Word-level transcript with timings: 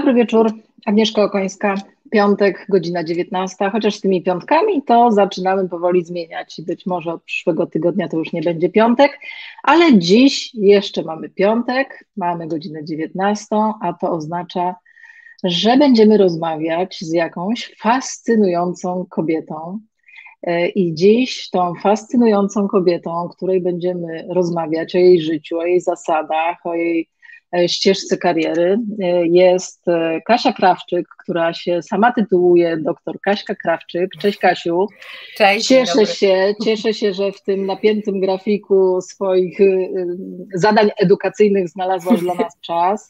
Dobry 0.00 0.14
wieczór, 0.14 0.52
Agnieszka 0.86 1.22
Okońska, 1.22 1.74
piątek, 2.10 2.66
godzina 2.68 3.04
19, 3.04 3.70
chociaż 3.70 3.94
z 3.94 4.00
tymi 4.00 4.22
piątkami 4.22 4.82
to 4.82 5.12
zaczynamy 5.12 5.68
powoli 5.68 6.04
zmieniać. 6.04 6.58
I 6.58 6.62
być 6.62 6.86
może 6.86 7.12
od 7.12 7.22
przyszłego 7.22 7.66
tygodnia 7.66 8.08
to 8.08 8.16
już 8.16 8.32
nie 8.32 8.42
będzie 8.42 8.68
piątek, 8.68 9.18
ale 9.62 9.98
dziś 9.98 10.54
jeszcze 10.54 11.02
mamy 11.02 11.28
piątek, 11.28 12.04
mamy 12.16 12.48
godzinę 12.48 12.84
19, 12.84 13.46
a 13.82 13.92
to 13.92 14.10
oznacza, 14.10 14.74
że 15.44 15.76
będziemy 15.76 16.16
rozmawiać 16.16 16.98
z 17.00 17.12
jakąś 17.12 17.76
fascynującą 17.78 19.06
kobietą. 19.10 19.80
E, 20.42 20.68
I 20.68 20.94
dziś 20.94 21.50
tą 21.50 21.74
fascynującą 21.82 22.68
kobietą, 22.68 23.10
o 23.12 23.28
której 23.28 23.60
będziemy 23.60 24.26
rozmawiać, 24.28 24.94
o 24.94 24.98
jej 24.98 25.20
życiu, 25.20 25.58
o 25.58 25.66
jej 25.66 25.80
zasadach, 25.80 26.56
o 26.64 26.74
jej 26.74 27.08
ścieżce 27.66 28.16
kariery 28.16 28.78
e, 29.02 29.26
jest 29.26 29.88
e, 29.88 30.20
Kasia 30.26 30.52
Krawczyk, 30.52 31.06
która 31.18 31.54
się 31.54 31.82
sama 31.82 32.12
tytułuje 32.12 32.76
doktor 32.76 33.20
Kaśka 33.20 33.54
Krawczyk. 33.54 34.10
Cześć 34.20 34.38
Kasiu. 34.38 34.86
Cześć. 35.36 35.66
Cieszę 35.66 36.06
się, 36.06 36.54
cieszę 36.64 36.94
się, 36.94 37.14
że 37.14 37.32
w 37.32 37.42
tym 37.42 37.66
napiętym 37.66 38.20
grafiku 38.20 39.00
swoich 39.00 39.58
zadań 40.54 40.90
edukacyjnych 40.96 41.68
znalazłaś 41.68 42.20
dla 42.20 42.34
nas 42.34 42.60
czas. 42.66 43.08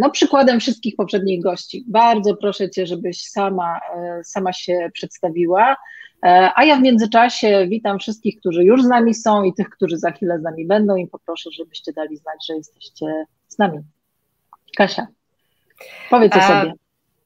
No, 0.00 0.10
przykładem 0.10 0.60
wszystkich 0.60 0.96
poprzednich 0.96 1.42
gości. 1.42 1.84
Bardzo 1.88 2.36
proszę 2.36 2.70
Cię, 2.70 2.86
żebyś 2.86 3.22
sama, 3.22 3.80
sama 4.22 4.52
się 4.52 4.90
przedstawiła. 4.92 5.76
E, 6.22 6.50
a 6.54 6.64
ja 6.64 6.76
w 6.76 6.82
międzyczasie 6.82 7.66
witam 7.68 7.98
wszystkich, 7.98 8.40
którzy 8.40 8.64
już 8.64 8.82
z 8.82 8.88
nami 8.88 9.14
są 9.14 9.42
i 9.42 9.54
tych, 9.54 9.70
którzy 9.70 9.98
za 9.98 10.10
chwilę 10.10 10.38
z 10.38 10.42
nami 10.42 10.66
będą 10.66 10.96
i 10.96 11.06
poproszę, 11.06 11.50
żebyście 11.50 11.92
dali 11.92 12.16
znać, 12.16 12.46
że 12.46 12.54
jesteście 12.54 13.24
z 13.48 13.58
nami. 13.58 13.78
Kasia, 14.76 15.06
powiedz 16.10 16.36
o 16.36 16.40
sobie. 16.40 16.72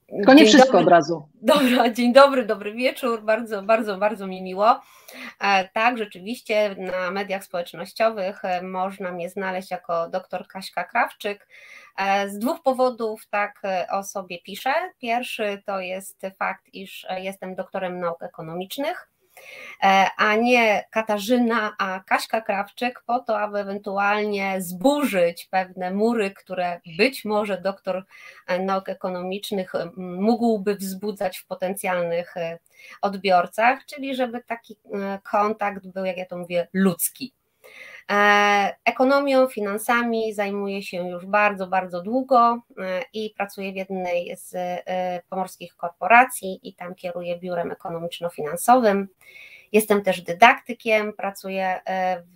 Tylko 0.08 0.34
nie 0.34 0.46
wszystko 0.46 0.72
dobry, 0.72 0.86
od 0.86 0.90
razu. 0.90 1.28
Dobra, 1.42 1.90
dzień 1.90 2.12
dobry, 2.12 2.46
dobry 2.46 2.72
wieczór, 2.72 3.22
bardzo, 3.22 3.62
bardzo, 3.62 3.96
bardzo 3.96 4.26
mi 4.26 4.42
miło. 4.42 4.80
E, 5.40 5.68
tak, 5.68 5.98
rzeczywiście 5.98 6.76
na 6.78 7.10
mediach 7.10 7.44
społecznościowych 7.44 8.44
e, 8.44 8.62
można 8.62 9.12
mnie 9.12 9.30
znaleźć 9.30 9.70
jako 9.70 10.08
dr 10.08 10.46
Kaśka 10.48 10.84
Krawczyk. 10.84 11.48
E, 11.96 12.28
z 12.28 12.38
dwóch 12.38 12.62
powodów 12.62 13.26
tak 13.30 13.62
o 13.90 14.04
sobie 14.04 14.42
piszę. 14.42 14.74
Pierwszy 14.98 15.62
to 15.66 15.80
jest 15.80 16.22
fakt, 16.38 16.64
iż 16.72 17.06
jestem 17.18 17.54
doktorem 17.54 18.00
nauk 18.00 18.22
ekonomicznych 18.22 19.08
E, 19.82 20.10
a 20.16 20.36
nie 20.36 20.84
Katarzyna, 20.90 21.74
a 21.78 22.00
Kaśka 22.00 22.40
Krawczyk, 22.40 23.02
po 23.06 23.20
to, 23.20 23.40
aby 23.40 23.58
ewentualnie 23.58 24.62
zburzyć 24.62 25.48
pewne 25.50 25.90
mury, 25.90 26.30
które 26.30 26.80
być 26.98 27.24
może 27.24 27.60
doktor 27.60 28.04
e, 28.46 28.58
nauk 28.58 28.88
ekonomicznych 28.88 29.72
mógłby 29.96 30.74
wzbudzać 30.74 31.38
w 31.38 31.46
potencjalnych 31.46 32.36
e, 32.36 32.58
odbiorcach, 33.02 33.86
czyli 33.86 34.14
żeby 34.14 34.42
taki 34.42 34.76
kontakt 35.22 35.86
był, 35.86 36.04
jak 36.04 36.16
ja 36.16 36.26
to 36.26 36.38
mówię, 36.38 36.68
ludzki. 36.72 37.32
Ekonomią, 38.84 39.48
finansami 39.48 40.34
zajmuję 40.34 40.82
się 40.82 41.08
już 41.08 41.26
bardzo, 41.26 41.66
bardzo 41.66 42.02
długo 42.02 42.62
i 43.12 43.34
pracuję 43.36 43.72
w 43.72 43.76
jednej 43.76 44.36
z 44.36 44.54
pomorskich 45.28 45.76
korporacji 45.76 46.60
i 46.62 46.74
tam 46.74 46.94
kieruję 46.94 47.38
biurem 47.38 47.72
ekonomiczno-finansowym. 47.72 49.08
Jestem 49.72 50.02
też 50.02 50.22
dydaktykiem, 50.22 51.12
pracuję 51.12 51.80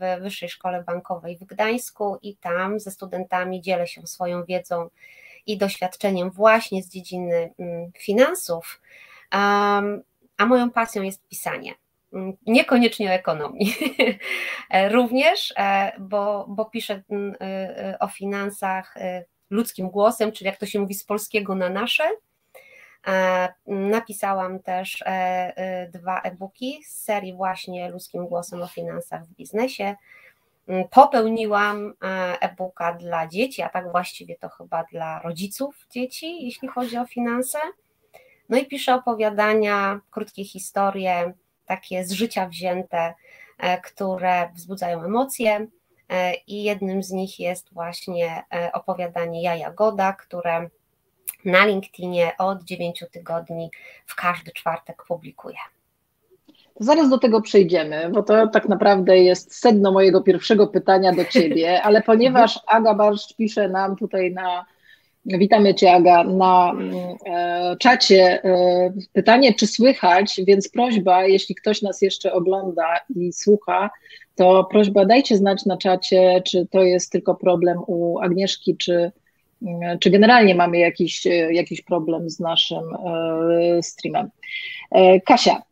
w 0.00 0.20
Wyższej 0.22 0.48
Szkole 0.48 0.84
Bankowej 0.84 1.38
w 1.38 1.44
Gdańsku 1.44 2.18
i 2.22 2.36
tam 2.36 2.80
ze 2.80 2.90
studentami 2.90 3.60
dzielę 3.60 3.86
się 3.86 4.06
swoją 4.06 4.44
wiedzą 4.44 4.88
i 5.46 5.58
doświadczeniem 5.58 6.30
właśnie 6.30 6.82
z 6.82 6.88
dziedziny 6.88 7.54
mm, 7.58 7.92
finansów. 7.98 8.80
A 9.30 10.46
moją 10.46 10.70
pasją 10.70 11.02
jest 11.02 11.28
pisanie. 11.28 11.74
Mm, 12.12 12.36
niekoniecznie 12.46 13.10
o 13.10 13.12
ekonomii, 13.12 13.74
również, 14.94 15.54
e, 15.56 15.92
bo, 15.98 16.46
bo 16.48 16.64
piszę 16.64 17.02
mm, 17.10 17.34
e, 17.40 17.44
e, 17.44 17.98
o 17.98 18.08
finansach 18.08 18.94
ludzkim 19.50 19.90
głosem, 19.90 20.32
czyli 20.32 20.46
jak 20.46 20.58
to 20.58 20.66
się 20.66 20.80
mówi 20.80 20.94
z 20.94 21.04
polskiego 21.04 21.54
na 21.54 21.68
nasze. 21.68 22.04
Napisałam 23.66 24.58
też 24.62 25.04
dwa 25.92 26.20
e-booki 26.20 26.82
z 26.84 27.02
serii 27.02 27.34
właśnie 27.34 27.90
ludzkim 27.90 28.26
głosem 28.26 28.62
o 28.62 28.66
finansach 28.66 29.24
w 29.24 29.34
biznesie. 29.34 29.96
Mm, 30.68 30.88
popełniłam 30.88 31.94
e-booka 32.40 32.92
dla 32.92 33.26
dzieci, 33.26 33.62
a 33.62 33.68
tak 33.68 33.90
właściwie 33.90 34.36
to 34.36 34.48
chyba 34.48 34.84
dla 34.84 35.20
rodziców 35.22 35.86
dzieci, 35.90 36.44
jeśli 36.44 36.68
chodzi 36.68 36.98
o 36.98 37.06
finanse. 37.06 37.58
No 38.48 38.58
i 38.58 38.66
piszę 38.66 38.94
opowiadania, 38.94 40.00
krótkie 40.10 40.44
historie, 40.44 41.32
takie 41.70 42.04
z 42.04 42.12
życia 42.12 42.48
wzięte, 42.48 43.14
e, 43.58 43.80
które 43.80 44.50
wzbudzają 44.54 45.04
emocje. 45.04 45.66
E, 46.08 46.34
I 46.46 46.62
jednym 46.62 47.02
z 47.02 47.10
nich 47.10 47.40
jest 47.40 47.72
właśnie 47.72 48.42
e, 48.54 48.72
opowiadanie 48.72 49.42
Jaja 49.42 49.70
Goda, 49.70 50.12
które 50.12 50.68
na 51.44 51.66
LinkedInie 51.66 52.32
od 52.38 52.64
9 52.64 53.04
tygodni 53.12 53.70
w 54.06 54.14
każdy 54.14 54.52
czwartek 54.52 55.04
publikuję. 55.08 55.56
Zaraz 56.80 57.08
do 57.08 57.18
tego 57.18 57.40
przejdziemy, 57.40 58.10
bo 58.10 58.22
to 58.22 58.48
tak 58.48 58.68
naprawdę 58.68 59.18
jest 59.18 59.54
sedno 59.60 59.92
mojego 59.92 60.20
pierwszego 60.20 60.66
pytania 60.66 61.12
do 61.12 61.24
Ciebie, 61.24 61.82
ale 61.82 62.02
ponieważ 62.02 62.60
Aga 62.66 62.94
Barszcz 62.94 63.36
pisze 63.36 63.68
nam 63.68 63.96
tutaj 63.96 64.32
na 64.32 64.66
Witamy 65.24 65.74
Cię, 65.74 65.92
Aga, 65.92 66.24
na 66.24 66.72
e, 67.26 67.76
czacie. 67.78 68.44
E, 68.44 68.92
pytanie, 69.12 69.54
czy 69.54 69.66
słychać, 69.66 70.40
więc 70.46 70.68
prośba, 70.68 71.24
jeśli 71.26 71.54
ktoś 71.54 71.82
nas 71.82 72.02
jeszcze 72.02 72.32
ogląda 72.32 73.00
i 73.16 73.32
słucha, 73.32 73.90
to 74.34 74.64
prośba 74.64 75.04
dajcie 75.04 75.36
znać 75.36 75.66
na 75.66 75.76
czacie, 75.76 76.42
czy 76.46 76.66
to 76.70 76.82
jest 76.82 77.12
tylko 77.12 77.34
problem 77.34 77.78
u 77.86 78.18
Agnieszki, 78.18 78.76
czy, 78.76 79.12
mm, 79.62 79.98
czy 79.98 80.10
generalnie 80.10 80.54
mamy 80.54 80.78
jakiś, 80.78 81.26
e, 81.26 81.52
jakiś 81.52 81.82
problem 81.82 82.30
z 82.30 82.40
naszym 82.40 82.82
streamem. 83.82 84.30
Kasia, 85.26 85.62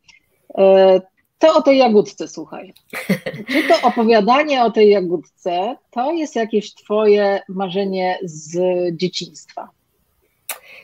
to 1.39 1.53
o 1.53 1.61
tej 1.61 1.77
jagódce, 1.77 2.27
słuchaj. 2.27 2.73
Czy 3.51 3.63
to 3.63 3.87
opowiadanie 3.87 4.63
o 4.63 4.71
tej 4.71 4.89
jagódce 4.89 5.75
to 5.91 6.11
jest 6.11 6.35
jakieś 6.35 6.73
Twoje 6.73 7.41
marzenie 7.49 8.19
z 8.23 8.57
dzieciństwa? 8.95 9.69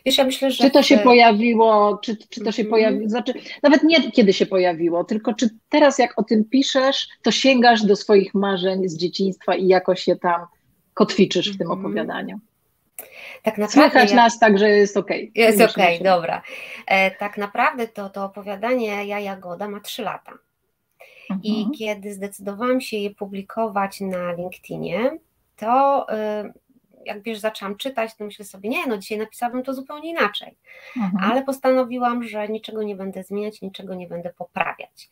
Wiesz, 0.05 0.17
ja 0.17 0.23
myślę, 0.23 0.51
że... 0.51 0.63
Czy 0.63 0.71
to 0.71 0.83
się 0.83 0.97
pojawiło, 0.97 1.97
czy, 1.97 2.17
czy 2.29 2.41
to 2.41 2.51
się 2.51 2.61
mm 2.61 2.67
-hmm. 2.67 2.75
pojawiło, 2.75 3.09
znaczy 3.09 3.33
nawet 3.63 3.83
nie 3.83 4.11
kiedy 4.11 4.33
się 4.33 4.45
pojawiło, 4.45 5.03
tylko 5.03 5.33
czy 5.33 5.49
teraz 5.69 5.99
jak 5.99 6.19
o 6.19 6.23
tym 6.23 6.45
piszesz, 6.45 7.07
to 7.21 7.31
sięgasz 7.31 7.83
do 7.83 7.95
swoich 7.95 8.33
marzeń 8.33 8.89
z 8.89 8.97
dzieciństwa 8.97 9.55
i 9.55 9.67
jakoś 9.67 10.07
je 10.07 10.15
tam 10.15 10.41
kotwiczysz 10.93 11.53
w 11.53 11.57
tym 11.57 11.67
-hmm. 11.67 11.79
opowiadaniu? 11.79 12.39
Tak 13.43 13.57
naprawdę 13.57 13.89
Słychać 13.89 14.09
ja... 14.09 14.15
nas 14.15 14.39
tak, 14.39 14.59
że 14.59 14.69
jest 14.69 14.97
ok. 14.97 15.09
Jest 15.35 15.61
ok, 15.61 15.77
dobra. 16.03 16.41
E, 16.87 17.11
tak 17.11 17.37
naprawdę 17.37 17.87
to, 17.87 18.09
to 18.09 18.25
opowiadanie 18.25 19.05
Ja 19.05 19.19
Jagoda 19.19 19.67
ma 19.67 19.79
trzy 19.79 20.01
lata. 20.01 20.31
I 21.43 21.57
mhm. 21.57 21.71
kiedy 21.71 22.13
zdecydowałam 22.13 22.81
się 22.81 22.97
je 22.97 23.09
publikować 23.09 24.01
na 24.01 24.31
LinkedInie, 24.31 25.17
to 25.55 26.05
y, 26.09 26.53
jak 27.05 27.21
wiesz, 27.21 27.39
zaczęłam 27.39 27.75
czytać, 27.75 28.15
to 28.15 28.23
myślę 28.23 28.45
sobie, 28.45 28.69
nie, 28.69 28.87
no 28.87 28.97
dzisiaj 28.97 29.17
napisałabym 29.17 29.63
to 29.63 29.73
zupełnie 29.73 30.09
inaczej. 30.09 30.57
Mhm. 30.97 31.31
Ale 31.31 31.43
postanowiłam, 31.43 32.23
że 32.23 32.47
niczego 32.47 32.83
nie 32.83 32.95
będę 32.95 33.23
zmieniać, 33.23 33.61
niczego 33.61 33.95
nie 33.95 34.07
będę 34.07 34.33
poprawiać. 34.33 35.09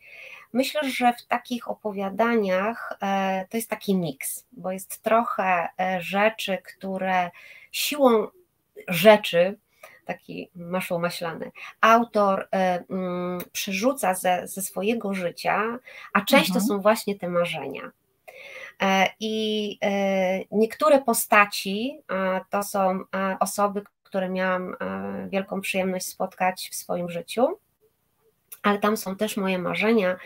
Myślę, 0.52 0.90
że 0.90 1.12
w 1.12 1.26
takich 1.26 1.68
opowiadaniach 1.68 2.98
e, 3.02 3.46
to 3.50 3.56
jest 3.56 3.70
taki 3.70 3.96
miks, 3.96 4.46
bo 4.52 4.72
jest 4.72 5.02
trochę 5.02 5.68
e, 5.80 6.00
rzeczy, 6.00 6.58
które 6.64 7.30
siłą 7.74 8.28
rzeczy 8.88 9.58
taki 10.04 10.50
masło 10.54 10.98
maślany, 10.98 11.50
autor 11.80 12.40
y, 12.40 12.56
y, 13.46 13.50
przerzuca 13.52 14.14
ze, 14.14 14.48
ze 14.48 14.62
swojego 14.62 15.14
życia, 15.14 15.78
a 16.12 16.20
część 16.20 16.48
mhm. 16.48 16.60
to 16.60 16.66
są 16.66 16.80
właśnie 16.80 17.18
te 17.18 17.28
marzenia. 17.28 17.90
E, 18.82 19.10
I 19.20 19.78
e, 19.82 20.40
niektóre 20.50 21.02
postaci 21.02 22.00
to 22.50 22.62
są 22.62 23.00
osoby, 23.40 23.82
które 24.02 24.28
miałam 24.28 24.76
wielką 25.28 25.60
przyjemność 25.60 26.06
spotkać 26.06 26.68
w 26.72 26.74
swoim 26.74 27.10
życiu, 27.10 27.58
ale 28.64 28.78
tam 28.78 28.96
są 28.96 29.16
też 29.16 29.36
moje 29.36 29.58
marzenia, 29.58 30.16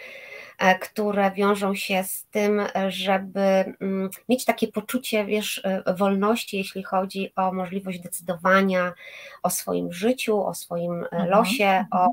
E, 0.58 0.78
które 0.78 1.30
wiążą 1.30 1.74
się 1.74 2.04
z 2.04 2.26
tym, 2.26 2.62
żeby 2.88 3.40
mm, 3.40 4.10
mieć 4.28 4.44
takie 4.44 4.68
poczucie, 4.68 5.24
wiesz, 5.24 5.60
e, 5.64 5.94
wolności, 5.94 6.56
jeśli 6.56 6.82
chodzi 6.82 7.32
o 7.36 7.52
możliwość 7.52 8.00
decydowania 8.00 8.92
o 9.42 9.50
swoim 9.50 9.92
życiu, 9.92 10.44
o 10.44 10.54
swoim 10.54 10.92
e, 10.92 11.08
mhm, 11.10 11.30
losie, 11.30 11.64
mhm. 11.64 11.86
o, 11.92 12.08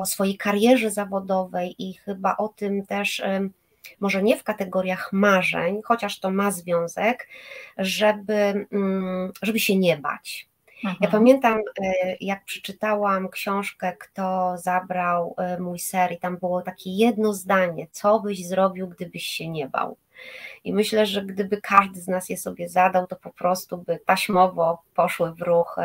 o 0.00 0.06
swojej 0.06 0.36
karierze 0.36 0.90
zawodowej 0.90 1.74
i 1.78 1.94
chyba 1.94 2.36
o 2.36 2.48
tym 2.48 2.86
też 2.86 3.22
może 4.00 4.22
nie 4.22 4.36
w 4.36 4.44
kategoriach 4.44 5.12
marzeń, 5.12 5.80
chociaż 5.84 6.20
to 6.20 6.30
ma 6.30 6.50
związek, 6.50 7.28
żeby, 7.78 8.66
mm, 8.72 9.32
żeby 9.42 9.60
się 9.60 9.76
nie 9.76 9.96
bać. 9.96 10.51
Ja 10.82 10.90
mhm. 10.90 11.12
pamiętam, 11.12 11.60
jak 12.20 12.44
przeczytałam 12.44 13.28
książkę 13.28 13.92
Kto 13.98 14.58
zabrał 14.58 15.36
mój 15.58 15.78
ser 15.78 16.12
i 16.12 16.18
tam 16.18 16.36
było 16.36 16.62
takie 16.62 16.90
jedno 16.90 17.34
zdanie, 17.34 17.86
co 17.90 18.20
byś 18.20 18.46
zrobił, 18.46 18.88
gdybyś 18.88 19.26
się 19.26 19.48
nie 19.48 19.68
bał. 19.68 19.96
I 20.64 20.72
myślę, 20.72 21.06
że 21.06 21.22
gdyby 21.22 21.60
każdy 21.60 22.00
z 22.00 22.08
nas 22.08 22.28
je 22.28 22.36
sobie 22.36 22.68
zadał, 22.68 23.06
to 23.06 23.16
po 23.16 23.30
prostu 23.30 23.78
by 23.78 23.98
taśmowo 24.06 24.82
poszły 24.94 25.34
w 25.34 25.40
ruch 25.40 25.76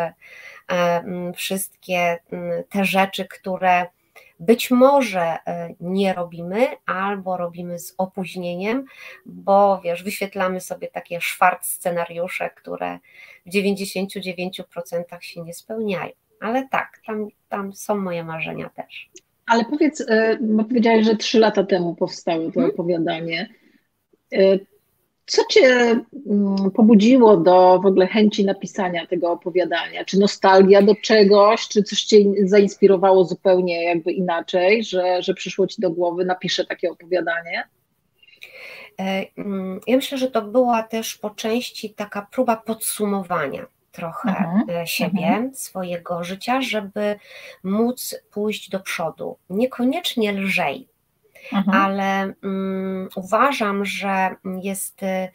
wszystkie 1.35 2.19
te 2.69 2.85
rzeczy, 2.85 3.25
które 3.25 3.87
być 4.39 4.71
może 4.71 5.21
e, 5.21 5.69
nie 5.79 6.13
robimy, 6.13 6.67
albo 6.85 7.37
robimy 7.37 7.79
z 7.79 7.95
opóźnieniem, 7.97 8.85
bo 9.25 9.81
wiesz, 9.83 10.03
wyświetlamy 10.03 10.59
sobie 10.59 10.87
takie 10.87 11.21
szwart 11.21 11.65
scenariusze, 11.65 12.49
które 12.49 12.99
w 13.47 13.49
99% 13.49 14.63
się 15.21 15.41
nie 15.41 15.53
spełniają. 15.53 16.11
Ale 16.39 16.67
tak, 16.71 17.01
tam, 17.05 17.27
tam 17.49 17.73
są 17.73 17.97
moje 17.97 18.23
marzenia 18.23 18.69
też. 18.69 19.09
Ale 19.45 19.65
powiedz, 19.65 20.01
e, 20.09 20.37
bo 20.41 20.63
powiedziałeś, 20.63 21.05
że 21.05 21.15
trzy 21.15 21.39
lata 21.39 21.63
temu 21.63 21.95
powstało 21.95 22.45
to 22.45 22.53
hmm? 22.53 22.71
opowiadanie. 22.71 23.49
E, 24.33 24.59
co 25.25 25.41
Cię 25.49 25.65
mm, 26.29 26.71
pobudziło 26.71 27.37
do 27.37 27.79
w 27.83 27.85
ogóle 27.85 28.07
chęci 28.07 28.45
napisania 28.45 29.07
tego 29.07 29.31
opowiadania? 29.31 30.05
Czy 30.05 30.19
nostalgia 30.19 30.81
do 30.81 30.95
czegoś, 30.95 31.67
czy 31.67 31.83
coś 31.83 32.03
Cię 32.03 32.17
zainspirowało 32.43 33.23
zupełnie 33.23 33.83
jakby 33.83 34.11
inaczej, 34.11 34.83
że, 34.83 35.21
że 35.21 35.33
przyszło 35.33 35.67
Ci 35.67 35.81
do 35.81 35.91
głowy, 35.91 36.25
napiszę 36.25 36.65
takie 36.65 36.91
opowiadanie? 36.91 37.63
E, 38.99 39.25
mm, 39.37 39.79
ja 39.87 39.95
myślę, 39.95 40.17
że 40.17 40.31
to 40.31 40.41
była 40.41 40.83
też 40.83 41.15
po 41.15 41.29
części 41.29 41.89
taka 41.93 42.21
próba 42.31 42.55
podsumowania 42.55 43.65
trochę 43.91 44.29
mhm, 44.29 44.69
e, 44.69 44.87
siebie, 44.87 45.27
mhm. 45.27 45.55
swojego 45.55 46.23
życia, 46.23 46.61
żeby 46.61 47.19
móc 47.63 48.15
pójść 48.31 48.69
do 48.69 48.79
przodu. 48.79 49.37
Niekoniecznie 49.49 50.31
lżej, 50.31 50.87
mhm. 51.53 51.77
ale 51.77 52.33
um, 52.43 53.09
uważam, 53.15 53.85
że 53.85 54.35
jest 54.61 55.03
y, 55.03 55.29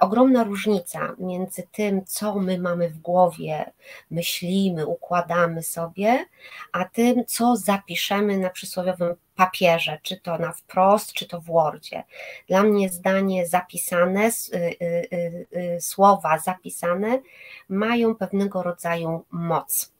ogromna 0.00 0.44
różnica 0.44 1.14
między 1.18 1.62
tym, 1.72 2.04
co 2.04 2.34
my 2.34 2.58
mamy 2.58 2.90
w 2.90 2.98
głowie, 2.98 3.72
myślimy, 4.10 4.86
układamy 4.86 5.62
sobie, 5.62 6.26
a 6.72 6.84
tym, 6.84 7.24
co 7.26 7.56
zapiszemy 7.56 8.38
na 8.38 8.50
przysłowiowym 8.50 9.14
papierze, 9.36 9.98
czy 10.02 10.16
to 10.16 10.38
na 10.38 10.52
wprost, 10.52 11.12
czy 11.12 11.28
to 11.28 11.40
w 11.40 11.44
Wordzie. 11.44 12.04
Dla 12.48 12.62
mnie 12.62 12.88
zdanie 12.88 13.46
zapisane, 13.46 14.28
y, 14.28 14.56
y, 14.82 15.46
y, 15.56 15.80
słowa 15.80 16.38
zapisane 16.38 17.20
mają 17.68 18.14
pewnego 18.14 18.62
rodzaju 18.62 19.24
moc. 19.30 19.92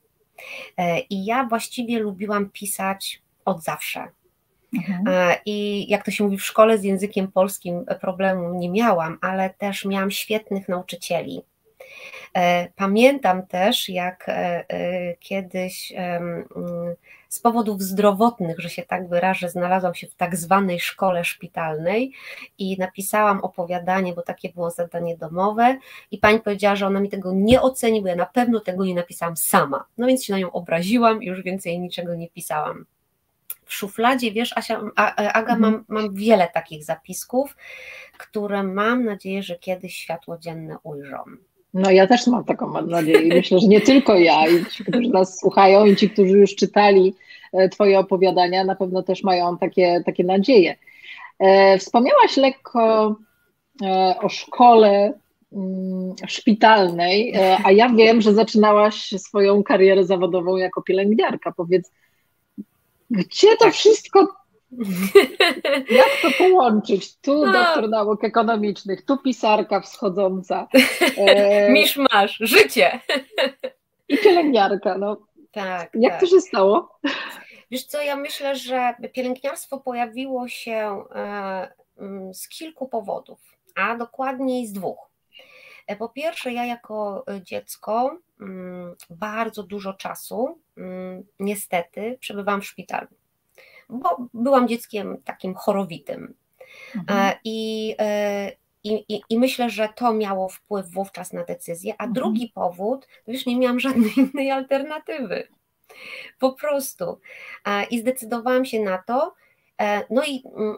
E, 0.77 0.99
I 0.99 1.25
ja 1.25 1.45
właściwie 1.45 1.99
lubiłam 1.99 2.49
pisać 2.49 3.21
od 3.45 3.63
zawsze. 3.63 4.07
Mhm. 4.73 5.07
E, 5.07 5.37
I 5.45 5.85
jak 5.89 6.05
to 6.05 6.11
się 6.11 6.23
mówi 6.23 6.37
w 6.37 6.45
szkole 6.45 6.77
z 6.77 6.83
językiem 6.83 7.31
polskim 7.31 7.85
problemu 8.01 8.53
nie 8.53 8.69
miałam, 8.69 9.17
ale 9.21 9.49
też 9.49 9.85
miałam 9.85 10.11
świetnych 10.11 10.69
nauczycieli. 10.69 11.41
E, 12.33 12.67
pamiętam 12.75 13.47
też, 13.47 13.89
jak 13.89 14.25
e, 14.27 14.65
kiedyś 15.19 15.93
mm, 15.95 16.45
z 17.29 17.39
powodów 17.39 17.81
zdrowotnych, 17.81 18.59
że 18.59 18.69
się 18.69 18.83
tak 18.83 19.09
wyrażę, 19.09 19.49
znalazłam 19.49 19.95
się 19.95 20.07
w 20.07 20.15
tak 20.15 20.35
zwanej 20.35 20.79
szkole 20.79 21.25
szpitalnej 21.25 22.13
i 22.57 22.77
napisałam 22.77 23.39
opowiadanie, 23.39 24.13
bo 24.13 24.21
takie 24.21 24.49
było 24.49 24.71
zadanie 24.71 25.17
domowe 25.17 25.77
i 26.11 26.17
pani 26.17 26.39
powiedziała, 26.39 26.75
że 26.75 26.87
ona 26.87 26.99
mi 26.99 27.09
tego 27.09 27.31
nie 27.33 27.61
oceni, 27.61 28.01
bo 28.01 28.07
ja 28.07 28.15
na 28.15 28.25
pewno 28.25 28.59
tego 28.59 28.85
nie 28.85 28.95
napisałam 28.95 29.37
sama. 29.37 29.85
No 29.97 30.07
więc 30.07 30.23
się 30.23 30.33
na 30.33 30.39
nią 30.39 30.51
obraziłam 30.51 31.23
i 31.23 31.25
już 31.25 31.43
więcej 31.43 31.79
niczego 31.79 32.15
nie 32.15 32.29
pisałam 32.29 32.85
w 33.71 33.73
szufladzie, 33.73 34.31
wiesz, 34.31 34.57
Asia, 34.57 34.81
Aga, 34.95 35.55
mam, 35.55 35.73
mhm. 35.73 35.83
mam 35.87 36.13
wiele 36.13 36.47
takich 36.53 36.83
zapisków, 36.83 37.55
które 38.17 38.63
mam 38.63 39.05
nadzieję, 39.05 39.43
że 39.43 39.55
kiedyś 39.55 39.95
światło 39.95 40.37
dzienne 40.37 40.77
ujrzą. 40.83 41.17
No 41.73 41.91
ja 41.91 42.07
też 42.07 42.27
mam 42.27 42.43
taką 42.43 42.67
mam 42.67 42.89
nadzieję. 42.89 43.35
Myślę, 43.35 43.59
że 43.59 43.67
nie 43.67 43.81
tylko 43.81 44.15
ja 44.15 44.47
i 44.47 44.65
ci, 44.65 44.85
którzy 44.85 45.09
nas 45.09 45.39
słuchają 45.39 45.85
i 45.85 45.95
ci, 45.95 46.09
którzy 46.09 46.37
już 46.37 46.55
czytali 46.55 47.15
e, 47.53 47.69
Twoje 47.69 47.99
opowiadania, 47.99 48.63
na 48.63 48.75
pewno 48.75 49.03
też 49.03 49.23
mają 49.23 49.57
takie, 49.57 50.03
takie 50.05 50.23
nadzieje. 50.23 50.75
E, 51.39 51.77
wspomniałaś 51.77 52.37
lekko 52.37 53.15
e, 53.83 54.15
o 54.21 54.29
szkole 54.29 55.13
mm, 55.53 56.15
szpitalnej, 56.27 57.33
a 57.63 57.71
ja 57.71 57.89
wiem, 57.89 58.21
że 58.21 58.33
zaczynałaś 58.33 59.09
swoją 59.17 59.63
karierę 59.63 60.03
zawodową 60.03 60.57
jako 60.57 60.81
pielęgniarka. 60.81 61.51
Powiedz, 61.51 61.91
gdzie 63.11 63.57
to 63.57 63.65
tak. 63.65 63.73
wszystko 63.73 64.27
jak 65.99 66.09
to 66.21 66.31
połączyć? 66.37 67.17
Tu 67.17 67.45
no. 67.45 67.53
doktor 67.53 67.89
nauk 67.89 68.23
ekonomicznych, 68.23 69.05
tu 69.05 69.17
pisarka 69.17 69.81
wschodząca. 69.81 70.67
E... 71.17 71.71
Misz 71.71 71.99
masz, 72.11 72.37
życie. 72.39 72.99
I 74.07 74.17
pielęgniarka. 74.17 74.97
No. 74.97 75.17
Tak. 75.51 75.89
Jak 75.93 76.13
tak. 76.13 76.21
to 76.21 76.27
się 76.27 76.41
stało? 76.41 76.99
Wiesz 77.71 77.83
co, 77.83 78.01
ja 78.01 78.15
myślę, 78.15 78.55
że 78.55 78.93
pielęgniarstwo 79.13 79.79
pojawiło 79.79 80.47
się 80.47 81.03
e, 81.15 81.73
mm, 81.97 82.33
z 82.33 82.49
kilku 82.49 82.87
powodów, 82.87 83.39
a 83.75 83.95
dokładniej 83.95 84.67
z 84.67 84.73
dwóch. 84.73 85.10
E, 85.87 85.95
po 85.95 86.09
pierwsze, 86.09 86.53
ja 86.53 86.65
jako 86.65 87.25
dziecko 87.41 88.17
mm, 88.41 88.95
bardzo 89.09 89.63
dużo 89.63 89.93
czasu 89.93 90.59
mm, 90.77 91.23
niestety 91.39 92.17
przebywałam 92.19 92.61
w 92.61 92.65
szpitalu 92.65 93.07
bo 93.91 94.27
byłam 94.33 94.67
dzieckiem 94.67 95.17
takim 95.23 95.55
chorowitym. 95.55 96.33
Mhm. 96.95 97.19
E, 97.19 97.39
I, 97.43 97.95
e, 97.99 98.51
i, 98.83 99.05
i, 99.09 99.21
I, 99.29 99.39
myślę, 99.39 99.69
że 99.69 99.89
to 99.95 100.13
miało 100.13 100.49
wpływ 100.49 100.89
wówczas 100.89 101.33
na 101.33 101.43
decyzję. 101.43 101.93
A 101.97 102.03
mhm. 102.03 102.13
drugi 102.13 102.51
powód, 102.55 103.07
wiesz, 103.27 103.45
nie 103.45 103.57
miałam 103.57 103.79
żadnej 103.79 104.11
innej 104.19 104.51
alternatywy. 104.51 105.47
Po 106.39 106.53
prostu. 106.53 107.19
E, 107.65 107.83
I 107.83 107.99
zdecydowałam 107.99 108.65
się 108.65 108.79
na 108.79 108.97
to. 108.97 109.33
No 110.09 110.23
i 110.23 110.43
mm, 110.55 110.77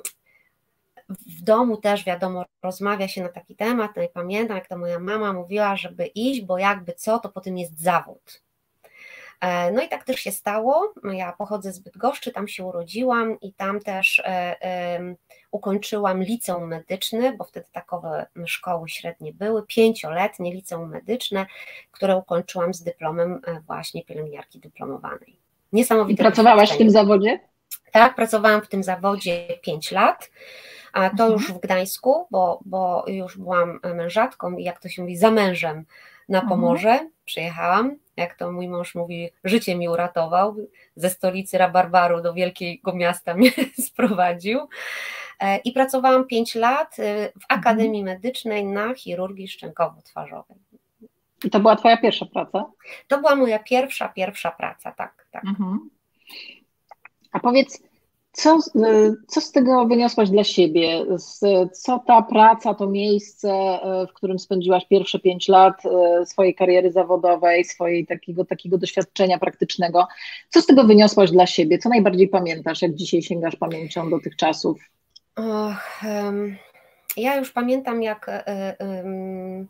w 1.14 1.42
domu 1.42 1.78
też, 1.78 2.06
wiadomo, 2.06 2.46
rozmawia 2.64 3.08
się 3.08 3.24
na 3.24 3.30
taki 3.30 3.56
temat. 3.56 3.92
No 3.96 4.04
i 4.04 4.10
pamiętam, 4.10 4.58
jak 4.58 4.68
to 4.68 4.78
moja 4.78 5.00
mama 5.00 5.34
mówiła, 5.34 5.76
żeby 5.76 6.06
iść, 6.06 6.42
bo 6.42 6.58
jakby 6.58 6.94
co, 6.94 7.20
to 7.20 7.30
potem 7.30 7.58
jest 7.58 7.80
zawód. 7.80 8.44
E, 9.44 9.72
no 9.72 9.82
i 9.82 9.90
tak 9.90 10.04
też 10.04 10.20
się 10.20 10.32
stało. 10.32 10.94
Ja 11.14 11.34
pochodzę 11.38 11.74
z 11.74 11.80
Bydgoszczy, 11.80 12.32
tam 12.32 12.48
się 12.48 12.64
urodziłam 12.64 13.40
i 13.40 13.54
tam 13.54 13.80
też 13.80 14.22
e, 14.26 15.16
ukończyłam 15.52 16.24
liceum 16.24 16.68
medyczne, 16.68 17.34
bo 17.38 17.44
wtedy 17.44 17.68
takowe 17.72 18.26
szkoły 18.46 18.90
średnie 18.90 19.34
były, 19.34 19.66
pięcioletnie 19.68 20.54
liceum 20.54 20.90
medyczne, 20.90 21.46
które 21.92 22.18
ukończyłam 22.18 22.74
z 22.74 22.84
dyplomem 22.84 23.42
e, 23.48 23.62
właśnie 23.62 24.04
pielęgniarki 24.04 24.60
dyplomowanej. 24.60 25.40
Niesamowite. 25.74 26.22
I 26.22 26.26
pracowałaś 26.26 26.72
w 26.72 26.78
tym 26.78 26.90
zawodzie? 26.90 27.40
Tak, 27.92 28.16
pracowałam 28.16 28.62
w 28.62 28.68
tym 28.68 28.84
zawodzie 28.84 29.48
pięć 29.62 29.92
lat. 29.92 30.32
A 30.94 31.10
to 31.10 31.24
mhm. 31.24 31.32
już 31.32 31.52
w 31.52 31.60
Gdańsku, 31.60 32.28
bo, 32.32 32.60
bo 32.66 33.06
już 33.08 33.38
byłam 33.38 33.80
mężatką 33.96 34.58
i 34.58 34.64
jak 34.64 34.80
to 34.80 34.90
się 34.90 35.02
mówi, 35.02 35.18
za 35.18 35.32
mężem 35.32 35.86
na 36.30 36.42
mhm. 36.42 36.50
Pomorze. 36.50 37.10
Przyjechałam, 37.26 37.96
jak 38.18 38.36
to 38.36 38.52
mój 38.52 38.68
mąż 38.68 38.96
mówi, 38.96 39.30
życie 39.44 39.76
mi 39.76 39.90
uratował. 39.90 40.56
Ze 40.96 41.10
stolicy 41.10 41.58
Rabarbaru 41.58 42.22
do 42.22 42.34
wielkiego 42.34 42.94
miasta 42.96 43.34
mnie 43.38 43.52
sprowadził. 43.80 44.60
E, 45.40 45.58
I 45.58 45.72
pracowałam 45.72 46.28
5 46.28 46.56
lat 46.56 47.00
e, 47.00 47.30
w 47.30 47.44
mhm. 47.44 47.60
Akademii. 47.60 48.04
Medycznej 48.04 48.66
na 48.66 48.96
chirurgii 48.96 49.48
szczękowo-twarzowej. 49.48 50.58
I 51.44 51.50
to 51.50 51.60
była 51.60 51.76
Twoja 51.76 51.98
pierwsza 51.98 52.26
praca? 52.26 52.66
To 53.08 53.18
była 53.18 53.36
moja 53.36 53.60
pierwsza, 53.60 54.10
pierwsza 54.10 54.52
praca, 54.52 54.92
tak. 54.92 55.26
tak. 55.32 55.46
Mhm. 55.46 55.90
A 57.32 57.40
powiedz, 57.40 57.84
co, 58.34 58.58
y, 58.58 59.16
co 59.28 59.42
z 59.42 59.52
tego 59.52 59.86
wyniosłaś 59.86 60.30
dla 60.30 60.44
siebie? 60.44 61.06
Co 61.72 62.04
ta 62.08 62.22
praca, 62.22 62.74
to 62.74 62.88
miejsce, 62.88 63.80
y, 64.04 64.08
w 64.08 64.14
którym 64.14 64.40
spędziłaś 64.40 64.86
pierwsze 64.86 65.20
pięć 65.20 65.48
lat 65.48 65.86
y, 65.86 66.26
swojej 66.26 66.56
kariery 66.56 66.92
zawodowej, 66.92 67.66
swojej 67.66 68.06
takiego, 68.06 68.46
takiego 68.46 68.78
doświadczenia 68.78 69.40
praktycznego, 69.40 70.08
co 70.50 70.62
z 70.62 70.66
tego 70.66 70.84
wyniosłaś 70.84 71.32
dla 71.32 71.48
siebie? 71.48 71.78
Co 71.78 71.90
najbardziej 71.90 72.28
pamiętasz, 72.28 72.82
jak 72.82 72.94
dzisiaj 72.94 73.22
sięgasz 73.22 73.56
pamięcią 73.56 74.10
do 74.10 74.20
tych 74.20 74.36
czasów? 74.36 74.82
Och, 75.36 76.02
ja 77.18 77.36
już 77.36 77.52
pamiętam, 77.52 78.04
jak 78.04 78.46
um, 78.80 79.68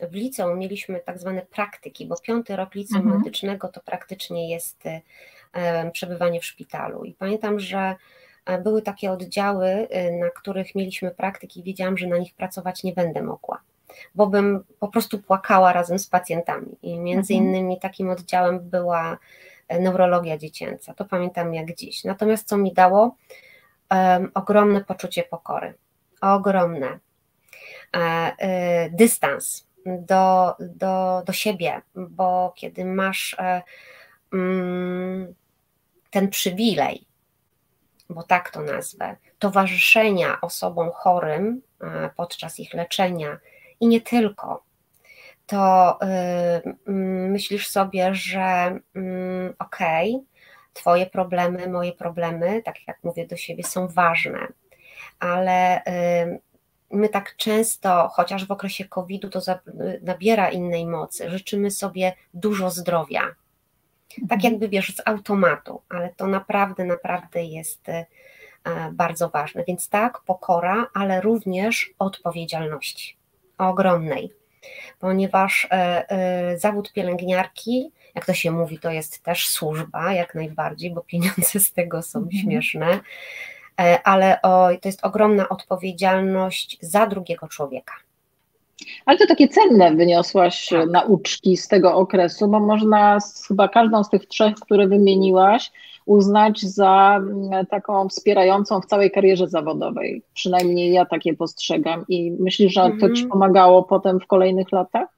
w 0.00 0.14
liceum 0.14 0.58
mieliśmy 0.58 1.00
tak 1.00 1.18
zwane 1.18 1.42
praktyki, 1.42 2.06
bo 2.06 2.16
piąty 2.20 2.56
rok 2.56 2.74
liceum 2.74 3.02
mhm. 3.02 3.18
medycznego 3.18 3.68
to 3.68 3.80
praktycznie 3.80 4.50
jest 4.50 4.84
przebywanie 5.92 6.40
w 6.40 6.44
szpitalu. 6.44 7.04
I 7.04 7.12
pamiętam, 7.12 7.60
że 7.60 7.94
e, 8.46 8.58
były 8.58 8.82
takie 8.82 9.12
oddziały, 9.12 9.68
e, 9.68 10.10
na 10.10 10.30
których 10.30 10.74
mieliśmy 10.74 11.10
praktyki 11.10 11.60
i 11.60 11.62
wiedziałam, 11.62 11.98
że 11.98 12.06
na 12.06 12.18
nich 12.18 12.34
pracować 12.34 12.82
nie 12.82 12.92
będę 12.92 13.22
mogła. 13.22 13.60
bo 14.14 14.26
bym 14.26 14.64
po 14.80 14.88
prostu 14.88 15.18
płakała 15.18 15.72
razem 15.72 15.98
z 15.98 16.06
pacjentami. 16.06 16.76
I 16.82 16.98
między 16.98 17.34
mhm. 17.34 17.50
innymi 17.50 17.80
takim 17.80 18.10
oddziałem 18.10 18.60
była 18.60 19.18
e, 19.68 19.80
neurologia 19.80 20.38
dziecięca. 20.38 20.94
To 20.94 21.04
pamiętam 21.04 21.54
jak 21.54 21.74
dziś. 21.74 22.04
Natomiast 22.04 22.48
co 22.48 22.56
mi 22.56 22.72
dało? 22.72 23.16
Um, 23.90 24.30
ogromne 24.34 24.84
poczucie 24.84 25.22
pokory. 25.22 25.74
Ogromne. 26.20 26.98
E, 27.96 27.98
e, 28.38 28.90
dystans 28.90 29.66
do, 29.86 30.56
do, 30.60 31.22
do 31.26 31.32
siebie, 31.32 31.82
bo 31.94 32.52
kiedy 32.56 32.84
masz 32.84 33.36
e, 33.38 33.62
mm, 34.32 35.34
ten 36.14 36.28
przywilej, 36.28 37.06
bo 38.10 38.22
tak 38.22 38.50
to 38.50 38.60
nazwę, 38.60 39.16
towarzyszenia 39.38 40.40
osobom 40.40 40.90
chorym 40.90 41.62
e, 41.80 42.10
podczas 42.16 42.60
ich 42.60 42.74
leczenia 42.74 43.38
i 43.80 43.86
nie 43.86 44.00
tylko, 44.00 44.64
to 45.46 45.98
y, 46.02 46.74
myślisz 47.30 47.68
sobie, 47.68 48.14
że 48.14 48.78
y, 48.96 49.54
okej, 49.58 50.14
okay, 50.14 50.26
Twoje 50.72 51.06
problemy, 51.06 51.68
moje 51.68 51.92
problemy, 51.92 52.62
tak 52.62 52.74
jak 52.88 53.04
mówię 53.04 53.26
do 53.26 53.36
siebie, 53.36 53.64
są 53.64 53.88
ważne, 53.88 54.48
ale 55.18 55.78
y, 55.78 56.40
my 56.90 57.08
tak 57.08 57.36
często, 57.36 58.08
chociaż 58.12 58.46
w 58.46 58.50
okresie 58.50 58.84
COVID-u 58.84 59.30
to 59.30 59.40
nabiera 60.02 60.50
innej 60.50 60.86
mocy, 60.86 61.30
życzymy 61.30 61.70
sobie 61.70 62.12
dużo 62.34 62.70
zdrowia. 62.70 63.34
Tak 64.08 64.32
mhm. 64.32 64.52
jakby 64.52 64.68
wiesz, 64.68 64.94
z 64.96 65.02
automatu, 65.04 65.82
ale 65.88 66.14
to 66.16 66.26
naprawdę, 66.26 66.84
naprawdę 66.84 67.44
jest 67.44 67.88
e, 67.88 68.06
bardzo 68.92 69.28
ważne. 69.28 69.64
Więc 69.68 69.88
tak, 69.88 70.20
pokora, 70.20 70.86
ale 70.94 71.20
również 71.20 71.90
odpowiedzialności 71.98 73.16
ogromnej, 73.58 74.32
ponieważ 74.98 75.68
e, 75.70 76.10
e, 76.10 76.58
zawód 76.58 76.92
pielęgniarki, 76.92 77.92
jak 78.14 78.26
to 78.26 78.34
się 78.34 78.50
mówi, 78.50 78.78
to 78.78 78.90
jest 78.90 79.22
też 79.22 79.48
służba, 79.48 80.12
jak 80.12 80.34
najbardziej, 80.34 80.90
bo 80.90 81.00
pieniądze 81.00 81.60
z 81.60 81.72
tego 81.72 82.02
są 82.02 82.18
mhm. 82.18 82.42
śmieszne 82.42 83.00
ale 84.04 84.42
o, 84.42 84.68
to 84.80 84.88
jest 84.88 85.04
ogromna 85.04 85.48
odpowiedzialność 85.48 86.78
za 86.80 87.06
drugiego 87.06 87.48
człowieka. 87.48 87.94
Ale 89.06 89.18
to 89.18 89.26
takie 89.26 89.48
cenne 89.48 89.94
wyniosłaś 89.94 90.68
tak. 90.68 90.90
nauczki 90.90 91.56
z 91.56 91.68
tego 91.68 91.94
okresu, 91.94 92.48
bo 92.48 92.60
można 92.60 93.18
chyba 93.48 93.68
każdą 93.68 94.04
z 94.04 94.10
tych 94.10 94.26
trzech, 94.26 94.54
które 94.54 94.88
wymieniłaś, 94.88 95.72
uznać 96.06 96.60
za 96.60 97.16
mm, 97.16 97.66
taką 97.66 98.08
wspierającą 98.08 98.80
w 98.80 98.86
całej 98.86 99.10
karierze 99.10 99.48
zawodowej. 99.48 100.22
Przynajmniej 100.34 100.92
ja 100.92 101.04
takie 101.04 101.34
postrzegam. 101.34 102.04
I 102.08 102.32
myślisz, 102.40 102.72
że 102.72 102.90
to 103.00 103.06
ci 103.06 103.22
mhm. 103.22 103.28
pomagało 103.28 103.82
potem 103.82 104.20
w 104.20 104.26
kolejnych 104.26 104.72
latach? 104.72 105.08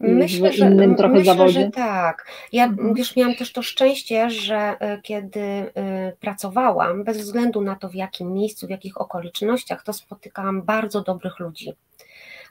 Myślę, 0.00 0.52
że, 0.52 0.70
myślę 0.70 1.48
że 1.48 1.70
tak. 1.70 2.26
Ja 2.52 2.64
mhm. 2.64 2.94
wiesz, 2.94 3.16
miałam 3.16 3.34
też 3.34 3.52
to 3.52 3.62
szczęście, 3.62 4.30
że 4.30 4.56
e, 4.56 5.00
kiedy 5.02 5.40
e, 5.40 5.72
pracowałam, 6.20 7.04
bez 7.04 7.18
względu 7.18 7.60
na 7.60 7.76
to 7.76 7.88
w 7.88 7.94
jakim 7.94 8.32
miejscu, 8.32 8.66
w 8.66 8.70
jakich 8.70 9.00
okolicznościach, 9.00 9.84
to 9.84 9.92
spotykałam 9.92 10.62
bardzo 10.62 11.00
dobrych 11.00 11.38
ludzi, 11.38 11.72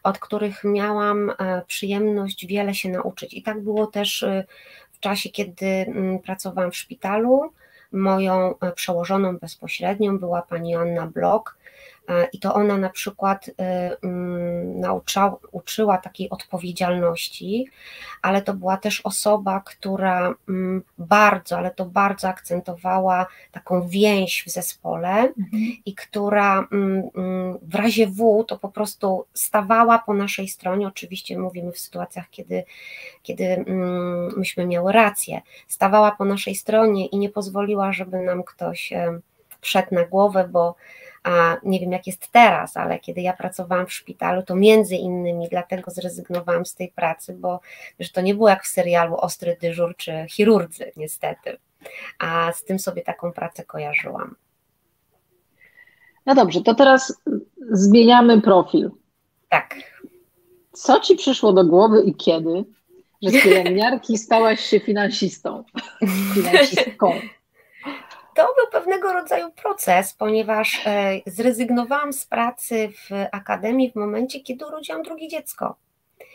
od 0.03 0.19
których 0.19 0.63
miałam 0.63 1.29
e, 1.29 1.61
przyjemność 1.67 2.45
wiele 2.45 2.73
się 2.73 2.89
nauczyć. 2.89 3.33
I 3.33 3.43
tak 3.43 3.61
było 3.61 3.87
też 3.87 4.25
w 4.91 4.99
czasie, 4.99 5.29
kiedy 5.29 5.65
mm, 5.65 6.19
pracowałam 6.19 6.71
w 6.71 6.75
szpitalu. 6.75 7.51
Moją 7.91 8.55
przełożoną 8.75 9.37
bezpośrednią 9.37 10.19
była 10.19 10.41
pani 10.41 10.75
Anna 10.75 11.07
Blok, 11.07 11.58
E, 11.58 11.58
I 12.33 12.39
to 12.39 12.53
ona 12.53 12.77
na 12.77 12.89
przykład 12.89 13.49
e, 13.59 13.91
mm, 14.03 14.79
naucza, 14.79 15.35
uczyła 15.51 15.97
takiej 15.97 16.29
odpowiedzialności, 16.29 17.67
ale 18.21 18.41
to 18.41 18.53
była 18.53 18.77
też 18.77 19.01
osoba, 19.01 19.61
która 19.65 20.33
mm, 20.49 20.81
bardzo, 20.97 21.57
ale 21.57 21.71
to 21.71 21.85
bardzo 21.85 22.27
akcentowała 22.27 23.27
taką 23.51 23.87
więź 23.87 24.43
w 24.47 24.49
zespole 24.49 25.09
mhm. 25.09 25.63
i 25.85 25.95
która 25.95 26.67
mm, 26.71 27.09
w 27.61 27.75
razie 27.75 28.07
W 28.07 28.43
to 28.47 28.57
po 28.57 28.69
prostu 28.69 29.25
stawała 29.33 29.99
po 29.99 30.13
naszej 30.13 30.47
stronie. 30.47 30.87
Oczywiście 30.87 31.39
mówimy 31.39 31.71
w 31.71 31.79
sytuacjach, 31.79 32.29
kiedy, 32.29 32.63
kiedy 33.23 33.65
myśmy 34.37 34.65
miały 34.65 34.91
rację, 34.91 35.41
stawała 35.67 36.11
po 36.11 36.25
naszej 36.25 36.55
stronie 36.55 37.05
i 37.05 37.17
nie 37.17 37.29
pozwoliła, 37.29 37.91
żeby 37.91 38.19
nam 38.21 38.43
ktoś 38.43 38.93
e, 38.93 39.19
wszedł 39.61 39.95
na 39.95 40.05
głowę, 40.05 40.49
bo 40.51 40.75
nie 41.63 41.79
wiem 41.79 41.91
jak 41.91 42.07
jest 42.07 42.31
teraz, 42.31 42.77
ale 42.77 42.99
kiedy 42.99 43.21
ja 43.21 43.33
pracowałam 43.33 43.87
w 43.87 43.93
szpitalu, 43.93 44.43
to 44.43 44.55
między 44.55 44.95
innymi 44.95 45.47
dlatego 45.49 45.91
zrezygnowałam 45.91 46.65
z 46.65 46.75
tej 46.75 46.91
pracy, 46.91 47.33
bo 47.33 47.59
że 47.99 48.09
to 48.09 48.21
nie 48.21 48.35
było 48.35 48.49
jak 48.49 48.63
w 48.63 48.67
serialu 48.67 49.15
Ostry 49.15 49.57
Dyżur 49.61 49.95
czy 49.97 50.25
Chirurdzy, 50.29 50.91
niestety. 50.97 51.57
A 52.19 52.51
z 52.51 52.63
tym 52.63 52.79
sobie 52.79 53.01
taką 53.01 53.31
pracę 53.31 53.63
kojarzyłam. 53.63 54.35
No 56.25 56.35
dobrze, 56.35 56.61
to 56.61 56.75
teraz 56.75 57.21
zmieniamy 57.71 58.41
profil. 58.41 58.91
Tak. 59.49 59.75
Co 60.71 60.99
ci 60.99 61.15
przyszło 61.15 61.53
do 61.53 61.65
głowy 61.65 62.03
i 62.03 62.15
kiedy, 62.15 62.63
że 63.21 63.29
z 63.29 63.43
pielęgniarki 63.43 64.17
stałaś 64.17 64.59
się 64.59 64.79
finansistą? 64.79 65.63
Finansistką 66.33 67.13
to 68.39 68.53
był 68.55 68.71
pewnego 68.71 69.13
rodzaju 69.13 69.51
proces, 69.51 70.13
ponieważ 70.13 70.81
e, 70.85 71.21
zrezygnowałam 71.25 72.13
z 72.13 72.25
pracy 72.25 72.89
w 72.89 73.09
akademii 73.31 73.91
w 73.91 73.95
momencie, 73.95 74.39
kiedy 74.39 74.65
urodziłam 74.65 75.03
drugie 75.03 75.27
dziecko. 75.27 75.75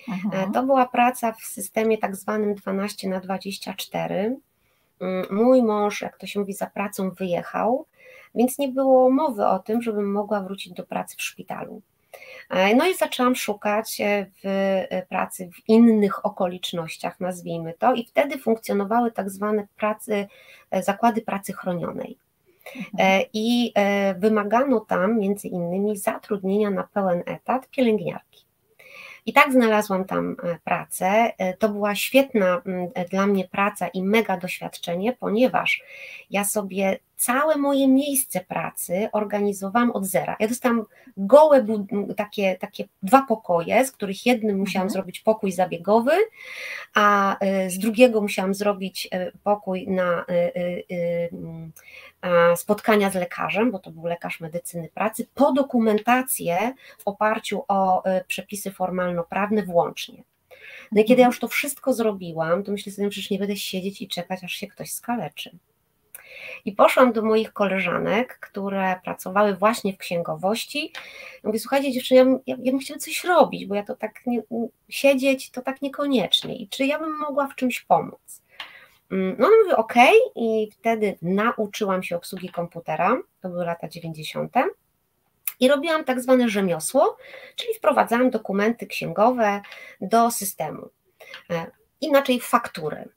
Mhm. 0.08 0.52
To 0.52 0.62
była 0.62 0.87
praca 0.87 1.32
w 1.32 1.42
systemie 1.42 1.99
tak 1.99 2.16
zwanym 2.16 2.54
12 2.54 3.08
na 3.08 3.20
24. 3.20 4.37
Mm, 5.00 5.26
mój 5.30 5.62
mąż, 5.62 6.02
jak 6.02 6.18
to 6.18 6.26
się 6.26 6.40
mówi, 6.40 6.52
za 6.52 6.66
pracą 6.66 7.11
wyjechał, 7.11 7.87
więc 8.34 8.58
nie 8.58 8.68
było 8.68 9.11
mowy 9.11 9.46
o 9.46 9.58
tym, 9.58 9.82
żebym 9.82 10.12
mogła 10.12 10.40
wrócić 10.40 10.73
do 10.73 10.87
pracy 10.87 11.16
w 11.16 11.23
szpitalu. 11.23 11.82
E, 12.50 12.75
no 12.75 12.87
i 12.87 12.95
zaczęłam 12.95 13.37
szukać 13.37 14.00
e, 14.00 14.26
w 14.26 14.47
e, 14.91 15.07
pracy 15.07 15.50
w 15.55 15.69
innych 15.69 16.26
okolicznościach, 16.26 17.21
nazwijmy 17.21 17.75
to, 17.79 17.95
i 17.95 18.07
wtedy 18.07 18.38
funkcjonowały 18.38 19.12
tak 19.12 19.31
zwane 19.31 19.67
pracy, 19.76 20.26
zakłady 20.81 21.23
pracy 21.23 21.53
chronionej. 21.53 22.19
Mhm. 22.76 23.25
I 23.33 23.73
wymagano 24.19 24.81
tam 24.81 25.19
między 25.19 25.49
innymi 25.49 25.97
zatrudnienia 25.97 26.71
na 26.71 26.83
pełen 26.83 27.23
etat 27.26 27.69
pielęgniarki. 27.69 28.34
I 29.26 29.33
tak 29.33 29.52
znalazłam 29.52 30.04
tam 30.04 30.37
pracę. 30.64 31.33
To 31.59 31.69
była 31.69 31.95
świetna 31.95 32.62
dla 33.11 33.26
mnie 33.26 33.49
praca 33.49 33.88
i 33.88 34.02
mega 34.02 34.37
doświadczenie, 34.37 35.12
ponieważ 35.12 35.83
ja 36.31 36.45
sobie 36.45 36.99
całe 37.16 37.57
moje 37.57 37.88
miejsce 37.88 38.40
pracy 38.40 39.09
organizowałam 39.12 39.90
od 39.90 40.04
zera. 40.04 40.37
Ja 40.40 40.49
dostałam 40.49 40.85
gołe 41.16 41.66
takie, 42.16 42.57
takie 42.61 42.85
dwa 43.02 43.23
pokoje, 43.28 43.85
z 43.85 43.93
których 43.93 44.26
jednym 44.26 44.59
musiałam 44.59 44.87
mhm. 44.87 44.90
zrobić 44.90 45.21
pokój 45.21 45.52
zabiegowy, 45.52 46.12
a 46.95 47.38
e, 47.38 47.71
z 47.71 47.78
drugiego 47.78 48.21
musiałam 48.21 48.54
zrobić 48.54 49.09
e, 49.12 49.33
pokój 49.33 49.88
na 49.88 50.25
e, 50.28 50.52
spotkania 52.57 53.11
z 53.11 53.14
lekarzem, 53.14 53.71
bo 53.71 53.78
to 53.78 53.90
był 53.90 54.07
lekarz 54.07 54.40
medycyny 54.40 54.88
pracy, 54.88 55.26
po 55.35 55.52
dokumentację 55.52 56.75
w 56.99 57.09
oparciu 57.09 57.64
o 57.69 58.02
przepisy 58.28 58.71
formalno-prawne 58.71 59.62
włącznie. 59.62 60.23
No 60.93 61.00
i 61.00 61.04
kiedy 61.04 61.21
ja 61.21 61.26
mhm. 61.26 61.33
już 61.33 61.40
to 61.40 61.49
wszystko 61.49 61.93
zrobiłam, 61.93 62.64
to 62.64 62.73
myślę 62.73 62.93
sobie, 62.93 63.07
że 63.07 63.11
przecież 63.11 63.31
nie 63.31 63.38
będę 63.38 63.57
siedzieć 63.57 64.02
i 64.02 64.09
czekać, 64.09 64.45
aż 64.45 64.52
się 64.52 64.66
ktoś 64.66 64.90
skaleczy. 64.90 65.59
I 66.64 66.73
poszłam 66.73 67.12
do 67.12 67.23
moich 67.23 67.52
koleżanek, 67.52 68.38
które 68.38 69.00
pracowały 69.04 69.54
właśnie 69.54 69.93
w 69.93 69.99
księgowości. 69.99 70.93
mówię, 71.45 71.59
słuchajcie 71.59 71.93
dziewczyny, 71.93 72.21
ja, 72.21 72.25
ja, 72.47 72.57
ja 72.62 72.73
bym 72.73 72.81
chciała 72.81 73.00
coś 73.00 73.25
robić, 73.25 73.66
bo 73.66 73.75
ja 73.75 73.83
to 73.83 73.97
tak 73.97 74.26
nie, 74.26 74.43
siedzieć 74.88 75.50
to 75.50 75.62
tak 75.62 75.83
niekoniecznie. 75.83 76.57
I 76.57 76.69
czy 76.69 76.87
ja 76.87 76.99
bym 76.99 77.19
mogła 77.19 77.47
w 77.47 77.54
czymś 77.54 77.81
pomóc? 77.81 78.43
Mm, 79.11 79.37
no, 79.38 79.50
mówię, 79.62 79.76
ok, 79.76 79.94
i 80.34 80.68
wtedy 80.73 81.18
nauczyłam 81.23 82.02
się 82.02 82.16
obsługi 82.16 82.49
komputera, 82.49 83.16
to 83.40 83.49
były 83.49 83.64
lata 83.64 83.88
90. 83.88 84.52
I 85.61 85.68
robiłam 85.68 86.04
tak 86.04 86.20
zwane 86.20 86.49
rzemiosło, 86.49 87.16
czyli 87.56 87.75
wprowadzałam 87.75 88.30
dokumenty 88.30 88.87
księgowe 88.87 89.61
do 90.00 90.30
systemu. 90.30 90.88
E, 91.50 91.66
inaczej 92.00 92.40
faktury. 92.40 93.08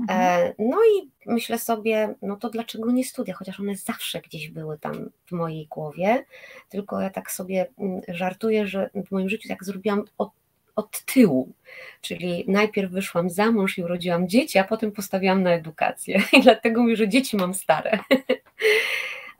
Mhm. 0.00 0.20
E, 0.20 0.54
no 0.58 0.76
i 0.76 1.10
myślę 1.26 1.58
sobie, 1.58 2.14
no 2.22 2.36
to 2.36 2.50
dlaczego 2.50 2.90
nie 2.90 3.04
studia, 3.04 3.34
chociaż 3.34 3.60
one 3.60 3.76
zawsze 3.76 4.20
gdzieś 4.20 4.48
były 4.48 4.78
tam 4.78 5.10
w 5.26 5.32
mojej 5.32 5.66
głowie, 5.66 6.24
tylko 6.68 7.00
ja 7.00 7.10
tak 7.10 7.30
sobie 7.30 7.66
mm, 7.78 8.00
żartuję, 8.08 8.66
że 8.66 8.90
w 9.06 9.10
moim 9.10 9.28
życiu 9.28 9.48
tak 9.48 9.64
zrobiłam 9.64 10.04
od, 10.18 10.30
od 10.78 11.04
tyłu, 11.04 11.52
czyli 12.00 12.44
najpierw 12.48 12.92
wyszłam 12.92 13.30
za 13.30 13.50
mąż 13.50 13.78
i 13.78 13.82
urodziłam 13.82 14.28
dzieci, 14.28 14.58
a 14.58 14.64
potem 14.64 14.92
postawiłam 14.92 15.42
na 15.42 15.50
edukację 15.50 16.22
i 16.38 16.40
dlatego 16.40 16.82
mówię, 16.82 16.96
że 16.96 17.08
dzieci 17.08 17.36
mam 17.36 17.54
stare. 17.54 17.98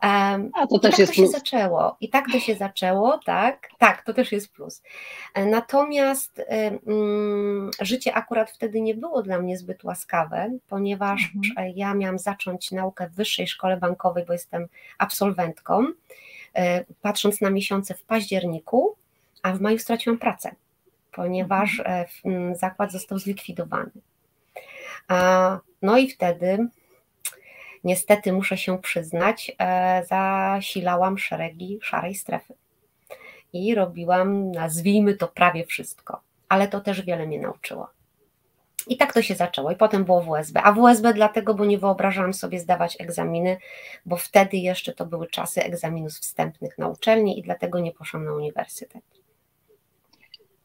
Um, 0.03 0.51
A 0.53 0.67
to 0.67 0.79
też 0.79 0.91
tak 0.91 0.99
jest 0.99 1.11
to 1.11 1.15
plus. 1.15 1.27
się 1.27 1.39
zaczęło. 1.39 1.97
I 2.01 2.09
tak 2.09 2.25
to 2.31 2.39
się 2.39 2.55
zaczęło, 2.55 3.19
tak, 3.25 3.69
tak, 3.77 4.03
to 4.03 4.13
też 4.13 4.31
jest 4.31 4.51
plus. 4.53 4.83
E, 5.33 5.45
natomiast 5.45 6.41
um, 6.47 7.71
życie 7.81 8.13
akurat 8.13 8.51
wtedy 8.51 8.81
nie 8.81 8.95
było 8.95 9.21
dla 9.21 9.39
mnie 9.39 9.57
zbyt 9.57 9.83
łaskawe, 9.83 10.51
ponieważ 10.67 11.31
mhm. 11.35 11.67
E, 11.67 11.71
ja 11.71 11.93
miałam 11.93 12.19
zacząć 12.19 12.71
naukę 12.71 13.07
w 13.09 13.15
wyższej 13.15 13.47
szkole 13.47 13.77
bankowej, 13.77 14.25
bo 14.25 14.33
jestem 14.33 14.67
absolwentką, 14.97 15.85
patrząc 17.01 17.41
na 17.41 17.49
miesiące 17.49 17.93
w 17.93 18.03
październiku, 18.03 18.95
a 19.43 19.53
w 19.53 19.61
maju 19.61 19.79
straciłam 19.79 20.19
pracę, 20.19 20.55
ponieważ 21.11 21.81
mhm. 21.85 22.55
zakład 22.55 22.91
został 22.91 23.19
zlikwidowany. 23.19 23.91
No 25.81 25.97
i 25.97 26.09
wtedy 26.09 26.67
niestety 27.83 28.33
muszę 28.33 28.57
się 28.57 28.81
przyznać, 28.81 29.51
e, 29.59 30.03
zasilałam 30.05 31.17
szeregi 31.17 31.79
szarej 31.81 32.15
strefy 32.15 32.53
i 33.53 33.75
robiłam, 33.75 34.51
nazwijmy 34.51 35.13
to 35.13 35.27
prawie 35.27 35.65
wszystko, 35.65 36.21
ale 36.49 36.67
to 36.67 36.81
też 36.81 37.01
wiele 37.01 37.27
mnie 37.27 37.39
nauczyło. 37.39 37.87
I 38.87 38.97
tak 38.97 39.13
to 39.13 39.21
się 39.21 39.35
zaczęło. 39.35 39.71
I 39.71 39.75
potem 39.75 40.05
było 40.05 40.21
WSB. 40.21 40.61
A 40.63 40.71
WSB 40.73 41.13
dlatego, 41.13 41.53
bo 41.53 41.65
nie 41.65 41.77
wyobrażałam 41.77 42.33
sobie 42.33 42.59
zdawać 42.59 43.01
egzaminy, 43.01 43.57
bo 44.05 44.17
wtedy 44.17 44.57
jeszcze 44.57 44.93
to 44.93 45.05
były 45.05 45.27
czasy 45.27 45.63
egzaminów 45.63 46.11
wstępnych 46.11 46.77
na 46.77 46.87
uczelni 46.87 47.39
i 47.39 47.41
dlatego 47.41 47.79
nie 47.79 47.91
poszłam 47.91 48.25
na 48.25 48.33
uniwersytet. 48.33 49.18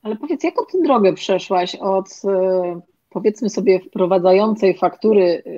Ale 0.04 0.16
powiedz, 0.16 0.44
jaką 0.44 0.64
ty 0.73 0.82
drogę 0.82 1.12
przeszłaś 1.12 1.75
od 1.75 2.08
e, 2.25 2.80
powiedzmy 3.11 3.50
sobie 3.50 3.80
wprowadzającej 3.80 4.78
faktury 4.78 5.23
y, 5.23 5.50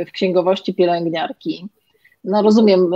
y, 0.00 0.06
w 0.08 0.12
księgowości 0.12 0.74
pielęgniarki, 0.74 1.66
no 2.24 2.42
rozumiem 2.42 2.90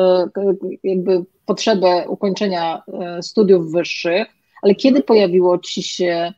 jakby 0.85 1.25
potrzebę 1.47 2.09
ukończenia 2.09 2.83
studiów 3.21 3.73
wyższych, 3.73 4.27
ale 4.63 4.75
kiedy 4.75 5.03
pojawiło 5.03 5.59
ci 5.59 5.83
się 5.83 6.33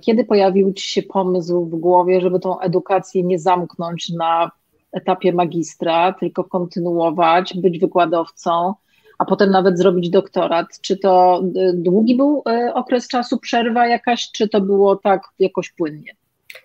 kiedy 0.00 0.24
pojawił 0.24 0.72
ci 0.72 0.88
się 0.88 1.02
pomysł 1.02 1.64
w 1.64 1.80
głowie, 1.80 2.20
żeby 2.20 2.40
tą 2.40 2.60
edukację 2.60 3.22
nie 3.22 3.38
zamknąć 3.38 4.08
na 4.08 4.50
etapie 4.92 5.32
magistra, 5.32 6.12
tylko 6.12 6.44
kontynuować, 6.44 7.54
być 7.56 7.78
wykładowcą, 7.78 8.74
a 9.18 9.24
potem 9.24 9.50
nawet 9.50 9.78
zrobić 9.78 10.10
doktorat? 10.10 10.66
Czy 10.80 10.96
to 10.96 11.42
y, 11.56 11.72
długi 11.74 12.16
był 12.16 12.42
y, 12.48 12.74
okres 12.74 13.08
czasu, 13.08 13.38
przerwa 13.38 13.86
jakaś, 13.86 14.30
czy 14.32 14.48
to 14.48 14.60
było 14.60 14.96
tak 14.96 15.22
jakoś 15.38 15.70
płynnie? 15.70 16.12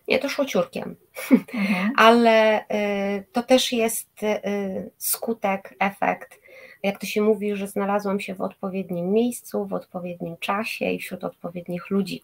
Nie, 0.08 0.20
to 0.20 0.30
szło 0.30 0.46
ciurkiem, 0.46 0.96
mhm. 1.32 1.92
ale 1.98 2.62
y, 2.62 3.24
to 3.32 3.44
też 3.44 3.74
jest 3.74 4.10
skutek, 4.98 5.76
efekt. 5.80 6.40
Jak 6.84 7.00
to 7.00 7.06
się 7.06 7.22
mówi, 7.22 7.56
że 7.56 7.68
znalazłam 7.68 8.20
się 8.20 8.36
w 8.36 8.42
odpowiednim 8.42 9.12
miejscu, 9.12 9.66
w 9.66 9.74
odpowiednim 9.74 10.38
czasie 10.38 10.86
i 10.86 11.00
wśród 11.00 11.24
odpowiednich 11.24 11.89
ludzi. 11.89 12.24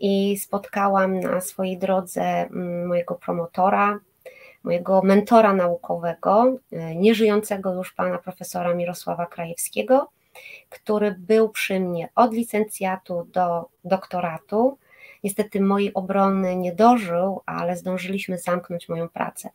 I 0.00 0.36
spotkałam 0.38 1.20
na 1.20 1.40
swojej 1.40 1.78
drodze 1.78 2.22
mm, 2.22 2.86
mojego 2.86 3.14
promotora, 3.14 3.98
mojego 4.64 5.02
mentora 5.02 5.52
naukowego, 5.52 6.56
e, 6.72 6.94
nieżyjącego 6.94 7.74
już 7.74 7.92
pana 7.92 8.18
profesora 8.18 8.74
Mirosława 8.74 9.26
Krajewskiego, 9.26 10.10
który 10.70 11.16
był 11.18 11.48
przy 11.48 11.80
mnie 11.80 12.08
od 12.14 12.34
licencjatu 12.34 13.28
do 13.32 13.68
doktoratu. 13.84 14.78
Niestety 15.24 15.60
mojej 15.60 15.94
obrony 15.94 16.56
nie 16.56 16.72
dożył, 16.72 17.40
ale 17.46 17.76
zdążyliśmy 17.76 18.38
zamknąć 18.38 18.88
moją 18.88 19.08
pracę. 19.08 19.50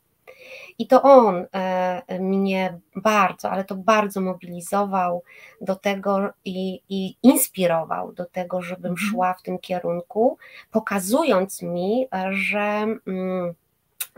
I 0.77 0.87
to 0.87 1.01
on 1.01 1.45
e, 1.53 2.19
mnie 2.19 2.79
bardzo, 2.95 3.51
ale 3.51 3.63
to 3.63 3.75
bardzo 3.75 4.21
mobilizował 4.21 5.23
do 5.61 5.75
tego 5.75 6.29
i, 6.45 6.81
i 6.89 7.15
inspirował 7.23 8.13
do 8.13 8.25
tego, 8.25 8.61
żebym 8.61 8.91
mhm. 8.91 9.09
szła 9.09 9.33
w 9.33 9.41
tym 9.41 9.59
kierunku, 9.59 10.37
pokazując 10.71 11.61
mi, 11.61 12.07
że. 12.31 12.87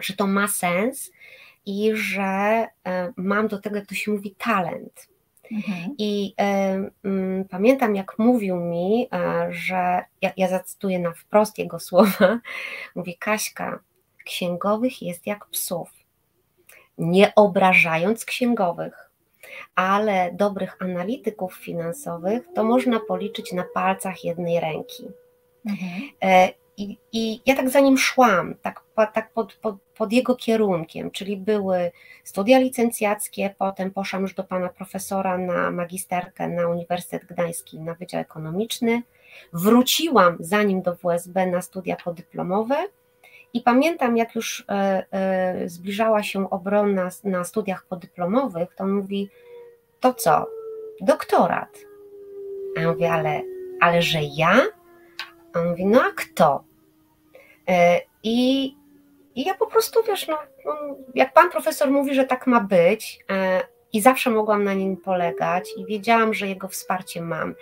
Że 0.03 0.15
to 0.15 0.27
ma 0.27 0.47
sens 0.47 1.11
i 1.65 1.91
że 1.93 2.67
e, 2.87 3.13
mam 3.15 3.47
do 3.47 3.59
tego, 3.59 3.75
jak 3.75 3.85
to 3.85 3.95
się 3.95 4.11
mówi, 4.11 4.35
talent. 4.37 5.11
Mhm. 5.51 5.95
I 5.97 6.33
y, 7.03 7.09
y, 7.09 7.45
pamiętam, 7.49 7.95
jak 7.95 8.19
mówił 8.19 8.55
mi, 8.55 9.03
y, 9.03 9.53
że 9.53 10.03
ja, 10.21 10.31
ja 10.37 10.47
zacytuję 10.47 10.99
na 10.99 11.13
wprost 11.13 11.57
jego 11.57 11.79
słowa, 11.89 12.39
mówi 12.95 13.17
Kaśka, 13.17 13.79
księgowych 14.25 15.01
jest 15.01 15.27
jak 15.27 15.45
psów. 15.45 15.89
Nie 16.97 17.35
obrażając 17.35 18.25
księgowych, 18.25 19.11
ale 19.75 20.31
dobrych 20.33 20.75
analityków 20.79 21.53
finansowych 21.53 22.43
to 22.55 22.63
można 22.63 22.99
policzyć 22.99 23.53
na 23.53 23.63
palcach 23.73 24.23
jednej 24.23 24.59
ręki. 24.59 25.03
Mhm. 25.65 26.01
I, 26.77 26.97
I, 27.11 27.41
ja 27.45 27.55
tak 27.55 27.69
za 27.69 27.79
nim 27.79 27.97
szłam, 27.97 28.55
tak, 28.61 28.81
tak 29.13 29.31
pod, 29.33 29.53
pod, 29.53 29.75
pod, 29.97 30.13
jego 30.13 30.35
kierunkiem, 30.35 31.11
czyli 31.11 31.37
były 31.37 31.91
studia 32.23 32.59
licencjackie, 32.59 33.55
potem 33.57 33.91
poszłam 33.91 34.21
już 34.21 34.33
do 34.33 34.43
pana 34.43 34.69
profesora 34.69 35.37
na 35.37 35.71
magisterkę 35.71 36.47
na 36.47 36.67
Uniwersytet 36.67 37.25
Gdański 37.25 37.79
na 37.79 37.93
Wydział 37.93 38.21
Ekonomiczny, 38.21 39.01
wróciłam 39.53 40.37
zanim 40.39 40.81
do 40.81 40.95
WSB 40.95 41.47
na 41.47 41.61
studia 41.61 41.95
podyplomowe 42.03 42.75
i 43.53 43.61
pamiętam, 43.61 44.17
jak 44.17 44.35
już 44.35 44.65
e, 44.69 45.05
e, 45.11 45.69
zbliżała 45.69 46.23
się 46.23 46.49
obrona 46.49 47.09
na 47.23 47.43
studiach 47.43 47.85
podyplomowych, 47.85 48.75
to 48.75 48.87
mówi, 48.87 49.29
to 49.99 50.13
co, 50.13 50.47
doktorat? 51.01 51.77
A 52.77 52.81
ja 52.81 52.91
mówię, 52.91 53.11
ale, 53.11 53.41
ale 53.81 54.01
że 54.01 54.19
ja? 54.35 54.61
A 55.53 55.59
on 55.59 55.69
mówi, 55.69 55.85
no 55.85 56.01
a 56.01 56.11
kto? 56.15 56.63
E, 57.67 58.01
I, 58.23 58.65
I 59.35 59.45
ja 59.45 59.53
po 59.53 59.67
prostu, 59.67 60.03
wiesz, 60.07 60.27
no, 60.27 60.37
no, 60.65 60.73
jak 61.15 61.33
pan 61.33 61.51
profesor 61.51 61.91
mówi, 61.91 62.15
że 62.15 62.25
tak 62.25 62.47
ma 62.47 62.59
być, 62.59 63.19
e, 63.29 63.61
i 63.93 64.01
zawsze 64.01 64.29
mogłam 64.29 64.63
na 64.63 64.73
nim 64.73 64.97
polegać, 64.97 65.69
i 65.77 65.85
wiedziałam, 65.85 66.33
że 66.33 66.47
jego 66.47 66.67
wsparcie 66.67 67.21
mam. 67.21 67.55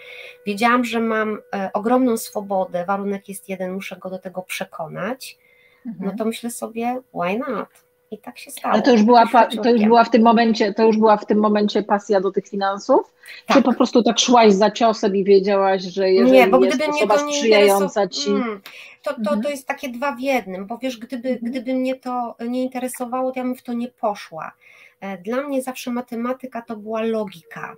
Wiedziałam, 0.46 0.86
że 0.86 1.00
mam 1.00 1.40
e, 1.54 1.70
ogromną 1.74 2.18
swobodę, 2.18 2.86
warunek 2.86 3.30
jest 3.30 3.50
jeden, 3.50 3.74
muszę 3.74 3.98
go 3.98 4.10
do 4.10 4.20
tego 4.20 4.42
przekonać. 4.42 5.38
Mhm. 5.86 6.10
No 6.10 6.18
to 6.18 6.26
myślę 6.26 6.52
sobie, 6.52 7.02
why 7.14 7.40
not? 7.40 7.89
I 8.12 8.18
tak 8.18 8.38
się 8.38 8.52
stało. 8.52 8.74
Ale 8.74 8.82
to 8.82 8.92
już 8.92 9.04
była, 9.04 9.26
to 9.64 9.70
już 9.70 9.84
była 9.84 10.04
w 10.04 10.10
tym 10.10 10.22
momencie, 10.22 10.74
to 10.74 10.84
już 10.84 10.98
była 10.98 11.18
w 11.18 11.26
tym 11.26 11.40
momencie 11.40 11.84
pasja 11.84 12.22
do 12.22 12.32
tych 12.32 12.48
finansów? 12.48 13.14
Tak. 13.48 13.58
Czy 13.58 13.64
po 13.64 13.74
prostu 13.74 14.04
tak 14.04 14.20
szłaś 14.20 14.54
za 14.54 14.72
ciosem 14.72 15.16
i 15.16 15.24
wiedziałaś, 15.24 15.84
że 15.84 16.12
jeżeli 16.12 16.32
nie, 16.32 16.48
bo 16.48 16.64
jest 16.66 16.82
osoba 16.82 17.18
sprzyjająca 17.18 18.08
ci... 18.08 18.30
Hmm, 18.30 18.62
to, 19.04 19.14
to, 19.14 19.20
mhm. 19.20 19.42
to 19.42 19.50
jest 19.50 19.68
takie 19.68 19.90
dwa 19.90 20.16
w 20.16 20.20
jednym, 20.20 20.68
bo 20.68 20.78
wiesz, 20.78 20.98
gdyby, 20.98 21.30
mhm. 21.30 21.52
gdyby 21.52 21.74
mnie 21.74 21.96
to 21.96 22.36
nie 22.48 22.64
interesowało, 22.64 23.32
to 23.32 23.40
ja 23.40 23.44
bym 23.44 23.56
w 23.56 23.64
to 23.64 23.74
nie 23.74 23.88
poszła. 23.88 24.52
E, 25.00 25.18
dla 25.18 25.42
mnie 25.42 25.62
zawsze 25.62 25.92
matematyka 25.92 26.62
to 26.62 26.76
była 26.76 27.02
logika. 27.02 27.76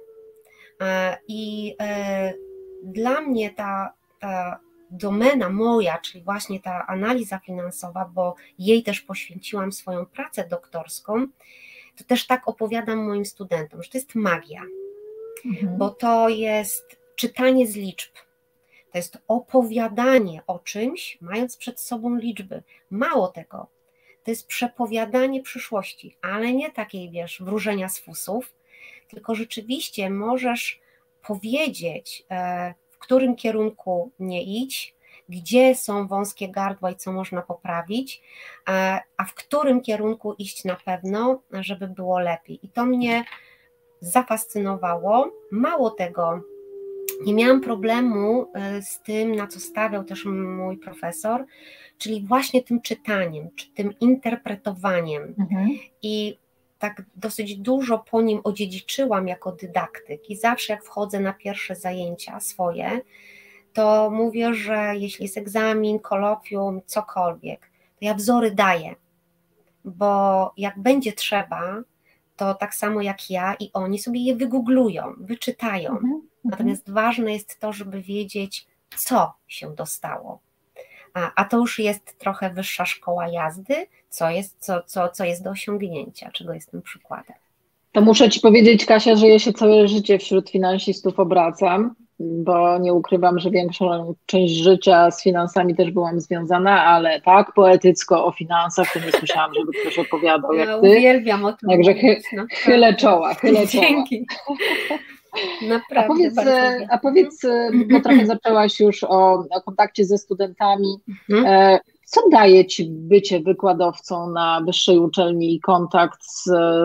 E, 0.82 1.18
I 1.28 1.76
e, 1.82 2.34
dla 2.84 3.22
mnie 3.22 3.50
ta, 3.50 3.94
ta 4.20 4.60
domena 4.92 5.50
moja, 5.50 5.98
czyli 5.98 6.24
właśnie 6.24 6.60
ta 6.60 6.88
analiza 6.88 7.40
finansowa, 7.40 8.12
bo 8.14 8.36
jej 8.60 8.84
też 8.84 9.02
poświęciłam 9.02 9.72
swoją 9.72 10.06
pracę 10.06 10.48
doktorską, 10.48 11.28
to 11.98 12.04
też 12.04 12.28
tak 12.28 12.48
opowiadam 12.48 13.06
moim 13.06 13.26
studentom, 13.26 13.84
że 13.84 13.90
to 13.90 13.98
jest 13.98 14.16
magia, 14.16 14.62
mhm. 15.46 15.78
bo 15.78 15.90
to 15.90 16.30
jest 16.30 16.98
czytanie 17.16 17.68
z 17.68 17.76
liczb. 17.76 18.12
To 18.92 18.98
jest 18.98 19.18
opowiadanie 19.28 20.42
o 20.48 20.60
czymś, 20.60 21.18
mając 21.22 21.58
przed 21.58 21.80
sobą 21.80 22.16
liczby. 22.16 22.64
Mało 22.90 23.28
tego, 23.28 23.68
to 24.24 24.32
jest 24.32 24.48
przepowiadanie 24.48 25.42
przyszłości, 25.42 26.18
ale 26.22 26.54
nie 26.54 26.72
takiej, 26.72 27.10
wiesz, 27.10 27.42
wróżenia 27.42 27.90
z 27.90 28.00
fusów, 28.00 28.54
tylko 29.08 29.36
rzeczywiście 29.36 30.10
możesz 30.10 30.82
powiedzieć, 31.22 32.24
e, 32.32 32.74
którym 33.02 33.36
kierunku 33.36 34.12
nie 34.20 34.44
idź, 34.44 34.96
gdzie 35.30 35.76
są 35.76 36.08
wąskie 36.08 36.50
gardła 36.50 36.92
i 36.92 36.96
co 36.96 37.12
można 37.12 37.42
poprawić, 37.42 38.22
a 39.18 39.26
w 39.28 39.34
którym 39.34 39.82
kierunku 39.82 40.34
iść 40.34 40.66
na 40.66 40.76
pewno, 40.86 41.42
żeby 41.52 41.88
było 41.88 42.20
lepiej. 42.20 42.60
I 42.64 42.70
to 42.70 42.86
mnie 42.86 43.24
zafascynowało. 44.02 45.32
Mało 45.52 45.90
tego, 45.90 46.42
nie 47.26 47.34
miałam 47.34 47.62
problemu 47.62 48.48
e, 48.54 48.82
z 48.82 49.02
tym, 49.02 49.36
na 49.36 49.48
co 49.48 49.60
stawiał 49.60 50.04
też 50.04 50.26
mój 50.26 50.78
profesor, 50.78 51.46
czyli 51.98 52.26
właśnie 52.28 52.64
tym 52.64 52.82
czytaniem, 52.82 53.50
czy 53.56 53.74
tym 53.74 53.94
interpretowaniem. 54.00 55.36
Mhm. 55.40 55.70
I 56.02 56.38
tak 56.82 57.02
dosyć 57.16 57.56
dużo 57.56 58.00
po 58.00 58.22
nim 58.22 58.42
odziedziczyłam 58.44 59.28
jako 59.28 59.52
dydaktyk 59.52 60.30
i 60.30 60.36
zawsze 60.36 60.74
jak 60.74 60.84
wchodzę 60.84 61.20
na 61.20 61.34
pierwsze 61.34 61.76
zajęcia 61.76 62.40
swoje, 62.40 63.02
to 63.74 64.10
mówię, 64.10 64.54
że 64.54 64.94
jeśli 64.96 65.24
jest 65.24 65.38
egzamin, 65.38 66.00
kolokwium, 66.00 66.82
cokolwiek, 66.86 67.60
to 68.00 68.06
ja 68.06 68.14
wzory 68.14 68.52
daję, 68.52 68.96
bo 69.86 70.54
jak 70.58 70.80
będzie 70.80 71.14
trzeba, 71.14 71.84
to 72.36 72.54
tak 72.54 72.76
samo 72.76 73.02
jak 73.02 73.30
ja 73.30 73.56
i 73.60 73.70
oni 73.74 74.00
sobie 74.00 74.20
je 74.20 74.36
wygooglują, 74.36 75.14
wyczytają. 75.18 75.90
Mhm, 75.92 76.14
mhm. 76.14 76.30
Natomiast 76.44 76.90
ważne 76.90 77.34
jest 77.34 77.60
to, 77.60 77.74
żeby 77.74 78.02
wiedzieć, 78.02 78.68
co 78.96 79.34
się 79.48 79.76
dostało. 79.76 80.40
A, 81.14 81.32
a 81.36 81.46
to 81.46 81.58
już 81.58 81.80
jest 81.80 82.20
trochę 82.20 82.50
wyższa 82.50 82.86
szkoła 82.86 83.28
jazdy, 83.28 83.76
co 84.10 84.30
jest, 84.30 84.66
co, 84.66 84.82
co, 84.86 85.10
co 85.10 85.26
jest 85.26 85.44
do 85.44 85.50
osiągnięcia, 85.50 86.32
czego 86.32 86.54
jestem 86.54 86.82
przykładem. 86.82 87.36
To 87.92 88.02
muszę 88.02 88.30
Ci 88.30 88.40
powiedzieć, 88.40 88.86
Kasia, 88.86 89.16
że 89.16 89.28
ja 89.28 89.40
się 89.40 89.54
całe 89.54 89.88
życie 89.88 90.20
wśród 90.20 90.50
finansistów 90.50 91.20
obracam, 91.20 91.96
bo 92.20 92.78
nie 92.78 92.94
ukrywam, 92.94 93.40
że 93.40 93.52
większą 93.52 94.16
część 94.26 94.54
życia 94.54 95.12
z 95.12 95.24
finansami 95.24 95.76
też 95.76 95.92
byłam 95.92 96.20
związana, 96.20 96.86
ale 96.86 97.22
tak 97.22 97.54
poetycko 97.54 98.26
o 98.26 98.32
finansach 98.32 98.94
to 98.94 99.00
nie 99.00 99.12
słyszałam, 99.12 99.54
żeby 99.54 99.72
ktoś 99.82 100.00
opowiadał 100.00 100.54
jak 100.54 100.68
ja 100.68 100.80
Ty. 100.80 100.90
uwielbiam 100.90 101.46
o 101.46 101.54
tym 101.54 101.70
Także 101.70 101.94
chy, 101.94 102.22
chylę 102.52 102.96
czoła, 102.96 103.34
chylę 103.34 103.68
czoła. 103.68 103.84
Dzięki. 103.84 104.26
Naprawdę. 105.62 106.06
A 106.06 106.08
powiedz, 106.08 106.36
a 106.90 106.98
powiedz 106.98 107.42
bo 107.92 108.00
trochę 108.00 108.26
zaczęłaś 108.26 108.80
już 108.80 109.04
o, 109.04 109.46
o 109.52 109.62
kontakcie 109.66 110.06
ze 110.06 110.18
studentami. 110.18 110.98
Mhm. 111.30 111.46
E, 111.46 111.80
co 112.06 112.22
daje 112.30 112.66
Ci 112.66 112.86
bycie 112.90 113.40
wykładowcą 113.40 114.30
na 114.30 114.62
wyższej 114.66 115.00
uczelni 115.00 115.56
i 115.56 115.60
kontakt 115.60 116.24
z, 116.24 116.44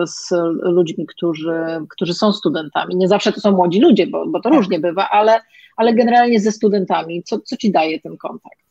z 0.09 0.31
ludźmi, 0.61 1.05
którzy, 1.05 1.85
którzy 1.89 2.13
są 2.13 2.33
studentami? 2.33 2.95
Nie 2.95 3.07
zawsze 3.07 3.31
to 3.31 3.39
są 3.41 3.51
młodzi 3.51 3.79
ludzie, 3.79 4.07
bo, 4.07 4.27
bo 4.27 4.41
to 4.41 4.49
tak. 4.49 4.57
różnie 4.57 4.79
bywa, 4.79 5.09
ale, 5.09 5.41
ale 5.77 5.93
generalnie 5.93 6.39
ze 6.39 6.51
studentami. 6.51 7.23
Co, 7.23 7.39
co 7.39 7.57
Ci 7.57 7.71
daje 7.71 7.99
ten 8.01 8.17
kontakt? 8.17 8.66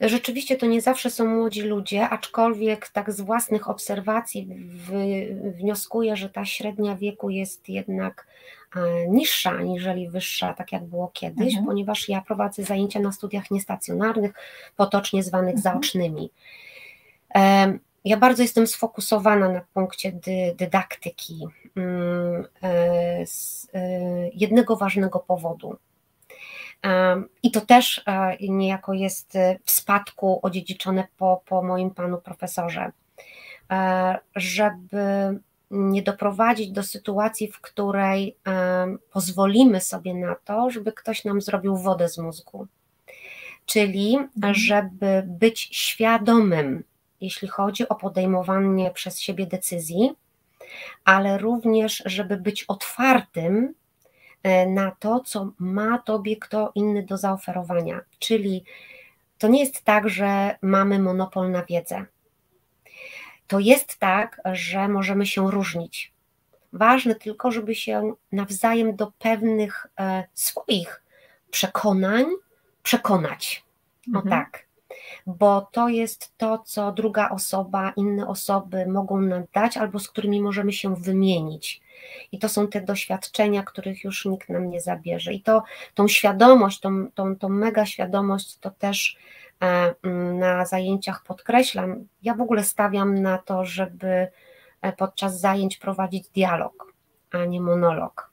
Rzeczywiście 0.00 0.56
to 0.56 0.66
nie 0.66 0.80
zawsze 0.80 1.10
są 1.10 1.24
młodzi 1.24 1.62
ludzie, 1.62 2.08
aczkolwiek 2.08 2.88
tak 2.88 3.12
z 3.12 3.20
własnych 3.20 3.70
obserwacji 3.70 4.48
wnioskuję, 5.58 6.16
że 6.16 6.30
ta 6.30 6.44
średnia 6.44 6.96
wieku 6.96 7.30
jest 7.30 7.68
jednak 7.68 8.26
e, 8.76 9.08
niższa 9.08 9.50
aniżeli 9.50 10.08
wyższa, 10.08 10.54
tak 10.54 10.72
jak 10.72 10.84
było 10.84 11.08
kiedyś, 11.08 11.48
mhm. 11.48 11.66
ponieważ 11.66 12.08
ja 12.08 12.20
prowadzę 12.20 12.62
zajęcia 12.62 13.00
na 13.00 13.12
studiach 13.12 13.50
niestacjonarnych, 13.50 14.32
potocznie 14.76 15.22
zwanych 15.22 15.54
mhm. 15.54 15.62
zaocznymi. 15.62 16.30
Ja 18.04 18.16
bardzo 18.16 18.42
jestem 18.42 18.66
sfokusowana 18.66 19.48
na 19.48 19.60
punkcie 19.74 20.12
dy, 20.12 20.54
dydaktyki 20.58 21.46
mm, 21.76 22.44
e, 22.62 23.26
z 23.26 23.68
e, 23.74 23.80
jednego 24.28 24.76
ważnego 24.76 25.18
powodu. 25.18 25.76
I 27.42 27.50
to 27.50 27.60
też 27.60 28.02
e, 28.06 28.36
niejako 28.40 28.92
jest 28.92 29.36
e, 29.36 29.58
w 29.64 29.70
spadku 29.70 30.40
odziedziczone 30.42 31.06
po, 31.16 31.42
po 31.46 31.62
moim 31.62 31.90
panu 31.90 32.18
profesorze, 32.18 32.92
e, 33.70 34.18
żeby 34.36 35.38
nie 35.70 36.02
doprowadzić 36.02 36.70
do 36.70 36.82
sytuacji, 36.82 37.48
w 37.48 37.60
której 37.60 38.36
pozwolimy 39.12 39.80
sobie 39.80 40.14
na 40.14 40.34
to, 40.34 40.70
żeby 40.70 40.92
ktoś 40.92 41.24
nam 41.24 41.40
zrobił 41.40 41.76
wodę 41.76 42.08
z 42.08 42.18
mózgu. 42.18 42.66
Czyli, 43.66 44.16
mhm. 44.16 44.54
żeby 44.54 45.22
być 45.26 45.60
świadomym, 45.60 46.84
jeśli 47.20 47.48
chodzi 47.48 47.88
o 47.88 47.94
podejmowanie 47.94 48.90
przez 48.90 49.20
siebie 49.20 49.46
decyzji, 49.46 50.10
ale 51.04 51.38
również, 51.38 52.02
żeby 52.06 52.36
być 52.36 52.64
otwartym 52.64 53.74
na 54.66 54.90
to, 54.90 55.20
co 55.20 55.52
ma 55.58 55.98
tobie 55.98 56.36
kto 56.36 56.72
inny 56.74 57.02
do 57.02 57.16
zaoferowania. 57.16 58.00
Czyli 58.18 58.64
to 59.38 59.48
nie 59.48 59.60
jest 59.60 59.82
tak, 59.84 60.08
że 60.08 60.56
mamy 60.62 60.98
monopol 60.98 61.50
na 61.50 61.64
wiedzę. 61.64 62.04
To 63.46 63.58
jest 63.58 63.98
tak, 63.98 64.40
że 64.52 64.88
możemy 64.88 65.26
się 65.26 65.50
różnić. 65.50 66.12
Ważne 66.72 67.14
tylko, 67.14 67.50
żeby 67.50 67.74
się 67.74 68.14
nawzajem 68.32 68.96
do 68.96 69.12
pewnych 69.18 69.86
e, 70.00 70.24
swoich 70.34 71.02
przekonań 71.50 72.24
przekonać. 72.82 73.64
O 74.14 74.18
mhm. 74.18 74.30
tak. 74.30 74.69
Bo 75.38 75.68
to 75.72 75.88
jest 75.88 76.32
to, 76.36 76.58
co 76.58 76.92
druga 76.92 77.28
osoba, 77.28 77.92
inne 77.96 78.28
osoby 78.28 78.86
mogą 78.86 79.20
nam 79.20 79.42
dać, 79.52 79.76
albo 79.76 79.98
z 79.98 80.08
którymi 80.08 80.42
możemy 80.42 80.72
się 80.72 80.96
wymienić. 80.96 81.80
I 82.32 82.38
to 82.38 82.48
są 82.48 82.68
te 82.68 82.80
doświadczenia, 82.80 83.62
których 83.62 84.04
już 84.04 84.24
nikt 84.24 84.48
nam 84.48 84.70
nie 84.70 84.80
zabierze. 84.80 85.32
I 85.32 85.42
to, 85.42 85.62
tą 85.94 86.08
świadomość, 86.08 86.80
tą, 86.80 87.10
tą, 87.14 87.36
tą 87.36 87.48
mega 87.48 87.86
świadomość, 87.86 88.58
to 88.58 88.70
też 88.70 89.16
e, 89.62 89.94
na 90.34 90.64
zajęciach 90.66 91.24
podkreślam. 91.24 92.06
Ja 92.22 92.34
w 92.34 92.40
ogóle 92.40 92.64
stawiam 92.64 93.22
na 93.22 93.38
to, 93.38 93.64
żeby 93.64 94.28
e, 94.82 94.92
podczas 94.92 95.40
zajęć 95.40 95.76
prowadzić 95.76 96.28
dialog, 96.28 96.94
a 97.32 97.44
nie 97.44 97.60
monolog. 97.60 98.30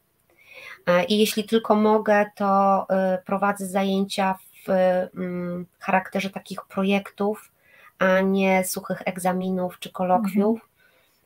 E, 0.87 1.03
I 1.03 1.19
jeśli 1.19 1.43
tylko 1.43 1.75
mogę, 1.75 2.25
to 2.35 2.87
prowadzę 3.25 3.67
zajęcia 3.67 4.35
w 4.67 4.71
mm, 5.17 5.65
charakterze 5.79 6.29
takich 6.29 6.59
projektów, 6.69 7.51
a 7.99 8.21
nie 8.21 8.63
suchych 8.63 9.01
egzaminów 9.05 9.79
czy 9.79 9.91
kolokwiów. 9.91 10.55
Mhm 10.55 10.77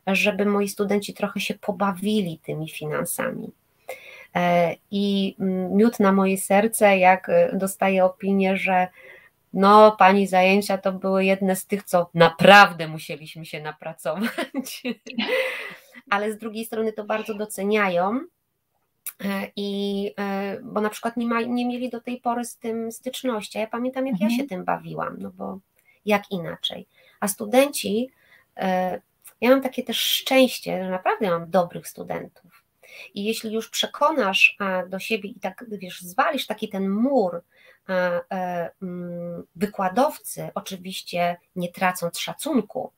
żeby 0.08 0.46
moi 0.46 0.68
studenci 0.68 1.14
trochę 1.14 1.40
się 1.40 1.54
pobawili 1.54 2.40
tymi 2.40 2.70
finansami. 2.70 3.52
E, 4.36 4.76
I 4.92 5.36
mm, 5.40 5.76
miód 5.76 6.00
na 6.00 6.12
moje 6.12 6.38
serce, 6.38 6.98
jak 6.98 7.30
e, 7.30 7.58
dostaję 7.58 8.06
opinię, 8.06 8.58
że 8.58 8.88
no, 9.54 9.96
pani 10.00 10.28
zajęcia 10.28 10.78
to 10.78 10.92
były 10.92 11.26
jedne 11.26 11.56
z 11.56 11.66
tych, 11.66 11.84
co 11.84 12.10
naprawdę 12.14 12.88
musieliśmy 12.88 13.46
się 13.46 13.62
napracować. 13.62 14.84
Ale 16.10 16.34
z 16.34 16.38
drugiej 16.38 16.66
strony 16.66 16.94
to 16.94 17.04
bardzo 17.04 17.34
doceniają. 17.34 18.20
E, 19.24 19.52
I 19.56 20.12
bo 20.64 20.82
na 20.82 20.90
przykład 20.90 21.18
nie, 21.18 21.28
ma, 21.28 21.42
nie 21.42 21.66
mieli 21.66 21.90
do 21.90 22.02
tej 22.02 22.22
pory 22.22 22.46
z 22.46 22.58
tym 22.58 22.92
styczności. 22.92 23.60
Ja 23.60 23.68
pamiętam, 23.68 24.06
jak 24.08 24.14
mhm. 24.14 24.32
ja 24.32 24.38
się 24.38 24.44
tym 24.44 24.66
bawiłam, 24.66 25.16
no 25.20 25.32
bo 25.32 25.60
jak 26.06 26.32
inaczej. 26.32 26.88
A 27.20 27.28
studenci 27.28 28.10
ja 29.42 29.50
mam 29.50 29.62
takie 29.62 29.84
też 29.84 29.98
szczęście, 29.98 30.84
że 30.84 30.90
naprawdę 30.90 31.30
mam 31.30 31.50
dobrych 31.50 31.88
studentów. 31.88 32.64
I 33.14 33.24
jeśli 33.24 33.54
już 33.54 33.70
przekonasz 33.70 34.58
do 34.90 35.00
siebie 35.00 35.30
i 35.30 35.40
tak, 35.40 35.66
wiesz, 35.70 36.02
zwalisz 36.02 36.48
taki 36.48 36.70
ten 36.70 36.90
mur 36.90 37.42
e, 37.90 38.72
mm, 38.82 39.44
wykładowcy, 39.56 40.50
oczywiście 40.56 41.38
nie 41.56 41.72
tracąc 41.72 42.20
szacunku, 42.20 42.92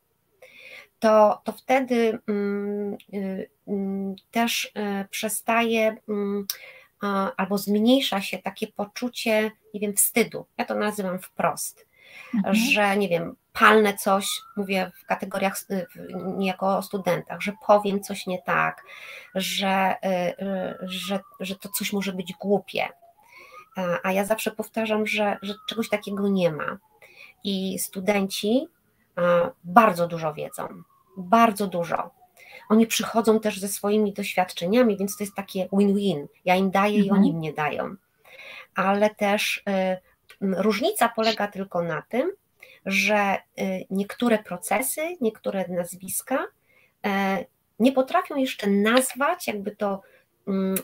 to, 1.03 1.41
to 1.43 1.51
wtedy 1.51 2.19
mm, 2.27 2.97
y, 3.13 3.49
mm, 3.67 4.15
też 4.31 4.71
e, 4.75 5.05
przestaje 5.09 5.97
albo 7.37 7.57
zmniejsza 7.57 8.21
się 8.21 8.37
takie 8.37 8.67
poczucie, 8.67 9.51
nie 9.73 9.79
wiem, 9.79 9.93
wstydu. 9.93 10.45
Ja 10.57 10.65
to 10.65 10.75
nazywam 10.75 11.19
wprost 11.19 11.87
mhm. 12.35 12.55
że 12.55 12.97
nie 12.97 13.09
wiem, 13.09 13.35
palnę 13.53 13.93
coś, 13.93 14.27
mówię 14.57 14.91
w 15.01 15.05
kategoriach 15.05 15.57
niejako 16.37 16.77
o 16.77 16.81
studentach, 16.81 17.41
że 17.41 17.53
powiem 17.67 18.03
coś 18.03 18.27
nie 18.27 18.41
tak, 18.41 18.83
że, 19.35 19.95
y, 20.05 20.45
y, 20.45 20.77
że, 20.81 21.19
że 21.39 21.55
to 21.55 21.69
coś 21.69 21.93
może 21.93 22.13
być 22.13 22.33
głupie. 22.33 22.87
A 24.03 24.11
ja 24.11 24.25
zawsze 24.25 24.51
powtarzam, 24.51 25.07
że, 25.07 25.37
że 25.41 25.53
czegoś 25.67 25.89
takiego 25.89 26.27
nie 26.27 26.51
ma. 26.51 26.77
I 27.43 27.79
studenci 27.79 28.67
bardzo 29.63 30.07
dużo 30.07 30.33
wiedzą, 30.33 30.83
bardzo 31.17 31.67
dużo. 31.67 32.11
Oni 32.69 32.87
przychodzą 32.87 33.39
też 33.39 33.59
ze 33.59 33.67
swoimi 33.67 34.13
doświadczeniami, 34.13 34.97
więc 34.97 35.17
to 35.17 35.23
jest 35.23 35.35
takie 35.35 35.67
win-win. 35.73 36.27
Ja 36.45 36.55
im 36.55 36.71
daję 36.71 36.99
mhm. 36.99 37.05
i 37.07 37.11
oni 37.11 37.33
mnie 37.33 37.53
dają. 37.53 37.95
Ale 38.75 39.09
też 39.09 39.63
y, 39.69 39.97
Różnica 40.41 41.09
polega 41.09 41.47
tylko 41.47 41.83
na 41.83 42.01
tym, 42.01 42.31
że 42.85 43.37
y, 43.59 43.85
niektóre 43.89 44.43
procesy, 44.43 45.01
niektóre 45.21 45.67
nazwiska 45.67 46.45
e, 47.05 47.45
nie 47.79 47.91
potrafią 47.91 48.35
jeszcze 48.35 48.69
nazwać, 48.69 49.47
jakby 49.47 49.75
to 49.75 50.01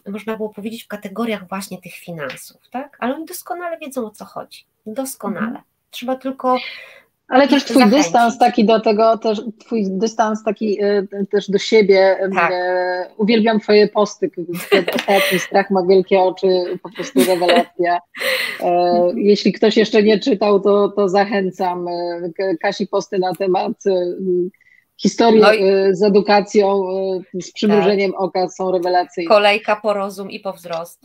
można 0.08 0.38
było 0.38 0.50
powiedzieć, 0.50 0.84
w 0.84 0.88
kategoriach 0.88 1.48
właśnie 1.48 1.82
tych 1.82 1.94
finansów, 1.94 2.62
tak? 2.72 2.98
Ale 3.00 3.16
oni 3.16 3.26
doskonale 3.26 3.78
wiedzą 3.78 4.06
o 4.06 4.12
co 4.12 4.26
chodzi. 4.26 4.66
Doskonale. 4.86 5.48
Mhm. 5.48 5.64
Trzeba 5.92 6.16
tylko 6.16 6.58
ale 7.30 7.48
też 7.48 7.66
twój 7.66 7.86
dystans 7.86 8.38
taki 8.38 8.66
do 8.66 8.80
tego, 8.80 9.18
też 9.18 9.42
twój 9.60 9.84
dystans 9.90 10.44
taki 10.44 10.84
e, 10.84 11.08
też 11.32 11.50
do 11.50 11.58
siebie. 11.58 12.18
Tak. 12.36 12.52
E, 12.52 13.10
uwielbiam 13.18 13.60
twoje 13.60 13.88
posty, 13.88 14.32
ostatni 14.96 15.40
strach 15.40 15.72
ma 15.72 15.86
wielkie 15.86 16.20
oczy, 16.20 16.48
po 16.84 16.90
prostu 16.90 17.20
rewelacja. 17.24 18.00
E, 18.62 19.12
jeśli 19.16 19.54
ktoś 19.54 19.78
jeszcze 19.78 20.04
nie 20.04 20.20
czytał, 20.20 20.60
to, 20.60 20.90
to 20.90 21.10
zachęcam. 21.10 21.86
Kasi 22.62 22.88
posty 22.88 23.20
na 23.20 23.34
temat 23.36 23.74
historii 25.02 25.42
no 25.42 25.54
i... 25.54 25.62
z 25.92 26.04
edukacją, 26.04 26.84
z 27.42 27.52
przymrużeniem 27.52 28.12
tak. 28.12 28.22
oka 28.22 28.50
są 28.50 28.72
rewelacyjne. 28.72 29.30
Kolejka 29.30 29.76
po 29.76 29.94
rozum 29.94 30.32
i 30.32 30.40
po 30.40 30.54
wzrost. 30.54 31.02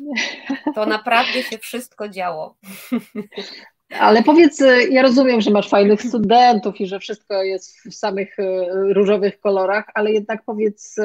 To 0.74 0.86
naprawdę 0.86 1.42
się 1.42 1.58
wszystko 1.58 2.08
działo. 2.08 2.54
Ale 4.00 4.22
powiedz, 4.22 4.62
ja 4.90 5.02
rozumiem, 5.02 5.40
że 5.40 5.50
masz 5.50 5.68
fajnych 5.68 6.02
studentów 6.02 6.80
i 6.80 6.86
że 6.86 6.98
wszystko 6.98 7.42
jest 7.42 7.80
w 7.80 7.94
samych 7.94 8.36
różowych 8.88 9.40
kolorach, 9.40 9.84
ale 9.94 10.12
jednak 10.12 10.42
powiedz 10.44 10.96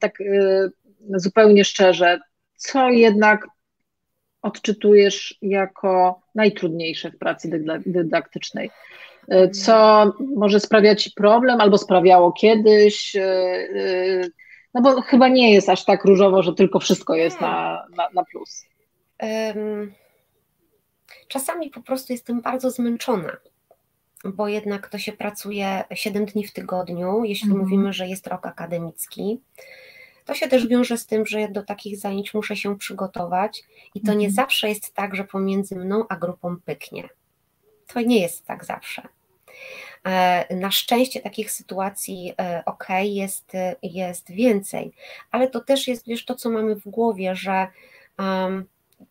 tak 0.00 0.18
zupełnie 1.14 1.64
szczerze, 1.64 2.20
co 2.56 2.90
jednak 2.90 3.46
odczytujesz 4.42 5.38
jako 5.42 6.20
najtrudniejsze 6.34 7.10
w 7.10 7.18
pracy 7.18 7.64
dydaktycznej? 7.86 8.70
Co 9.52 10.04
może 10.36 10.60
sprawiać 10.60 11.02
ci 11.02 11.10
problem 11.16 11.60
albo 11.60 11.78
sprawiało 11.78 12.32
kiedyś? 12.32 13.16
No 14.74 14.82
bo 14.82 15.02
chyba 15.02 15.28
nie 15.28 15.54
jest 15.54 15.68
aż 15.68 15.84
tak 15.84 16.04
różowo, 16.04 16.42
że 16.42 16.54
tylko 16.54 16.80
wszystko 16.80 17.14
jest 17.14 17.40
na, 17.40 17.86
na, 17.96 18.08
na 18.14 18.24
plus. 18.24 18.64
Czasami 21.28 21.70
po 21.70 21.80
prostu 21.80 22.12
jestem 22.12 22.40
bardzo 22.40 22.70
zmęczona, 22.70 23.36
bo 24.24 24.48
jednak 24.48 24.88
to 24.88 24.98
się 24.98 25.12
pracuje 25.12 25.84
7 25.94 26.26
dni 26.26 26.46
w 26.46 26.52
tygodniu, 26.52 27.24
jeśli 27.24 27.48
mhm. 27.48 27.64
mówimy, 27.64 27.92
że 27.92 28.08
jest 28.08 28.26
rok 28.26 28.46
akademicki. 28.46 29.40
To 30.24 30.34
się 30.34 30.48
też 30.48 30.66
wiąże 30.66 30.98
z 30.98 31.06
tym, 31.06 31.26
że 31.26 31.48
do 31.48 31.62
takich 31.62 31.98
zajęć 31.98 32.34
muszę 32.34 32.56
się 32.56 32.78
przygotować 32.78 33.62
i 33.94 34.00
to 34.00 34.14
nie 34.14 34.26
mhm. 34.26 34.34
zawsze 34.34 34.68
jest 34.68 34.94
tak, 34.94 35.16
że 35.16 35.24
pomiędzy 35.24 35.76
mną 35.76 36.04
a 36.08 36.16
grupą 36.16 36.56
pyknie. 36.64 37.08
To 37.86 38.00
nie 38.00 38.20
jest 38.20 38.46
tak 38.46 38.64
zawsze. 38.64 39.08
E, 40.04 40.56
na 40.56 40.70
szczęście 40.70 41.20
takich 41.20 41.50
sytuacji 41.50 42.34
e, 42.40 42.62
ok, 42.66 42.86
jest, 43.02 43.52
jest 43.82 44.30
więcej, 44.30 44.92
ale 45.30 45.48
to 45.48 45.60
też 45.60 45.88
jest 45.88 46.06
wiesz, 46.06 46.24
to, 46.24 46.34
co 46.34 46.50
mamy 46.50 46.76
w 46.76 46.88
głowie, 46.88 47.36
że 47.36 47.66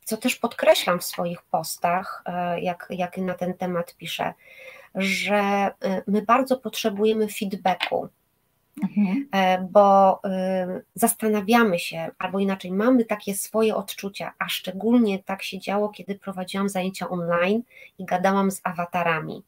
co 0.04 0.18
też 0.18 0.36
podkreślam 0.36 1.00
w 1.00 1.04
swoich 1.04 1.42
postach, 1.42 2.24
e, 2.26 2.62
jak, 2.62 2.88
jak 2.90 3.18
na 3.18 3.34
ten 3.34 3.54
temat 3.54 3.96
piszę, 3.96 4.34
że 4.96 5.72
my 6.08 6.22
bardzo 6.22 6.58
potrzebujemy 6.58 7.28
feedbacku 7.28 8.10
Mhm. 8.84 9.28
E, 9.32 9.68
bo 9.72 10.22
zastanawiamy 10.96 11.80
się, 11.80 12.12
albo 12.18 12.40
inaczej, 12.40 12.72
mamy 12.72 13.06
takie 13.06 13.36
swoje 13.36 13.76
odczucia, 13.76 14.34
a 14.40 14.50
szczególnie 14.50 15.24
tak 15.24 15.44
się 15.44 15.60
działo, 15.60 15.90
kiedy 15.90 16.16
prowadziłam 16.16 16.70
zajęcia 16.70 17.10
online 17.10 17.64
i 17.98 18.06
gadałam 18.06 18.52
z 18.52 18.62
awatarami, 18.64 19.44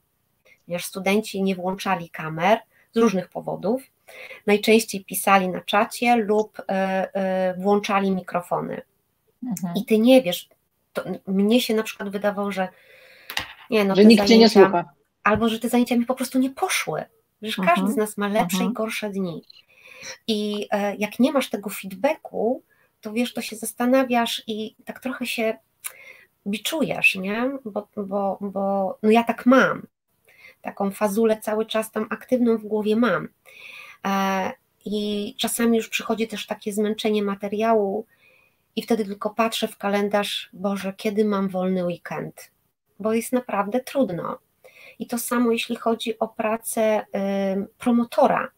ponieważ 0.65 0.85
studenci 0.85 1.43
nie 1.43 1.55
włączali 1.55 2.09
kamer 2.09 2.59
z 2.93 2.97
różnych 2.97 3.29
powodów. 3.29 3.83
Najczęściej 4.47 5.05
pisali 5.05 5.49
na 5.49 5.61
czacie 5.61 6.15
lub 6.15 6.61
włączali 7.57 8.11
mikrofony. 8.11 8.81
Mhm. 9.43 9.73
I 9.75 9.85
ty 9.85 9.99
nie 9.99 10.21
wiesz, 10.21 10.49
mnie 11.27 11.61
się 11.61 11.73
na 11.73 11.83
przykład 11.83 12.09
wydawało, 12.09 12.51
że 12.51 12.67
nie, 13.69 13.85
no, 13.85 13.95
że 13.95 14.05
nikt 14.05 14.27
zajęcia, 14.27 14.33
cię 14.33 14.39
nie 14.39 14.49
słucha. 14.49 14.85
Albo 15.23 15.49
że 15.49 15.59
te 15.59 15.69
zajęcia 15.69 15.95
mi 15.95 16.05
po 16.05 16.15
prostu 16.15 16.39
nie 16.39 16.49
poszły 16.49 17.05
uh 17.41 17.49
-huh. 17.49 17.65
każdy 17.65 17.91
z 17.91 17.95
nas 17.95 18.17
ma 18.17 18.27
lepsze 18.27 18.57
-huh. 18.57 18.61
i 18.61 18.67
mhm. 18.67 18.73
gorsze 18.73 19.09
dni. 19.09 19.43
I 20.27 20.67
e, 20.71 20.95
jak 20.95 21.19
nie 21.19 21.31
masz 21.31 21.49
tego 21.49 21.69
feedbacku, 21.69 22.63
to 23.01 23.13
wiesz, 23.13 23.33
to 23.33 23.41
się 23.41 23.55
zastanawiasz 23.55 24.43
i 24.47 24.75
tak 24.85 24.99
trochę 24.99 25.25
się 25.25 25.57
biczujesz, 26.47 27.15
nie? 27.15 27.51
Bo, 27.65 27.87
bo, 27.95 28.37
bo 28.41 28.97
no 29.03 29.11
ja 29.11 29.23
tak 29.23 29.45
mam. 29.45 29.87
Taką 30.61 30.91
fazulę 30.91 31.41
cały 31.41 31.65
czas 31.65 31.91
tam 31.91 32.07
aktywną 32.09 32.57
w 32.57 32.65
głowie 32.65 32.95
mam. 32.95 33.27
E, 34.05 34.51
I 34.85 35.35
czasami 35.37 35.77
już 35.77 35.89
przychodzi 35.89 36.27
też 36.27 36.47
takie 36.47 36.73
zmęczenie 36.73 37.23
materiału, 37.23 38.05
i 38.75 38.81
wtedy 38.81 39.05
tylko 39.05 39.29
patrzę 39.29 39.67
w 39.67 39.77
kalendarz, 39.77 40.49
Boże, 40.53 40.93
kiedy 40.97 41.25
mam 41.25 41.49
wolny 41.49 41.85
weekend? 41.85 42.51
Bo 42.99 43.13
jest 43.13 43.33
naprawdę 43.33 43.79
trudno. 43.79 44.39
I 44.99 45.07
to 45.07 45.17
samo 45.17 45.51
jeśli 45.51 45.75
chodzi 45.75 46.19
o 46.19 46.27
pracę 46.27 47.05
promotora. 47.77 48.51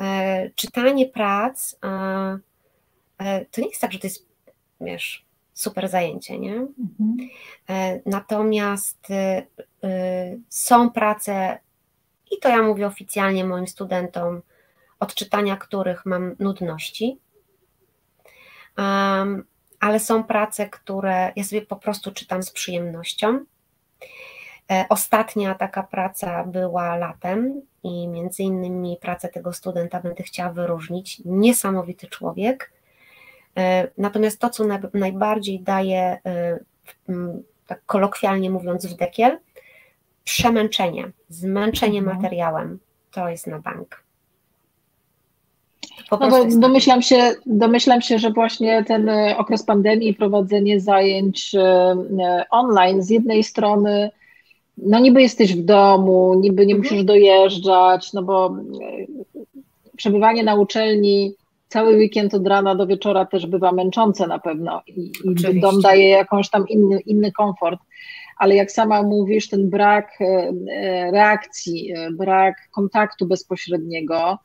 E, 0.00 0.50
czytanie 0.50 1.06
prac 1.06 1.76
e, 1.84 3.44
to 3.50 3.60
nie 3.60 3.68
jest 3.68 3.80
tak, 3.80 3.92
że 3.92 3.98
to 3.98 4.06
jest, 4.06 4.26
wiesz, 4.80 5.26
super 5.52 5.88
zajęcie, 5.88 6.38
nie? 6.38 6.54
Mhm. 6.54 7.16
E, 7.68 8.00
natomiast 8.06 9.06
są 10.48 10.90
prace, 10.90 11.58
i 12.30 12.38
to 12.38 12.48
ja 12.48 12.62
mówię 12.62 12.86
oficjalnie 12.86 13.44
moim 13.44 13.66
studentom, 13.66 14.42
od 15.00 15.14
czytania 15.14 15.56
których 15.56 16.06
mam 16.06 16.36
nudności, 16.38 17.18
ale 19.80 20.00
są 20.00 20.24
prace, 20.24 20.68
które 20.68 21.32
ja 21.36 21.44
sobie 21.44 21.62
po 21.62 21.76
prostu 21.76 22.12
czytam 22.12 22.42
z 22.42 22.50
przyjemnością. 22.50 23.44
E, 24.70 24.86
ostatnia 24.88 25.54
taka 25.54 25.82
praca 25.82 26.44
była 26.44 26.96
latem 26.96 27.62
i 27.82 28.08
między 28.08 28.42
innymi 28.42 28.98
pracę 29.00 29.28
tego 29.28 29.52
studenta 29.52 30.00
będę 30.00 30.22
chciała 30.22 30.52
wyróżnić. 30.52 31.22
Niesamowity 31.24 32.06
człowiek. 32.06 32.72
E, 33.56 33.88
natomiast 33.98 34.38
to, 34.38 34.50
co 34.50 34.64
najbardziej 34.94 35.60
daje, 35.60 36.18
e, 36.26 36.58
tak 37.66 37.84
kolokwialnie 37.86 38.50
mówiąc, 38.50 38.86
w 38.86 38.96
dekiel, 38.96 39.38
przemęczenie, 40.24 41.10
zmęczenie 41.28 41.98
mhm. 41.98 42.16
materiałem, 42.16 42.78
to 43.10 43.28
jest 43.28 43.46
na 43.46 43.58
bank. 43.58 44.07
No 46.10 46.30
bo 46.30 46.44
domyślam 46.44 47.02
się, 47.02 47.34
domyślam 47.46 48.00
się, 48.00 48.18
że 48.18 48.30
właśnie 48.30 48.84
ten 48.84 49.10
okres 49.36 49.62
pandemii 49.62 50.08
i 50.08 50.14
prowadzenie 50.14 50.80
zajęć 50.80 51.56
online 52.50 53.02
z 53.02 53.10
jednej 53.10 53.44
strony 53.44 54.10
no 54.82 54.98
niby 54.98 55.22
jesteś 55.22 55.54
w 55.54 55.64
domu, 55.64 56.34
niby 56.40 56.66
nie 56.66 56.74
musisz 56.74 56.92
mhm. 56.92 57.06
dojeżdżać, 57.06 58.12
no 58.12 58.22
bo 58.22 58.46
e, 58.46 58.52
przebywanie 59.96 60.42
na 60.42 60.54
uczelni 60.54 61.34
cały 61.68 61.96
weekend 61.96 62.34
od 62.34 62.46
rana 62.46 62.74
do 62.74 62.86
wieczora 62.86 63.26
też 63.26 63.46
bywa 63.46 63.72
męczące 63.72 64.26
na 64.26 64.38
pewno 64.38 64.82
i, 64.86 65.12
i 65.54 65.60
dom 65.60 65.80
daje 65.80 66.08
jakąś 66.08 66.50
tam 66.50 66.68
inny, 66.68 67.00
inny 67.00 67.32
komfort, 67.32 67.80
ale 68.36 68.54
jak 68.54 68.72
sama 68.72 69.02
mówisz, 69.02 69.48
ten 69.48 69.70
brak 69.70 70.10
e, 70.20 70.24
e, 70.24 71.10
reakcji, 71.10 71.94
brak 72.12 72.54
kontaktu 72.70 73.26
bezpośredniego 73.26 74.38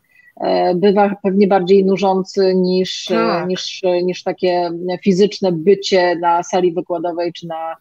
bywa 0.76 1.15
pewnie 1.24 1.48
bardziej 1.48 1.86
nużący 1.86 2.56
niż, 2.56 3.06
tak. 3.06 3.48
niż, 3.48 3.82
niż 4.04 4.24
takie 4.24 4.69
fizyczne 5.04 5.52
bycie 5.52 6.15
na 6.15 6.43
sali 6.43 6.74
wykładowej 6.74 7.34
czy 7.34 7.48
na, 7.48 7.76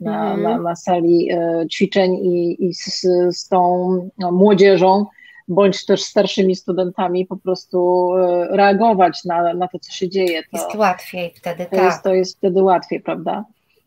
na, 0.00 0.34
mhm. 0.34 0.42
na, 0.42 0.58
na 0.58 0.76
sali 0.76 1.30
e, 1.32 1.66
ćwiczeń 1.72 2.14
i, 2.14 2.64
i 2.68 2.74
z, 2.74 3.06
z 3.30 3.48
tą 3.48 4.10
no, 4.18 4.32
młodzieżą, 4.32 5.06
bądź 5.48 5.86
też 5.86 6.02
starszymi 6.02 6.56
studentami 6.56 7.26
po 7.26 7.36
prostu 7.36 8.10
e, 8.16 8.48
reagować 8.56 9.24
na, 9.24 9.54
na 9.54 9.68
to, 9.68 9.78
co 9.78 9.92
się 9.92 10.08
dzieje. 10.08 10.42
To, 10.42 10.58
jest 10.58 10.74
łatwiej 10.74 11.32
wtedy, 11.36 11.64
to 11.64 11.70
tak. 11.70 11.84
Jest, 11.84 12.02
to 12.02 12.14
jest 12.14 12.36
wtedy 12.38 12.62
łatwiej, 12.62 13.00
prawda? 13.00 13.44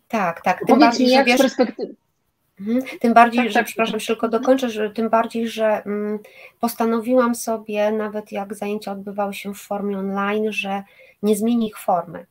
Tak, 0.08 0.42
tak. 0.42 0.64
Powiedz 0.68 1.00
mi, 1.00 1.10
jak 1.10 1.26
wiesz, 1.26 1.38
z 1.38 1.42
perspektywy... 1.42 1.96
Mhm. 2.68 3.00
Tym 3.00 3.14
bardziej, 3.14 3.44
tak, 3.44 3.50
że, 3.50 3.60
tak, 3.60 3.66
przepraszam, 3.66 4.00
tak. 4.00 4.08
tylko 4.08 4.30
dokończę, 4.30 4.70
że 4.70 4.90
tym 4.90 5.10
bardziej, 5.10 5.48
że 5.48 5.84
mm, 5.86 6.20
postanowiłam 6.60 7.36
sobie, 7.36 7.92
nawet 7.92 8.32
jak 8.32 8.56
zajęcia 8.56 8.92
odbywały 8.92 9.34
się 9.34 9.54
w 9.54 9.58
formie 9.58 9.98
online, 9.98 10.52
że 10.52 10.84
nie 11.24 11.36
zmieni 11.36 11.68
ich 11.68 11.78
formy. 11.78 12.26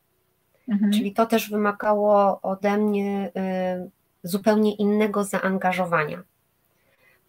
Mhm. 0.69 0.93
Czyli 0.93 1.13
to 1.13 1.27
też 1.27 1.51
wymagało 1.51 2.41
ode 2.43 2.79
mnie 2.79 3.31
y, 3.87 3.91
zupełnie 4.23 4.75
innego 4.75 5.25
zaangażowania. 5.25 6.23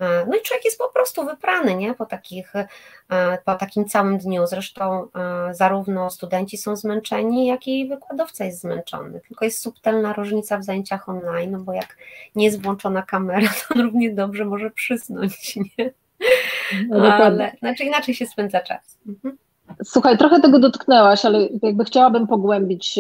E, 0.02 0.26
no 0.26 0.38
i 0.38 0.42
człowiek 0.42 0.66
jest 0.66 0.78
po 0.78 0.90
prostu 0.90 1.26
wyprany, 1.26 1.76
nie? 1.76 1.94
Po, 1.94 2.06
takich, 2.06 2.54
e, 2.56 3.38
po 3.46 3.56
takim 3.56 3.86
całym 3.86 4.18
dniu. 4.18 4.48
Zresztą 4.48 5.08
e, 5.16 5.54
zarówno 5.54 6.10
studenci 6.10 6.58
są 6.58 6.76
zmęczeni, 6.76 7.48
jak 7.48 7.68
i 7.68 7.88
wykładowca 7.88 8.46
jest 8.46 8.62
zmęczony. 8.62 9.22
Tylko 9.28 9.46
jest 9.46 9.62
subtelna 9.62 10.14
różnica 10.14 10.58
w 10.58 10.64
zajęciach 10.64 11.10
online, 11.10 11.52
no 11.52 11.60
bo 11.60 11.74
jak 11.74 11.98
nie 12.36 12.46
jest 12.46 12.62
włączona 12.62 13.02
kamera, 13.02 13.50
to 13.68 13.82
równie 13.82 14.14
dobrze 14.14 14.46
może 14.46 14.72
przysnąć, 14.72 15.56
nie? 15.78 15.92
No, 16.90 17.14
Ale 17.14 17.52
znaczy 17.60 17.84
inaczej 17.84 18.16
się 18.16 18.26
spędza 18.26 18.60
czas. 18.60 18.98
Mhm. 19.08 19.38
Słuchaj, 19.84 20.18
trochę 20.18 20.42
tego 20.42 20.60
dotknęłaś, 20.60 21.26
ale 21.26 21.48
jakby 21.62 21.86
chciałabym 21.86 22.28
pogłębić. 22.28 23.00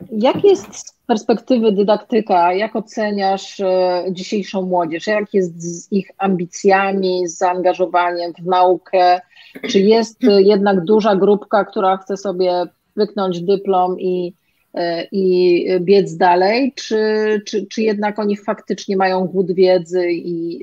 E, 0.00 0.04
jak 0.12 0.44
jest 0.44 0.76
z 0.76 0.92
perspektywy 1.06 1.72
dydaktyka, 1.72 2.52
jak 2.52 2.76
oceniasz 2.76 3.60
e, 3.60 4.04
dzisiejszą 4.10 4.62
młodzież? 4.62 5.06
Jak 5.06 5.34
jest 5.34 5.62
z 5.62 5.92
ich 5.92 6.10
ambicjami, 6.18 7.28
z 7.28 7.38
zaangażowaniem 7.38 8.32
w 8.32 8.46
naukę? 8.46 9.20
Czy 9.68 9.80
jest 9.80 10.18
jednak 10.38 10.84
duża 10.84 11.16
grupka, 11.16 11.64
która 11.64 11.96
chce 11.96 12.16
sobie 12.16 12.62
wyknąć 12.96 13.40
dyplom 13.40 14.00
i, 14.00 14.34
e, 14.74 15.04
i 15.12 15.66
biec 15.80 16.16
dalej, 16.16 16.72
czy, 16.74 17.42
czy, 17.46 17.66
czy 17.66 17.82
jednak 17.82 18.18
oni 18.18 18.36
faktycznie 18.36 18.96
mają 18.96 19.26
głód 19.26 19.52
wiedzy 19.52 20.10
i 20.12 20.60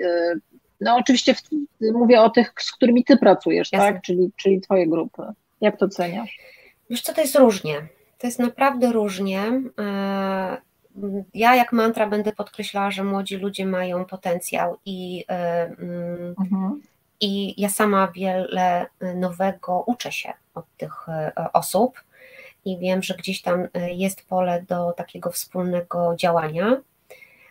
no 0.81 0.95
oczywiście 0.95 1.33
w, 1.33 1.41
mówię 1.93 2.21
o 2.21 2.29
tych, 2.29 2.53
z 2.59 2.71
którymi 2.71 3.03
ty 3.03 3.17
pracujesz, 3.17 3.69
tak? 3.69 4.01
Czyli, 4.01 4.31
czyli 4.37 4.61
twoje 4.61 4.87
grupy. 4.87 5.21
Jak 5.61 5.77
to 5.77 5.89
ceniasz? 5.89 6.37
Wiesz 6.89 7.01
co, 7.01 7.13
to 7.13 7.21
jest 7.21 7.35
różnie. 7.35 7.75
To 8.23 8.27
jest 8.27 8.39
naprawdę 8.39 8.91
różnie. 8.91 9.61
E, 9.79 10.57
ja 11.33 11.55
jak 11.55 11.73
mantra 11.73 12.07
będę 12.09 12.31
podkreślała, 12.31 12.91
że 12.91 13.03
młodzi 13.03 13.37
ludzie 13.37 13.65
mają 13.65 14.05
potencjał 14.05 14.77
i, 14.85 15.25
mhm. 16.39 16.81
i 17.19 17.61
ja 17.61 17.69
sama 17.69 18.07
wiele 18.07 18.85
nowego 19.15 19.83
uczę 19.87 20.11
się 20.11 20.33
od 20.55 20.65
tych 20.77 21.07
osób 21.53 22.03
i 22.65 22.77
wiem, 22.77 23.03
że 23.03 23.13
gdzieś 23.13 23.41
tam 23.41 23.67
jest 23.95 24.25
pole 24.27 24.63
do 24.67 24.91
takiego 24.91 25.31
wspólnego 25.31 26.15
działania 26.15 26.81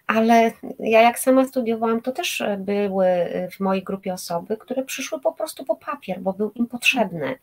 ale 0.06 0.52
ja 0.78 1.00
jak 1.02 1.18
sama 1.18 1.44
studiowałam, 1.44 2.02
to 2.02 2.12
też 2.12 2.42
były 2.58 3.06
w 3.52 3.60
mojej 3.60 3.82
grupie 3.82 4.12
osoby, 4.12 4.56
które 4.56 4.84
przyszły 4.84 5.20
po 5.20 5.32
prostu 5.32 5.64
po 5.64 5.76
papier, 5.76 6.20
bo 6.20 6.32
był 6.32 6.50
im 6.50 6.66
potrzebny. 6.66 7.38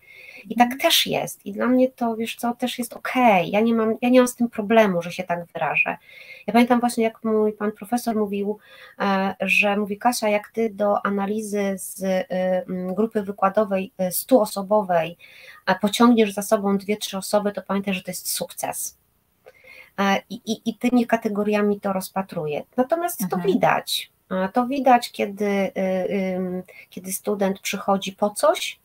I 0.50 0.56
tak 0.56 0.66
mhm. 0.66 0.80
też 0.80 1.08
jest. 1.08 1.46
I 1.46 1.52
dla 1.52 1.68
mnie 1.68 1.90
to, 1.90 2.16
wiesz 2.16 2.36
co, 2.36 2.54
też 2.54 2.80
jest 2.80 2.94
okej. 2.94 3.24
Okay. 3.24 3.46
Ja, 3.46 3.60
nie 3.60 3.74
mam, 3.74 3.96
ja 4.02 4.10
nie 4.10 4.20
mam 4.20 4.28
z 4.28 4.36
tym 4.36 4.50
problemu, 4.50 5.02
że 5.02 5.12
się 5.12 5.24
tak 5.24 5.46
wyrażę. 5.46 5.98
Ja 6.48 6.54
pamiętam 6.54 6.80
właśnie, 6.80 7.04
jak 7.04 7.24
mój 7.24 7.54
pan 7.54 7.72
profesor 7.72 8.16
mówił, 8.16 8.58
e, 9.00 9.36
że 9.42 9.78
mówi 9.78 9.98
Kasia, 9.98 10.30
jak 10.30 10.50
ty 10.50 10.70
do 10.70 11.06
analizy 11.06 11.76
z 11.78 12.28
grupy 12.96 13.24
wykładowej 13.24 13.92
stuosobowej 14.12 15.18
pociągniesz 15.82 16.34
za 16.34 16.42
sobą 16.42 16.78
dwie, 16.78 16.98
trzy 16.98 17.18
osoby, 17.18 17.52
to 17.52 17.62
pamiętaj, 17.62 17.94
że 17.94 18.04
to 18.04 18.12
jest 18.12 18.32
sukces 18.32 18.99
E, 18.99 18.99
i, 20.30 20.42
i, 20.46 20.70
i 20.70 20.76
tymi 20.76 21.08
kategoriami 21.08 21.80
to 21.80 21.94
rozpatruję. 21.94 22.64
Natomiast 22.78 23.22
mhm. 23.22 23.42
to 23.42 23.48
widać. 23.48 24.12
To 24.54 24.68
widać, 24.68 25.12
kiedy, 25.12 25.46
y, 25.46 26.64
kiedy 26.90 27.14
student 27.14 27.60
przychodzi 27.60 28.12
po 28.12 28.30
coś, 28.30 28.80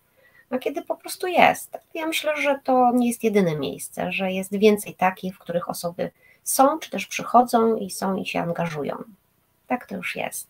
a 0.50 0.58
kiedy 0.58 0.82
po 0.82 0.96
prostu 0.96 1.26
jest. 1.26 1.78
Ja 1.94 2.06
myślę, 2.06 2.36
że 2.36 2.58
to 2.64 2.92
nie 2.94 3.08
jest 3.08 3.24
jedyne 3.24 3.56
miejsce, 3.56 4.12
że 4.12 4.32
jest 4.32 4.56
więcej 4.56 4.94
takich, 4.94 5.34
w 5.34 5.38
których 5.38 5.68
osoby 5.68 6.10
są, 6.44 6.78
czy 6.78 6.90
też 6.90 7.06
przychodzą 7.06 7.76
i 7.76 7.90
są 7.90 8.16
i 8.16 8.26
się 8.26 8.40
angażują. 8.40 8.96
Tak 9.66 9.86
to 9.86 9.96
już 9.96 10.16
jest. 10.16 10.48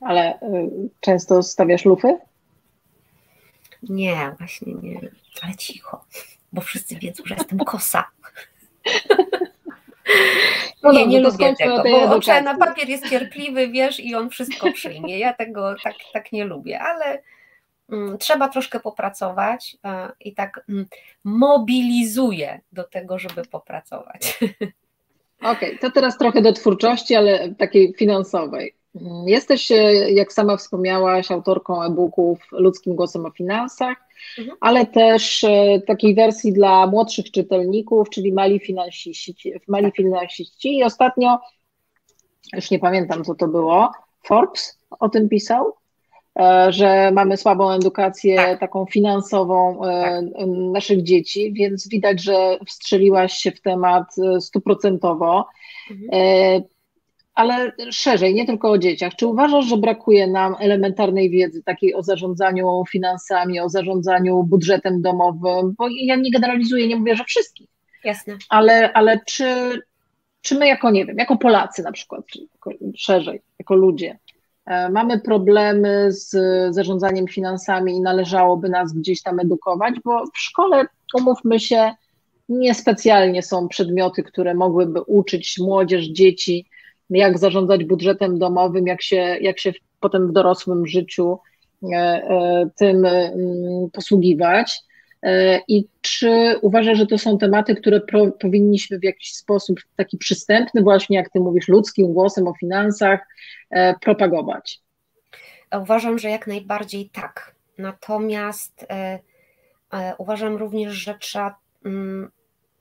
Ale 0.00 0.40
y, 0.40 0.70
często 1.00 1.42
stawiasz 1.42 1.84
lufy? 1.84 2.18
Nie, 3.82 4.34
właśnie 4.38 4.74
nie. 4.74 5.00
Ale 5.42 5.54
cicho, 5.54 6.04
bo 6.52 6.60
wszyscy 6.60 6.96
wiedzą, 6.96 7.22
że 7.26 7.34
jestem 7.34 7.58
kosa. 7.58 8.04
No 10.82 10.92
nie, 10.92 11.06
nie 11.06 11.20
lubię 11.20 11.54
tego, 11.54 11.82
bo 12.08 12.20
trzeba 12.20 12.40
na 12.40 12.56
papier 12.56 12.88
jest 12.88 13.08
cierpliwy, 13.08 13.68
wiesz, 13.68 14.00
i 14.00 14.14
on 14.14 14.30
wszystko 14.30 14.72
przyjmie. 14.72 15.18
Ja 15.18 15.34
tego 15.34 15.74
tak, 15.84 15.94
tak 16.12 16.32
nie 16.32 16.44
lubię, 16.44 16.80
ale 16.80 17.22
mm, 17.90 18.18
trzeba 18.18 18.48
troszkę 18.48 18.80
popracować 18.80 19.76
a, 19.82 20.12
i 20.20 20.34
tak 20.34 20.64
mm, 20.68 20.86
mobilizuję 21.24 22.60
do 22.72 22.84
tego, 22.84 23.18
żeby 23.18 23.44
popracować. 23.44 24.20
Okej, 25.40 25.52
okay, 25.52 25.78
to 25.78 25.90
teraz 25.90 26.18
trochę 26.18 26.42
do 26.42 26.52
twórczości, 26.52 27.14
ale 27.14 27.54
takiej 27.54 27.94
finansowej. 27.94 28.74
Jesteś, 29.26 29.68
jak 30.08 30.32
sama 30.32 30.56
wspomniałaś, 30.56 31.30
autorką 31.30 31.82
e-booków 31.82 32.38
Ludzkim 32.52 32.96
Głosem 32.96 33.26
o 33.26 33.30
Finansach, 33.30 33.96
mhm. 34.38 34.56
ale 34.60 34.86
też 34.86 35.44
e, 35.44 35.80
takiej 35.86 36.14
wersji 36.14 36.52
dla 36.52 36.86
młodszych 36.86 37.30
czytelników, 37.30 38.10
czyli 38.10 38.32
Mali 38.32 38.60
Finansiści. 38.60 39.52
Mali 39.68 39.92
finansiści. 39.96 40.76
I 40.76 40.84
ostatnio, 40.84 41.38
już 42.52 42.70
nie 42.70 42.78
pamiętam 42.78 43.24
co 43.24 43.34
to 43.34 43.48
było, 43.48 43.92
Forbes 44.24 44.78
o 44.90 45.08
tym 45.08 45.28
pisał, 45.28 45.72
e, 46.40 46.72
że 46.72 47.10
mamy 47.12 47.36
słabą 47.36 47.70
edukację 47.70 48.36
tak. 48.36 48.60
taką 48.60 48.86
finansową 48.86 49.84
e, 49.84 50.02
tak. 50.02 50.46
naszych 50.72 51.02
dzieci, 51.02 51.52
więc 51.52 51.88
widać, 51.88 52.22
że 52.22 52.58
wstrzeliłaś 52.66 53.32
się 53.32 53.50
w 53.50 53.60
temat 53.60 54.14
stuprocentowo. 54.40 55.46
Mhm 55.90 56.62
ale 57.36 57.72
szerzej, 57.90 58.34
nie 58.34 58.46
tylko 58.46 58.70
o 58.70 58.78
dzieciach. 58.78 59.14
Czy 59.14 59.26
uważasz, 59.26 59.64
że 59.64 59.76
brakuje 59.76 60.26
nam 60.26 60.56
elementarnej 60.60 61.30
wiedzy 61.30 61.62
takiej 61.62 61.94
o 61.94 62.02
zarządzaniu 62.02 62.84
finansami, 62.90 63.60
o 63.60 63.68
zarządzaniu 63.68 64.42
budżetem 64.42 65.02
domowym? 65.02 65.74
Bo 65.78 65.88
ja 65.88 66.16
nie 66.16 66.30
generalizuję, 66.30 66.88
nie 66.88 66.96
mówię, 66.96 67.16
że 67.16 67.24
wszystkich. 67.24 67.68
Jasne. 68.04 68.38
Ale, 68.48 68.92
ale 68.92 69.20
czy, 69.26 69.80
czy 70.40 70.54
my 70.54 70.66
jako, 70.66 70.90
nie 70.90 71.06
wiem, 71.06 71.16
jako 71.18 71.36
Polacy 71.36 71.82
na 71.82 71.92
przykład, 71.92 72.24
jako, 72.52 72.70
szerzej, 72.96 73.42
jako 73.58 73.74
ludzie, 73.74 74.18
e, 74.66 74.90
mamy 74.90 75.20
problemy 75.20 76.12
z 76.12 76.30
zarządzaniem 76.74 77.28
finansami 77.28 77.92
i 77.92 78.00
należałoby 78.00 78.68
nas 78.68 78.92
gdzieś 78.92 79.22
tam 79.22 79.40
edukować, 79.40 79.94
bo 80.04 80.26
w 80.26 80.38
szkole, 80.38 80.86
umówmy 81.14 81.60
się, 81.60 81.94
niespecjalnie 82.48 83.42
są 83.42 83.68
przedmioty, 83.68 84.22
które 84.22 84.54
mogłyby 84.54 85.02
uczyć 85.02 85.58
młodzież, 85.58 86.06
dzieci, 86.06 86.66
jak 87.10 87.38
zarządzać 87.38 87.84
budżetem 87.84 88.38
domowym, 88.38 88.86
jak 88.86 89.02
się, 89.02 89.16
jak 89.40 89.58
się 89.58 89.72
potem 90.00 90.28
w 90.28 90.32
dorosłym 90.32 90.86
życiu 90.86 91.38
e, 91.82 91.96
e, 91.96 92.68
tym 92.76 93.04
mm, 93.04 93.90
posługiwać. 93.92 94.80
E, 95.22 95.60
I 95.68 95.88
czy 96.00 96.58
uważasz, 96.62 96.98
że 96.98 97.06
to 97.06 97.18
są 97.18 97.38
tematy, 97.38 97.74
które 97.74 98.00
pro, 98.00 98.30
powinniśmy 98.30 98.98
w 98.98 99.04
jakiś 99.04 99.32
sposób 99.32 99.80
taki 99.96 100.18
przystępny, 100.18 100.82
właśnie 100.82 101.16
jak 101.16 101.30
ty 101.30 101.40
mówisz, 101.40 101.68
ludzkim 101.68 102.12
głosem 102.12 102.48
o 102.48 102.54
finansach, 102.54 103.20
propagować? 104.00 104.80
Uważam, 105.82 106.18
że 106.18 106.28
jak 106.28 106.46
najbardziej 106.46 107.10
tak. 107.10 107.54
Natomiast 107.78 108.86
uważam 110.18 110.56
również, 110.56 110.92
że 110.92 111.18
trzeba 111.18 111.58
mm, 111.84 112.30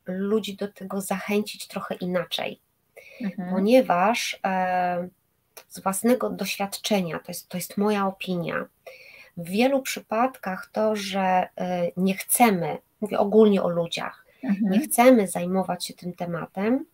ludzi 0.06 0.56
do 0.56 0.68
tego 0.68 1.02
zachęcić 1.02 1.68
trochę 1.68 1.96
inaczej 1.96 2.60
mhm. 3.22 3.50
ponieważ 3.50 4.40
e, 4.46 5.08
z 5.70 5.80
własnego 5.80 6.30
doświadczenia, 6.30 7.20
to 7.20 7.26
jest, 7.28 7.50
to 7.50 7.58
jest 7.58 7.78
moja 7.78 8.08
opinia, 8.08 8.66
w 9.38 9.50
wielu 9.50 9.82
przypadkach 9.82 10.70
to, 10.72 10.96
że 10.96 11.22
e, 11.22 11.48
nie 11.98 12.14
chcemy, 12.14 12.78
mówię 13.02 13.20
ogólnie 13.20 13.64
o 13.64 13.70
ludziach, 13.70 14.26
mhm. 14.44 14.72
nie 14.72 14.80
chcemy 14.80 15.28
zajmować 15.28 15.86
się 15.86 15.94
tym 15.94 16.14
tematem, 16.14 16.86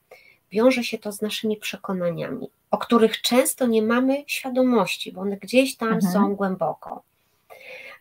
wiąże 0.51 0.83
się 0.83 0.97
to 0.97 1.11
z 1.11 1.21
naszymi 1.21 1.57
przekonaniami, 1.57 2.49
o 2.71 2.77
których 2.77 3.21
często 3.21 3.67
nie 3.67 3.81
mamy 3.81 4.23
świadomości, 4.27 5.11
bo 5.11 5.21
one 5.21 5.37
gdzieś 5.37 5.77
tam 5.77 5.93
mhm. 5.93 6.13
są 6.13 6.35
głęboko. 6.35 7.03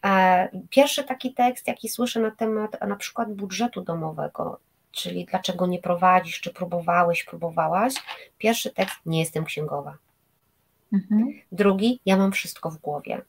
E, 0.04 0.48
pierwszy 0.70 1.04
taki 1.04 1.34
tekst, 1.34 1.68
jaki 1.68 1.88
słyszę 1.88 2.20
na 2.20 2.30
temat 2.30 2.80
na 2.88 2.96
przykład 2.96 3.34
budżetu 3.34 3.82
domowego, 3.82 4.58
czyli 4.92 5.24
dlaczego 5.24 5.66
nie 5.66 5.78
prowadzisz, 5.78 6.40
czy 6.40 6.52
próbowałeś, 6.52 7.24
próbowałaś. 7.24 7.94
Pierwszy 8.38 8.70
tekst, 8.70 8.96
nie 9.06 9.20
jestem 9.20 9.44
księgowa. 9.44 9.96
Mhm. 10.92 11.32
Drugi, 11.52 12.00
ja 12.06 12.16
mam 12.16 12.32
wszystko 12.32 12.70
w 12.70 12.78
głowie. 12.78 13.22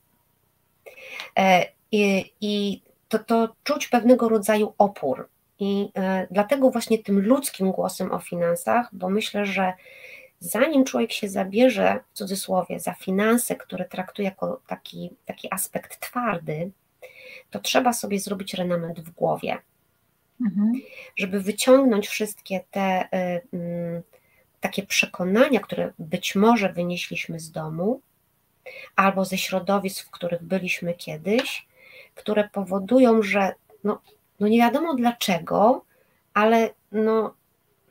E, 1.40 1.66
I, 1.92 2.34
i 2.42 2.82
to, 3.08 3.20
to 3.20 3.56
czuć 3.64 3.88
pewnego 3.88 4.30
rodzaju 4.30 4.74
opór. 4.78 5.30
I 5.60 5.90
e, 5.96 6.28
dlatego 6.32 6.72
właśnie 6.72 7.00
tym 7.00 7.22
ludzkim 7.22 7.72
głosem 7.72 8.12
o 8.12 8.20
finansach, 8.20 8.90
bo 8.94 9.10
myślę, 9.10 9.46
że 9.46 9.74
zanim 10.40 10.84
człowiek 10.84 11.12
się 11.12 11.30
zabierze, 11.30 12.00
w 12.14 12.18
cudzysłowie, 12.18 12.80
za 12.80 12.94
finanse, 12.94 13.56
które 13.56 13.86
traktuje 13.86 14.26
jako 14.26 14.62
taki, 14.68 15.10
taki 15.26 15.48
aspekt 15.54 16.00
twardy, 16.00 16.72
to 17.50 17.60
trzeba 17.60 17.94
sobie 17.94 18.20
zrobić 18.20 18.54
renament 18.54 19.00
w 19.00 19.12
głowie. 19.12 19.58
Mhm. 20.46 20.72
Żeby 21.18 21.42
wyciągnąć 21.42 22.08
wszystkie 22.08 22.60
te 22.72 23.04
y, 23.04 23.58
y, 23.58 24.04
takie 24.60 24.84
przekonania, 24.84 25.60
które 25.60 25.94
być 26.00 26.36
może 26.36 26.74
wynieśliśmy 26.74 27.40
z 27.40 27.52
domu, 27.52 28.02
albo 28.96 29.26
ze 29.26 29.38
środowisk, 29.38 30.08
w 30.08 30.12
których 30.12 30.44
byliśmy 30.44 30.94
kiedyś, 30.94 31.68
które 32.16 32.50
powodują, 32.50 33.22
że 33.22 33.54
no, 33.84 34.02
no 34.40 34.48
nie 34.48 34.58
wiadomo 34.58 34.96
dlaczego, 34.96 35.86
ale 36.34 36.70
no, 36.92 37.34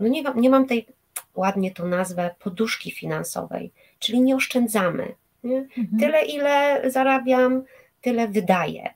no 0.01 0.09
nie, 0.09 0.23
nie 0.37 0.51
mam 0.51 0.67
tej, 0.67 0.87
ładnie 1.35 1.71
to 1.71 1.85
nazwę, 1.85 2.35
poduszki 2.39 2.91
finansowej, 2.91 3.71
czyli 3.99 4.21
nie 4.21 4.37
oszczędzamy. 4.37 5.15
Nie? 5.45 5.59
Mhm. 5.59 5.99
Tyle, 6.01 6.25
ile 6.25 6.83
zarabiam, 6.91 7.63
tyle 8.01 8.29
wydaję. 8.29 8.95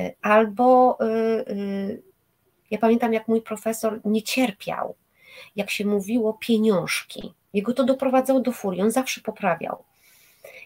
Y, 0.00 0.14
albo 0.22 0.98
y, 1.00 1.06
y, 1.50 2.02
ja 2.72 2.78
pamiętam, 2.78 3.12
jak 3.12 3.28
mój 3.28 3.42
profesor 3.42 4.00
nie 4.04 4.22
cierpiał, 4.22 4.94
jak 5.56 5.70
się 5.70 5.86
mówiło 5.86 6.32
pieniążki. 6.40 7.32
Jego 7.54 7.74
to 7.74 7.84
doprowadzało 7.84 8.40
do 8.40 8.52
furii, 8.52 8.82
on 8.82 8.90
zawsze 8.90 9.20
poprawiał. 9.20 9.84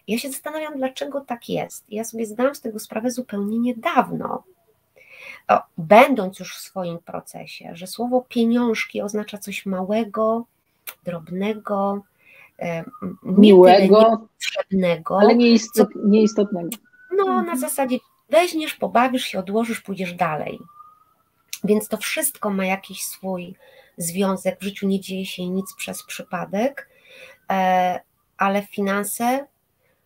Ja 0.08 0.18
się 0.18 0.30
zastanawiam, 0.30 0.76
dlaczego 0.76 1.20
tak 1.20 1.48
jest. 1.48 1.84
Ja 1.88 2.04
sobie 2.04 2.26
zdałam 2.26 2.54
z 2.54 2.60
tego 2.60 2.78
sprawę 2.78 3.10
zupełnie 3.10 3.58
niedawno, 3.58 4.42
o, 5.48 5.60
będąc 5.78 6.38
już 6.38 6.56
w 6.56 6.60
swoim 6.60 6.98
procesie, 6.98 7.70
że 7.72 7.86
słowo 7.86 8.24
pieniążki 8.28 9.02
oznacza 9.02 9.38
coś 9.38 9.66
małego, 9.66 10.44
drobnego, 11.04 12.02
e, 12.58 12.84
miłego, 13.22 14.10
niepotrzebnego, 14.10 15.20
ale 15.20 15.36
nieistot, 15.36 15.88
nieistotnego. 16.04 16.68
No, 17.16 17.24
na 17.24 17.40
mhm. 17.40 17.58
zasadzie 17.58 17.98
weźmiesz, 18.30 18.74
pobawisz 18.74 19.24
się, 19.24 19.38
odłożysz, 19.38 19.80
pójdziesz 19.80 20.14
dalej. 20.14 20.58
Więc 21.64 21.88
to 21.88 21.96
wszystko 21.96 22.50
ma 22.50 22.66
jakiś 22.66 23.02
swój 23.02 23.54
związek, 23.98 24.58
w 24.60 24.64
życiu 24.64 24.88
nie 24.88 25.00
dzieje 25.00 25.26
się 25.26 25.46
nic 25.46 25.74
przez 25.74 26.02
przypadek, 26.02 26.88
e, 27.50 28.00
ale 28.38 28.62
finanse, 28.62 29.46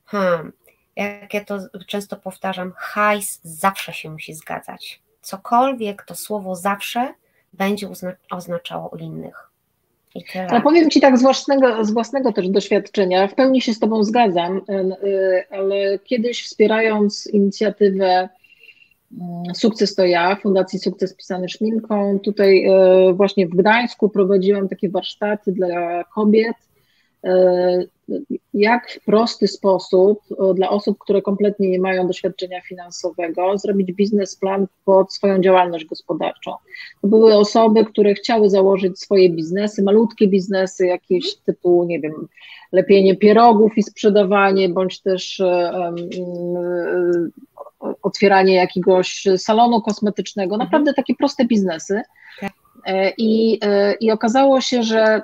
hmm, 0.05 0.53
jak 0.97 1.35
ja 1.35 1.45
to 1.45 1.59
często 1.87 2.17
powtarzam, 2.17 2.73
hajs 2.77 3.41
zawsze 3.43 3.93
się 3.93 4.11
musi 4.11 4.35
zgadzać. 4.35 5.03
Cokolwiek 5.23 6.05
to 6.07 6.15
słowo 6.15 6.57
zawsze 6.57 7.15
będzie 7.53 7.89
oznaczało 8.31 8.97
innych. 8.97 9.51
Ale 10.49 10.61
powiem 10.61 10.91
Ci 10.91 11.01
tak 11.01 11.19
z 11.19 11.23
własnego, 11.23 11.85
z 11.85 11.91
własnego 11.91 12.33
też 12.33 12.49
doświadczenia, 12.49 13.29
w 13.29 13.35
pełni 13.35 13.63
się 13.63 13.75
z 13.75 13.79
Tobą 13.79 14.05
zgadzam, 14.05 14.57
y, 15.05 15.45
ale 15.51 15.99
kiedyś 15.99 16.45
wspierając 16.45 17.27
inicjatywę 17.27 18.29
Sukces 19.55 19.95
to 19.95 20.05
ja, 20.05 20.37
Fundacji 20.37 20.79
Sukces 20.79 21.15
pisany 21.15 21.49
szminką, 21.49 22.19
tutaj 22.19 22.67
y, 23.09 23.13
właśnie 23.13 23.47
w 23.47 23.51
Gdańsku 23.51 24.09
prowadziłam 24.09 24.69
takie 24.69 24.91
warsztaty 24.91 25.53
dla 25.53 26.05
kobiet, 26.05 26.57
jak 28.55 28.91
w 28.91 29.05
prosty 29.05 29.49
sposób 29.49 30.21
dla 30.55 30.71
osób, 30.71 30.99
które 30.99 31.23
kompletnie 31.23 31.71
nie 31.71 31.81
mają 31.81 32.07
doświadczenia 32.07 32.61
finansowego, 32.61 33.59
zrobić 33.59 33.93
biznesplan 33.93 34.67
pod 34.85 35.13
swoją 35.13 35.41
działalność 35.41 35.85
gospodarczą. 35.85 36.53
To 37.03 37.09
były 37.09 37.35
osoby, 37.35 37.85
które 37.85 38.15
chciały 38.15 38.51
założyć 38.51 39.01
swoje 39.01 39.31
biznesy, 39.31 39.83
malutkie 39.83 40.29
biznesy, 40.29 40.87
jakieś 40.87 41.35
typu, 41.35 41.85
nie 41.85 42.01
wiem, 42.01 42.29
lepienie 42.73 43.17
pierogów 43.17 43.79
i 43.79 43.83
sprzedawanie, 43.83 44.69
bądź 44.69 45.01
też 45.01 45.41
um, 45.41 45.97
otwieranie 48.03 48.55
jakiegoś 48.55 49.25
salonu 49.37 49.83
kosmetycznego, 49.83 50.55
mhm. 50.55 50.67
naprawdę 50.67 50.95
takie 50.95 51.15
proste 51.15 51.45
biznesy. 51.45 52.03
Tak. 52.41 52.53
E, 52.87 53.13
I, 53.19 53.59
e, 53.63 53.95
I 53.95 54.11
okazało 54.11 54.61
się, 54.61 54.83
że 54.83 55.23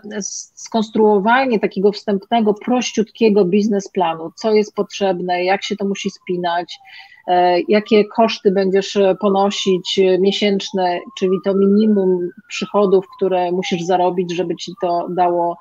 skonstruowanie 0.54 1.60
takiego 1.60 1.92
wstępnego, 1.92 2.54
prościutkiego 2.54 3.44
biznesplanu, 3.44 4.32
co 4.34 4.52
jest 4.52 4.74
potrzebne, 4.74 5.44
jak 5.44 5.64
się 5.64 5.76
to 5.76 5.84
musi 5.84 6.10
spinać, 6.10 6.78
e, 7.26 7.60
jakie 7.68 8.04
koszty 8.04 8.50
będziesz 8.50 8.98
ponosić 9.20 10.00
miesięczne, 10.18 11.00
czyli 11.18 11.36
to 11.44 11.54
minimum 11.54 12.28
przychodów, 12.48 13.06
które 13.16 13.52
musisz 13.52 13.82
zarobić, 13.82 14.34
żeby 14.34 14.56
ci 14.56 14.72
to 14.80 15.06
dało 15.10 15.56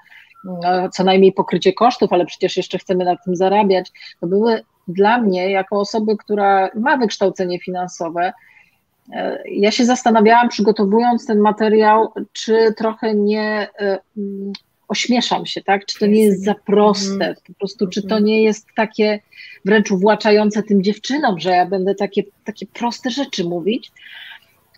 co 0.91 1.03
najmniej 1.03 1.33
pokrycie 1.33 1.73
kosztów, 1.73 2.13
ale 2.13 2.25
przecież 2.25 2.57
jeszcze 2.57 2.77
chcemy 2.77 3.05
na 3.05 3.15
tym 3.17 3.35
zarabiać. 3.35 3.91
To 4.21 4.27
były 4.27 4.63
dla 4.87 5.17
mnie, 5.17 5.51
jako 5.51 5.79
osoby, 5.79 6.17
która 6.17 6.69
ma 6.75 6.97
wykształcenie 6.97 7.59
finansowe, 7.59 8.33
E, 9.13 9.43
ja 9.49 9.71
się 9.71 9.85
zastanawiałam, 9.85 10.49
przygotowując 10.49 11.25
ten 11.25 11.39
materiał, 11.39 12.13
czy 12.33 12.73
trochę 12.77 13.15
nie 13.15 13.67
e, 13.79 13.99
mm, 14.17 14.53
ośmieszam 14.87 15.45
się, 15.45 15.61
tak? 15.61 15.85
Czy 15.85 15.99
to 15.99 16.05
nie 16.05 16.21
jest 16.21 16.43
za 16.43 16.53
proste, 16.53 17.13
mhm. 17.13 17.35
po 17.47 17.53
prostu, 17.53 17.87
czy 17.87 18.01
to 18.01 18.15
mhm. 18.15 18.25
nie 18.25 18.43
jest 18.43 18.67
takie 18.75 19.19
wręcz 19.65 19.91
uwłaczające 19.91 20.63
tym 20.63 20.83
dziewczynom, 20.83 21.39
że 21.39 21.49
ja 21.49 21.65
będę 21.65 21.95
takie, 21.95 22.23
takie 22.43 22.65
proste 22.65 23.11
rzeczy 23.11 23.43
mówić, 23.43 23.91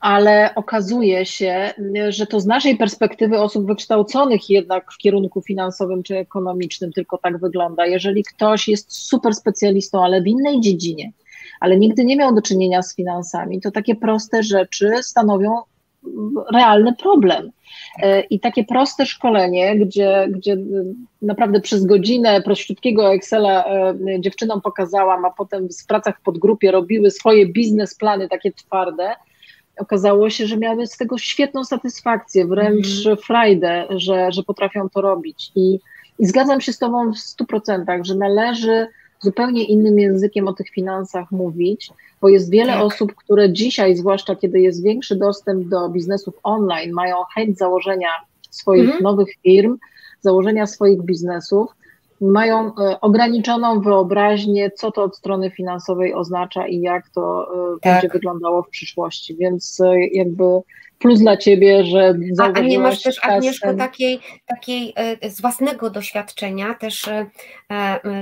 ale 0.02 0.56
okazuje 0.56 1.26
się, 1.26 1.74
że 2.10 2.28
to 2.28 2.40
z 2.40 2.46
naszej 2.46 2.78
perspektywy 2.78 3.40
osób 3.40 3.68
wykształconych 3.68 4.50
jednak 4.50 4.92
w 4.94 4.98
kierunku 4.98 5.42
finansowym 5.42 6.04
czy 6.04 6.18
ekonomicznym 6.18 6.94
tylko 6.94 7.18
tak 7.18 7.38
wygląda. 7.38 7.86
Jeżeli 7.86 8.24
ktoś 8.24 8.68
jest 8.68 8.92
super 8.92 9.36
specjalistą, 9.36 10.04
ale 10.04 10.22
w 10.22 10.28
innej 10.28 10.62
dziedzinie, 10.62 11.12
ale 11.60 11.78
nigdy 11.78 12.06
nie 12.06 12.18
miał 12.18 12.36
do 12.36 12.42
czynienia 12.42 12.82
z 12.82 12.96
finansami, 12.96 13.62
to 13.62 13.72
takie 13.72 13.96
proste 13.96 14.44
rzeczy 14.44 14.92
stanowią 15.02 15.62
realny 16.54 16.96
problem. 16.96 17.52
E, 18.02 18.22
I 18.22 18.40
takie 18.40 18.64
proste 18.64 19.06
szkolenie, 19.06 19.80
gdzie, 19.80 20.28
gdzie 20.32 20.58
naprawdę 21.22 21.62
przez 21.62 21.86
godzinę 21.86 22.42
prościutkiego 22.42 23.14
Excela 23.14 23.66
e, 23.66 23.96
dziewczynom 24.20 24.62
pokazałam, 24.62 25.26
a 25.26 25.32
potem 25.32 25.68
w 25.84 25.88
pracach 25.88 26.20
w 26.20 26.24
podgrupie 26.24 26.72
robiły 26.72 27.12
swoje 27.12 27.46
biznesplany 27.46 28.30
takie 28.30 28.52
twarde, 28.52 29.16
okazało 29.78 30.30
się, 30.30 30.48
że 30.48 30.58
miały 30.58 30.88
z 30.88 30.98
tego 30.98 31.18
świetną 31.18 31.64
satysfakcję, 31.64 32.48
wręcz 32.48 33.06
mm. 33.06 33.18
frajdę, 33.18 33.86
że, 33.90 34.32
że 34.32 34.44
potrafią 34.44 34.90
to 34.90 35.02
robić. 35.02 35.52
I, 35.56 35.80
I 36.20 36.26
zgadzam 36.26 36.62
się 36.62 36.74
z 36.74 36.78
Tobą 36.78 37.12
w 37.12 37.18
stu 37.18 37.46
procentach, 37.46 38.04
że 38.04 38.16
należy 38.16 38.88
zupełnie 39.20 39.64
innym 39.64 40.00
językiem 40.00 40.48
o 40.48 40.54
tych 40.54 40.70
finansach 40.70 41.32
mówić, 41.32 41.90
bo 42.22 42.30
jest 42.30 42.52
wiele 42.52 42.74
tak. 42.74 42.82
osób, 42.82 43.16
które 43.16 43.54
dzisiaj, 43.54 43.96
zwłaszcza 43.96 44.36
kiedy 44.36 44.60
jest 44.60 44.84
większy 44.84 45.16
dostęp 45.16 45.68
do 45.68 45.90
biznesów 45.90 46.34
online, 46.44 46.92
mają 46.92 47.16
chęć 47.36 47.58
założenia 47.58 48.10
swoich 48.50 48.84
mhm. 48.84 49.04
nowych 49.04 49.30
firm, 49.44 49.78
założenia 50.22 50.68
swoich 50.68 51.02
biznesów, 51.02 51.72
mają 52.22 52.76
e, 52.76 53.02
ograniczoną 53.02 53.82
wyobraźnię, 53.82 54.72
co 54.72 54.92
to 54.92 55.04
od 55.04 55.18
strony 55.18 55.52
finansowej 55.52 56.14
oznacza 56.14 56.68
i 56.68 56.80
jak 56.80 57.10
to 57.10 57.48
e, 57.76 57.80
tak. 57.80 57.94
będzie 57.94 58.14
wyglądało 58.14 58.64
w 58.64 58.70
przyszłości. 58.70 59.36
Więc 59.36 59.82
e, 59.82 60.06
jakby 60.08 60.44
plus 61.00 61.20
dla 61.20 61.38
ciebie, 61.38 61.86
że 61.86 62.16
A, 62.40 62.44
a 62.44 62.60
nie 62.60 62.80
masz 62.80 63.02
też, 63.02 63.20
Agnieszko, 63.22 63.74
takiej, 63.74 64.20
takiej 64.46 64.94
z 65.30 65.42
własnego 65.42 65.90
doświadczenia 65.90 66.74
też 66.74 67.10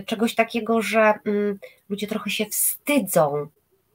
czegoś 0.05 0.35
takiego, 0.35 0.81
że 0.81 1.13
mm, 1.25 1.59
ludzie 1.89 2.07
trochę 2.07 2.29
się 2.29 2.45
wstydzą 2.45 3.47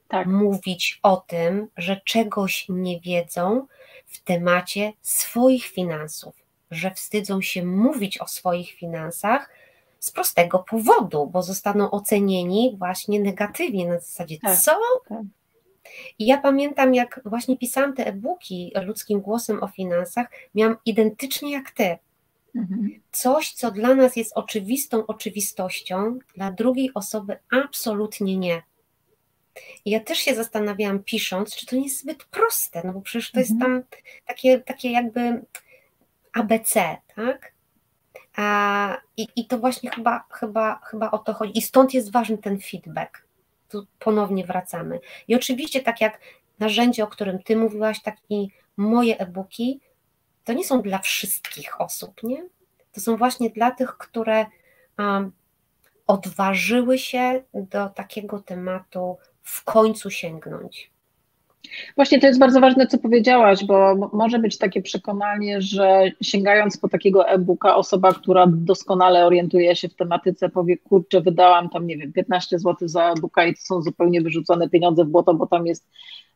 tak. 0.07 0.27
mówić 0.27 0.99
o 1.03 1.17
tym, 1.17 1.67
że 1.77 2.01
czegoś 2.05 2.65
nie 2.69 2.99
wiedzą 2.99 3.67
w 4.05 4.23
temacie 4.23 4.93
swoich 5.01 5.65
finansów, 5.65 6.35
że 6.71 6.91
wstydzą 6.91 7.41
się 7.41 7.65
mówić 7.65 8.17
o 8.17 8.27
swoich 8.27 8.71
finansach 8.71 9.49
z 10.01 10.11
prostego 10.11 10.59
powodu, 10.69 11.27
bo 11.27 11.43
zostaną 11.43 11.91
ocenieni 11.91 12.75
właśnie 12.79 13.19
negatywnie 13.19 13.87
na 13.87 13.99
zasadzie, 13.99 14.37
tak. 14.39 14.57
co? 14.57 14.71
Tak 15.09 15.21
i 16.19 16.25
ja 16.25 16.37
pamiętam, 16.37 16.95
jak 16.95 17.21
właśnie 17.25 17.57
pisałam 17.57 17.95
te 17.95 18.05
e-booki 18.05 18.71
ludzkim 18.85 19.21
głosem 19.21 19.63
o 19.63 19.67
finansach, 19.67 20.27
miałam 20.55 20.77
identycznie 20.85 21.51
jak 21.51 21.71
ty. 21.71 21.97
Mhm. 22.55 23.01
Coś, 23.11 23.53
co 23.53 23.71
dla 23.71 23.95
nas 23.95 24.15
jest 24.15 24.31
oczywistą 24.35 25.05
oczywistością, 25.07 26.19
dla 26.35 26.51
drugiej 26.51 26.91
osoby 26.93 27.37
absolutnie 27.51 28.37
nie. 28.37 28.61
I 29.85 29.91
ja 29.91 29.99
też 29.99 30.17
się 30.17 30.35
zastanawiałam, 30.35 31.03
pisząc, 31.03 31.55
czy 31.55 31.65
to 31.65 31.75
nie 31.75 31.83
jest 31.83 31.99
zbyt 31.99 32.23
proste, 32.23 32.81
no 32.85 32.93
bo 32.93 33.01
przecież 33.01 33.31
to 33.31 33.39
jest 33.39 33.51
mhm. 33.51 33.71
tam 33.71 33.99
takie, 34.25 34.59
takie 34.59 34.91
jakby 34.91 35.45
ABC, 36.33 36.97
tak? 37.15 37.53
I, 39.17 39.27
I 39.35 39.47
to 39.47 39.57
właśnie 39.57 39.91
chyba, 39.91 40.23
chyba, 40.31 40.79
chyba 40.83 41.11
o 41.11 41.17
to 41.17 41.33
chodzi. 41.33 41.57
I 41.57 41.61
stąd 41.61 41.93
jest 41.93 42.11
ważny 42.11 42.37
ten 42.37 42.59
feedback 42.59 43.23
tu 43.71 43.87
ponownie 43.99 44.45
wracamy. 44.45 44.99
I 45.27 45.35
oczywiście, 45.35 45.81
tak 45.81 46.01
jak 46.01 46.19
narzędzie, 46.59 47.03
o 47.03 47.07
którym 47.07 47.43
Ty 47.43 47.57
mówiłaś, 47.57 48.01
tak 48.01 48.15
i 48.29 48.47
moje 48.77 49.17
e-booki, 49.19 49.79
to 50.43 50.53
nie 50.53 50.63
są 50.63 50.81
dla 50.81 50.99
wszystkich 50.99 51.81
osób, 51.81 52.23
nie? 52.23 52.47
To 52.91 53.01
są 53.01 53.17
właśnie 53.17 53.49
dla 53.49 53.71
tych, 53.71 53.97
które 53.97 54.45
um, 54.97 55.31
odważyły 56.07 56.97
się 56.97 57.43
do 57.53 57.89
takiego 57.89 58.39
tematu 58.39 59.17
w 59.43 59.63
końcu 59.63 60.09
sięgnąć. 60.09 60.91
Właśnie 61.95 62.19
to 62.19 62.27
jest 62.27 62.39
bardzo 62.39 62.59
ważne, 62.59 62.87
co 62.87 62.97
powiedziałaś, 62.97 63.65
bo 63.65 63.95
może 64.13 64.39
być 64.39 64.57
takie 64.57 64.81
przekonanie, 64.81 65.61
że 65.61 66.11
sięgając 66.21 66.77
po 66.77 66.89
takiego 66.89 67.27
e-booka, 67.27 67.75
osoba, 67.75 68.13
która 68.13 68.47
doskonale 68.47 69.25
orientuje 69.25 69.75
się 69.75 69.89
w 69.89 69.95
tematyce, 69.95 70.49
powie: 70.49 70.77
Kurczę, 70.77 71.21
wydałam 71.21 71.69
tam, 71.69 71.87
nie 71.87 71.97
wiem, 71.97 72.13
15 72.13 72.59
zł 72.59 72.87
za 72.87 73.11
e-booka 73.11 73.45
i 73.45 73.53
to 73.53 73.61
są 73.61 73.81
zupełnie 73.81 74.21
wyrzucone 74.21 74.69
pieniądze 74.69 75.05
w 75.05 75.09
błoto, 75.09 75.33
bo 75.33 75.47
tam 75.47 75.67
jest 75.67 75.87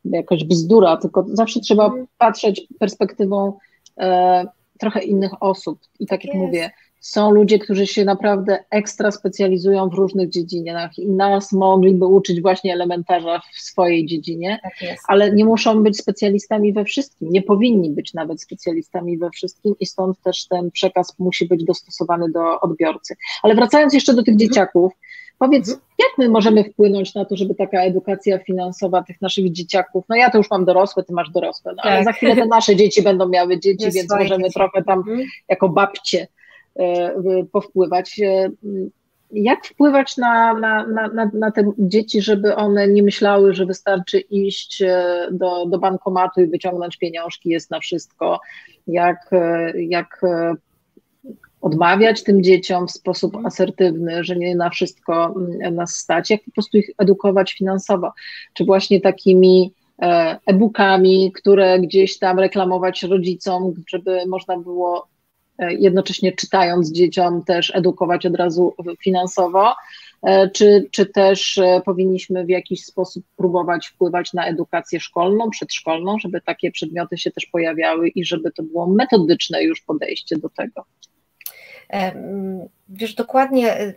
jakaś 0.05 0.43
bzdura. 0.43 0.97
Tylko 0.97 1.25
zawsze 1.27 1.59
trzeba 1.59 1.85
mhm. 1.85 2.07
patrzeć 2.17 2.67
perspektywą 2.79 3.57
e, 3.97 4.45
trochę 4.79 5.03
innych 5.03 5.43
osób. 5.43 5.79
I 5.99 6.05
tak 6.05 6.25
jak 6.25 6.35
yes. 6.35 6.41
mówię, 6.41 6.71
są 7.05 7.31
ludzie, 7.31 7.59
którzy 7.59 7.87
się 7.87 8.05
naprawdę 8.05 8.63
ekstra 8.69 9.11
specjalizują 9.11 9.89
w 9.89 9.93
różnych 9.93 10.29
dziedzinach 10.29 10.97
i 10.97 11.07
nas 11.07 11.51
mogliby 11.51 12.05
uczyć 12.05 12.41
właśnie 12.41 12.73
elementarza 12.73 13.41
w 13.53 13.59
swojej 13.59 14.05
dziedzinie, 14.05 14.59
tak 14.63 14.73
ale 15.07 15.31
nie 15.31 15.45
muszą 15.45 15.83
być 15.83 15.97
specjalistami 15.97 16.73
we 16.73 16.85
wszystkim, 16.85 17.29
nie 17.31 17.41
powinni 17.41 17.91
być 17.91 18.13
nawet 18.13 18.41
specjalistami 18.41 19.17
we 19.17 19.29
wszystkim 19.29 19.75
i 19.79 19.85
stąd 19.85 20.21
też 20.21 20.47
ten 20.47 20.71
przekaz 20.71 21.19
musi 21.19 21.47
być 21.47 21.63
dostosowany 21.63 22.31
do 22.31 22.59
odbiorcy. 22.61 23.15
Ale 23.43 23.55
wracając 23.55 23.93
jeszcze 23.93 24.13
do 24.13 24.23
tych 24.23 24.33
mhm. 24.33 24.49
dzieciaków, 24.49 24.93
Powiedz, 25.39 25.69
mhm. 25.69 25.87
jak 25.99 26.17
my 26.17 26.29
możemy 26.29 26.63
wpłynąć 26.63 27.15
na 27.15 27.25
to, 27.25 27.35
żeby 27.35 27.55
taka 27.55 27.81
edukacja 27.81 28.39
finansowa 28.39 29.03
tych 29.03 29.21
naszych 29.21 29.51
dzieciaków, 29.51 30.05
no 30.09 30.15
ja 30.15 30.29
to 30.29 30.37
już 30.37 30.51
mam 30.51 30.65
dorosłe, 30.65 31.03
ty 31.03 31.13
masz 31.13 31.29
dorosłe, 31.29 31.71
no, 31.77 31.83
tak. 31.83 31.91
ale 31.91 32.03
za 32.03 32.11
chwilę 32.11 32.35
te 32.35 32.45
nasze 32.45 32.75
dzieci 32.75 33.01
będą 33.01 33.29
miały 33.29 33.59
dzieci, 33.59 33.91
więc 33.91 34.11
możemy 34.11 34.43
dzieci. 34.43 34.53
trochę 34.53 34.83
tam 34.83 34.99
mhm. 34.99 35.23
jako 35.49 35.69
babcie 35.69 36.27
powpływać. 37.51 38.19
E, 38.19 38.49
jak 39.31 39.65
wpływać 39.65 40.17
na, 40.17 40.53
na, 40.53 40.87
na, 40.87 41.31
na, 41.33 41.51
te 41.51 41.71
dzieci, 41.77 42.21
żeby 42.21 42.55
one 42.55 42.87
nie 42.87 43.03
myślały, 43.03 43.53
że 43.53 43.65
wystarczy 43.65 44.19
iść 44.19 44.81
e, 44.81 45.27
do, 45.31 45.65
do 45.65 45.79
bankomatu 45.79 46.41
i 46.41 46.47
wyciągnąć 46.47 46.97
pieniążki, 46.97 47.49
jest 47.49 47.71
na 47.71 47.79
wszystko, 47.79 48.39
jak, 48.87 49.17
e, 49.31 49.71
jak 49.81 50.21
e, 50.23 50.53
odmawiać 51.61 52.23
tym 52.23 52.43
dzieciom 52.43 52.87
w 52.87 52.91
sposób 52.91 53.37
asertywny, 53.45 54.23
że 54.23 54.35
nie 54.35 54.55
na 54.55 54.69
wszystko 54.69 55.35
mm, 55.35 55.75
nas 55.75 55.95
stać, 55.95 56.29
jak 56.29 56.43
po 56.43 56.51
prostu 56.51 56.77
ich 56.77 56.89
edukować 56.97 57.53
finansowo, 57.53 58.11
czy 58.53 58.65
właśnie 58.65 59.01
takimi 59.01 59.73
e-bookami, 60.47 61.31
które 61.31 61.79
gdzieś 61.79 62.19
tam 62.19 62.39
reklamować 62.39 63.03
rodzicom, 63.03 63.73
żeby 63.87 64.25
można 64.27 64.57
było 64.57 65.07
E, 65.07 65.14
jednocześnie 65.59 66.31
czytając 66.31 66.91
dzieciom 66.91 67.43
też 67.43 67.75
edukować 67.75 68.25
od 68.25 68.35
razu 68.35 68.73
finansowo, 69.03 69.75
e, 70.23 70.49
czy, 70.49 70.87
czy 70.91 71.05
też 71.05 71.57
e, 71.57 71.81
powinniśmy 71.85 72.45
w 72.45 72.49
jakiś 72.49 72.85
sposób 72.85 73.25
próbować 73.37 73.87
wpływać 73.87 74.33
na 74.33 74.45
edukację 74.45 74.99
szkolną, 74.99 75.49
przedszkolną, 75.49 76.19
żeby 76.19 76.41
takie 76.41 76.71
przedmioty 76.71 77.17
się 77.17 77.31
też 77.31 77.45
pojawiały 77.45 78.07
i 78.07 78.25
żeby 78.25 78.51
to 78.51 78.63
było 78.63 78.87
metodyczne 78.87 79.63
już 79.63 79.81
podejście 79.81 80.37
do 80.37 80.49
tego? 80.49 80.85
Wiesz, 82.89 83.15
dokładnie 83.15 83.93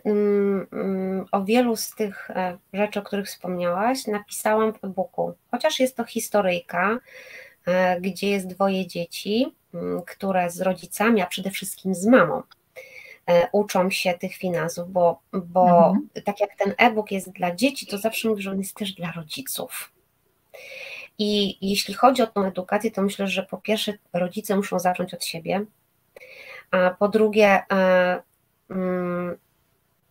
o 1.31 1.43
wielu 1.43 1.75
z 1.75 1.95
tych 1.95 2.31
rzeczy, 2.73 2.99
o 2.99 3.01
których 3.01 3.25
wspomniałaś, 3.25 4.07
napisałam 4.07 4.73
w 4.73 4.83
e-booku. 4.83 5.33
Chociaż 5.51 5.79
jest 5.79 5.97
to 5.97 6.03
historyjka, 6.03 6.99
gdzie 8.01 8.29
jest 8.29 8.47
dwoje 8.47 8.87
dzieci, 8.87 9.55
które 10.07 10.49
z 10.49 10.61
rodzicami, 10.61 11.21
a 11.21 11.25
przede 11.25 11.51
wszystkim 11.51 11.95
z 11.95 12.05
mamą 12.05 12.43
e, 13.27 13.47
uczą 13.51 13.89
się 13.89 14.13
tych 14.13 14.35
finansów, 14.35 14.91
bo, 14.91 15.19
bo 15.33 15.65
mhm. 15.65 16.09
tak 16.25 16.39
jak 16.39 16.55
ten 16.55 16.73
e-book 16.77 17.11
jest 17.11 17.31
dla 17.31 17.55
dzieci, 17.55 17.87
to 17.87 17.97
zawsze 17.97 18.29
mówię, 18.29 18.41
że 18.41 18.51
on 18.51 18.59
jest 18.59 18.75
też 18.75 18.93
dla 18.93 19.11
rodziców. 19.11 19.91
I 21.17 21.57
jeśli 21.69 21.93
chodzi 21.93 22.21
o 22.21 22.27
tą 22.27 22.43
edukację, 22.43 22.91
to 22.91 23.01
myślę, 23.01 23.27
że 23.27 23.43
po 23.43 23.57
pierwsze 23.57 23.93
rodzice 24.13 24.55
muszą 24.55 24.79
zacząć 24.79 25.13
od 25.13 25.23
siebie, 25.25 25.65
a 26.71 26.89
po 26.89 27.07
drugie 27.07 27.61
e, 27.71 28.21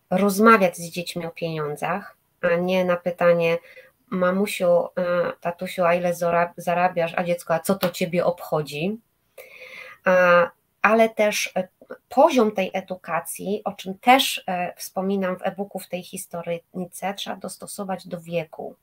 rozmawiać 0.09 0.77
z 0.77 0.89
dziećmi 0.89 1.25
o 1.25 1.31
pieniądzach, 1.31 2.17
a 2.41 2.55
nie 2.55 2.85
na 2.85 2.97
pytanie 2.97 3.57
mamusiu, 4.09 4.67
e, 4.67 4.87
tatusiu, 5.41 5.85
a 5.85 5.93
ile 5.95 6.13
zarabiasz, 6.57 7.13
a 7.15 7.23
dziecko, 7.23 7.53
a 7.53 7.59
co 7.59 7.75
to 7.75 7.89
ciebie 7.89 8.25
obchodzi? 8.25 8.97
ale 10.81 11.09
też 11.09 11.51
e, 11.55 11.67
poziom 12.09 12.51
tej 12.51 12.71
edukacji, 12.73 13.61
o 13.63 13.71
czym 13.71 13.99
też 13.99 14.43
e, 14.47 14.73
wspominam 14.77 15.37
w 15.37 15.41
e-booku 15.41 15.79
w 15.79 15.87
tej 15.87 16.03
historyjce, 16.03 17.13
trzeba 17.13 17.35
dostosować 17.35 18.07
do 18.07 18.21
wieku. 18.21 18.75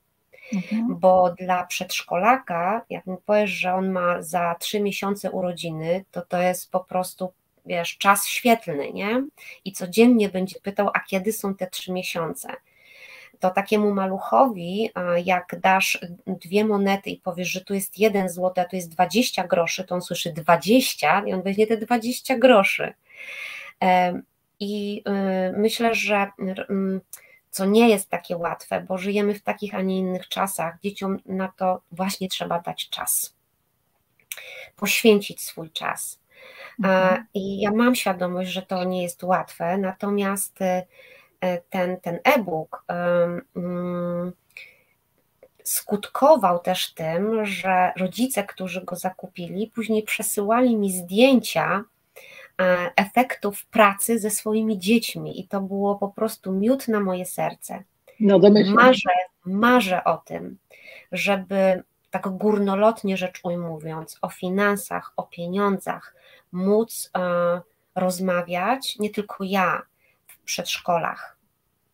Mhm. 0.53 0.99
Bo 0.99 1.29
dla 1.29 1.65
przedszkolaka, 1.65 2.85
jak 2.89 3.07
mi 3.07 3.17
powiesz, 3.25 3.49
że 3.49 3.73
on 3.73 3.91
ma 3.91 4.21
za 4.21 4.55
trzy 4.59 4.79
miesiące 4.79 5.31
urodziny, 5.31 6.05
to 6.11 6.21
to 6.21 6.41
jest 6.41 6.71
po 6.71 6.79
prostu, 6.79 7.33
wiesz, 7.65 7.97
czas 7.97 8.27
świetlny, 8.27 8.93
nie? 8.93 9.23
I 9.65 9.71
codziennie 9.71 10.29
będzie 10.29 10.59
pytał, 10.59 10.89
a 10.93 10.99
kiedy 10.99 11.33
są 11.33 11.55
te 11.55 11.67
trzy 11.67 11.91
miesiące? 11.91 12.47
To 13.39 13.49
takiemu 13.49 13.93
maluchowi, 13.93 14.89
jak 15.25 15.59
dasz 15.59 15.99
dwie 16.27 16.65
monety 16.65 17.09
i 17.09 17.17
powiesz, 17.17 17.47
że 17.47 17.61
tu 17.61 17.73
jest 17.73 17.99
jeden 17.99 18.29
złoty, 18.29 18.61
a 18.61 18.65
tu 18.65 18.75
jest 18.75 18.89
20 18.89 19.47
groszy, 19.47 19.83
to 19.83 19.95
on 19.95 20.01
słyszy 20.01 20.33
20 20.33 21.23
i 21.25 21.33
on 21.33 21.41
weźmie 21.41 21.67
te 21.67 21.77
20 21.77 22.37
groszy. 22.37 22.93
I 24.59 25.03
y, 25.07 25.57
myślę, 25.57 25.95
że 25.95 26.27
mm, 26.69 27.01
co 27.49 27.65
nie 27.65 27.89
jest 27.89 28.09
takie 28.09 28.37
łatwe, 28.37 28.81
bo 28.81 28.97
żyjemy 28.97 29.33
w 29.33 29.41
takich, 29.41 29.75
a 29.75 29.81
nie 29.81 29.97
innych 29.97 30.27
czasach, 30.27 30.79
dzieciom 30.83 31.19
na 31.25 31.47
to 31.47 31.81
właśnie 31.91 32.29
trzeba 32.29 32.59
dać 32.59 32.89
czas. 32.89 33.35
Poświęcić 34.75 35.41
swój 35.41 35.71
czas. 35.71 36.19
Mhm. 36.83 37.25
I 37.33 37.59
ja 37.59 37.71
mam 37.71 37.95
świadomość, 37.95 38.49
że 38.49 38.61
to 38.61 38.83
nie 38.83 39.03
jest 39.03 39.23
łatwe, 39.23 39.77
natomiast 39.77 40.61
y, 40.61 40.83
ten, 41.69 41.99
ten 42.01 42.19
e-book 42.23 42.83
mm, 43.55 44.31
skutkował 45.67 46.59
też 46.59 46.93
tym, 46.93 47.45
że 47.45 47.91
rodzice, 47.97 48.43
którzy 48.43 48.85
go 48.85 48.95
zakupili, 48.95 49.71
później 49.75 50.03
przesyłali 50.03 50.75
mi 50.75 50.91
zdjęcia 50.91 51.83
e, 52.61 52.91
efektów 52.95 53.65
pracy 53.65 54.19
ze 54.19 54.29
swoimi 54.29 54.79
dziećmi 54.79 55.39
i 55.39 55.47
to 55.47 55.61
było 55.61 55.95
po 55.95 56.09
prostu 56.09 56.51
miód 56.51 56.87
na 56.87 56.99
moje 56.99 57.25
serce. 57.25 57.83
No 58.19 58.39
marzę, 58.75 59.09
marzę 59.45 60.03
o 60.03 60.17
tym, 60.17 60.57
żeby 61.11 61.83
tak 62.09 62.29
górnolotnie 62.29 63.17
rzecz 63.17 63.39
ujmując, 63.43 64.17
o 64.21 64.29
finansach, 64.29 65.13
o 65.17 65.23
pieniądzach 65.23 66.15
móc 66.51 67.11
e, 67.17 67.61
rozmawiać, 67.95 68.99
nie 68.99 69.09
tylko 69.09 69.43
ja, 69.43 69.81
przedszkolach. 70.47 71.37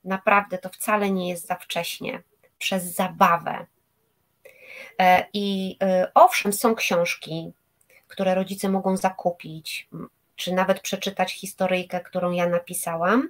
Naprawdę 0.03 0.57
to 0.57 0.69
wcale 0.69 1.11
nie 1.11 1.29
jest 1.29 1.47
za 1.47 1.55
wcześnie, 1.55 2.23
przez 2.57 2.95
zabawę. 2.95 3.65
E, 4.99 5.25
I 5.33 5.77
e, 5.83 6.11
owszem, 6.13 6.53
są 6.53 6.75
książki, 6.75 7.51
które 8.07 8.35
rodzice 8.35 8.69
mogą 8.69 8.97
zakupić, 8.97 9.89
czy 10.35 10.53
nawet 10.53 10.79
przeczytać 10.79 11.33
historyjkę, 11.33 12.01
którą 12.01 12.31
ja 12.31 12.49
napisałam, 12.49 13.29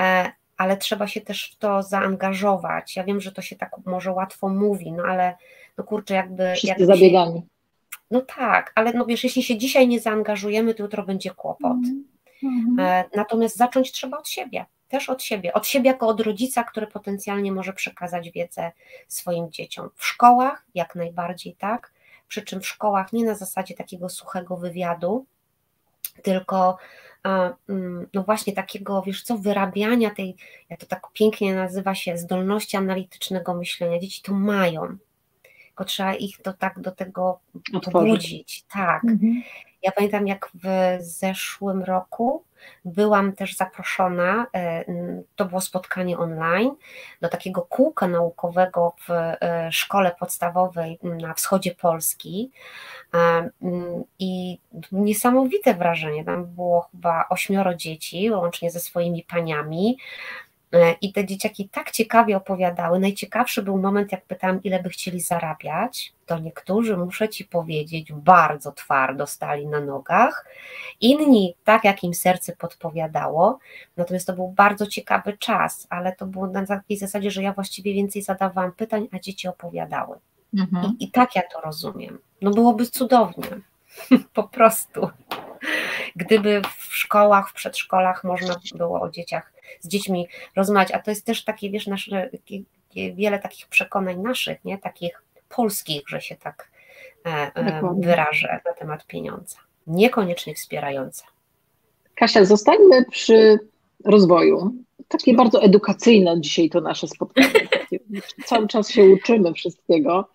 e, 0.00 0.32
ale 0.56 0.76
trzeba 0.76 1.06
się 1.06 1.20
też 1.20 1.52
w 1.52 1.56
to 1.56 1.82
zaangażować. 1.82 2.96
Ja 2.96 3.04
wiem, 3.04 3.20
że 3.20 3.32
to 3.32 3.42
się 3.42 3.56
tak 3.56 3.70
może 3.86 4.12
łatwo 4.12 4.48
mówi, 4.48 4.92
no 4.92 5.02
ale 5.02 5.36
no 5.78 5.84
kurczę, 5.84 6.14
jakby. 6.14 6.52
Wszyscy 6.52 6.66
jakby 6.66 6.86
zabiegani. 6.86 7.40
Się, 7.40 7.46
no 8.10 8.20
tak, 8.20 8.72
ale 8.74 8.92
no 8.92 9.06
wiesz, 9.06 9.24
jeśli 9.24 9.42
się 9.42 9.58
dzisiaj 9.58 9.88
nie 9.88 10.00
zaangażujemy, 10.00 10.74
to 10.74 10.82
jutro 10.82 11.02
będzie 11.02 11.30
kłopot. 11.30 11.76
Mm. 11.84 12.13
Mhm. 12.42 12.80
E, 12.80 13.04
natomiast 13.16 13.56
zacząć 13.56 13.92
trzeba 13.92 14.18
od 14.18 14.28
siebie, 14.28 14.66
też 14.88 15.08
od 15.08 15.22
siebie, 15.22 15.52
od 15.52 15.66
siebie 15.66 15.90
jako 15.90 16.06
od 16.08 16.20
rodzica, 16.20 16.64
który 16.64 16.86
potencjalnie 16.86 17.52
może 17.52 17.72
przekazać 17.72 18.30
wiedzę 18.30 18.72
swoim 19.08 19.50
dzieciom. 19.50 19.90
W 19.94 20.06
szkołach 20.06 20.64
jak 20.74 20.94
najbardziej 20.94 21.54
tak, 21.54 21.92
przy 22.28 22.42
czym 22.42 22.60
w 22.60 22.66
szkołach 22.66 23.12
nie 23.12 23.24
na 23.24 23.34
zasadzie 23.34 23.74
takiego 23.74 24.08
suchego 24.08 24.56
wywiadu, 24.56 25.26
tylko 26.22 26.78
mm, 27.68 28.06
no 28.14 28.22
właśnie 28.22 28.52
takiego, 28.52 29.02
wiesz 29.02 29.22
co, 29.22 29.38
wyrabiania 29.38 30.10
tej, 30.10 30.36
jak 30.70 30.80
to 30.80 30.86
tak 30.86 31.02
pięknie 31.12 31.54
nazywa 31.54 31.94
się, 31.94 32.18
zdolności 32.18 32.76
analitycznego 32.76 33.54
myślenia. 33.54 33.98
Dzieci 33.98 34.22
to 34.22 34.32
mają, 34.32 34.96
tylko 35.66 35.84
trzeba 35.84 36.14
ich 36.14 36.42
to 36.42 36.52
tak 36.52 36.80
do 36.80 36.90
tego 36.90 37.40
pobudzić. 37.92 38.64
Tak. 38.72 39.04
Mhm. 39.04 39.42
Ja 39.84 39.92
pamiętam, 39.92 40.26
jak 40.26 40.50
w 40.54 40.96
zeszłym 41.00 41.82
roku 41.82 42.44
byłam 42.84 43.32
też 43.32 43.56
zaproszona, 43.56 44.46
e, 44.54 44.84
to 45.36 45.44
było 45.44 45.60
spotkanie 45.60 46.18
online, 46.18 46.70
do 47.20 47.28
takiego 47.28 47.62
kółka 47.62 48.08
naukowego 48.08 48.94
w 49.08 49.10
e, 49.10 49.68
szkole 49.72 50.16
podstawowej 50.18 50.98
na 51.02 51.34
wschodzie 51.34 51.74
Polski. 51.74 52.50
I 54.18 54.58
niesamowite 54.92 55.74
wrażenie. 55.74 56.24
Tam 56.24 56.46
było 56.46 56.88
chyba 56.92 57.24
ośmioro 57.30 57.74
dzieci, 57.74 58.30
łącznie 58.30 58.70
ze 58.70 58.80
swoimi 58.80 59.22
paniami. 59.22 59.98
E, 60.74 60.92
I 61.00 61.12
te 61.12 61.24
dzieciaki 61.24 61.68
tak 61.68 61.90
ciekawie 61.90 62.36
opowiadały. 62.36 62.98
Najciekawszy 62.98 63.62
był 63.62 63.78
moment, 63.78 64.12
jak 64.12 64.24
pytałam, 64.24 64.62
ile 64.62 64.82
by 64.82 64.88
chcieli 64.88 65.20
zarabiać. 65.20 66.12
To 66.26 66.38
niektórzy, 66.38 66.96
muszę 66.96 67.28
ci 67.28 67.44
powiedzieć, 67.44 68.12
bardzo 68.12 68.72
twardo 68.72 69.26
stali 69.26 69.66
na 69.66 69.80
nogach. 69.80 70.46
Inni, 71.00 71.54
tak 71.64 71.84
jak 71.84 72.04
im 72.04 72.14
serce 72.14 72.56
podpowiadało. 72.56 73.58
Natomiast 73.96 74.26
to 74.26 74.32
był 74.32 74.48
bardzo 74.48 74.86
ciekawy 74.86 75.38
czas, 75.38 75.86
ale 75.90 76.16
to 76.16 76.26
było 76.26 76.46
na 76.46 76.66
takiej 76.66 76.96
zasadzie, 76.96 77.30
że 77.30 77.42
ja 77.42 77.52
właściwie 77.52 77.94
więcej 77.94 78.22
zadawałam 78.22 78.72
pytań, 78.72 79.08
a 79.12 79.18
dzieci 79.18 79.48
opowiadały. 79.48 80.16
Mhm. 80.58 80.84
I, 80.98 81.04
I 81.04 81.10
tak 81.10 81.36
ja 81.36 81.42
to 81.52 81.60
rozumiem. 81.60 82.18
No 82.42 82.50
byłoby 82.50 82.86
cudownie. 82.86 83.48
po 84.34 84.44
prostu. 84.44 85.10
Gdyby 86.16 86.62
w 86.78 86.96
szkołach, 86.96 87.50
w 87.50 87.52
przedszkolach 87.52 88.24
można 88.24 88.54
było 88.74 89.00
o 89.00 89.10
dzieciach 89.10 89.53
z 89.80 89.88
dziećmi 89.88 90.28
rozmawiać, 90.56 90.92
a 90.92 90.98
to 90.98 91.10
jest 91.10 91.26
też 91.26 91.44
takie, 91.44 91.70
wiesz, 91.70 91.86
nasze, 91.86 92.30
wiele 93.14 93.38
takich 93.38 93.66
przekonań 93.66 94.18
naszych, 94.18 94.64
nie, 94.64 94.78
takich 94.78 95.22
polskich, 95.48 96.02
że 96.08 96.20
się 96.20 96.36
tak 96.36 96.70
e, 97.26 97.30
e 97.54 97.94
wyrażę 97.98 98.60
na 98.64 98.72
temat 98.72 99.06
pieniądza, 99.06 99.56
niekoniecznie 99.86 100.54
wspierające. 100.54 101.24
Kasia, 102.14 102.44
zostańmy 102.44 103.04
przy 103.10 103.58
rozwoju. 104.04 104.74
Takie 105.08 105.34
bardzo 105.34 105.62
edukacyjne 105.62 106.40
dzisiaj 106.40 106.70
to 106.70 106.80
nasze 106.80 107.08
spotkanie. 107.08 107.48
Cały 108.44 108.68
czas 108.68 108.90
się 108.90 109.04
uczymy 109.04 109.52
wszystkiego. 109.52 110.28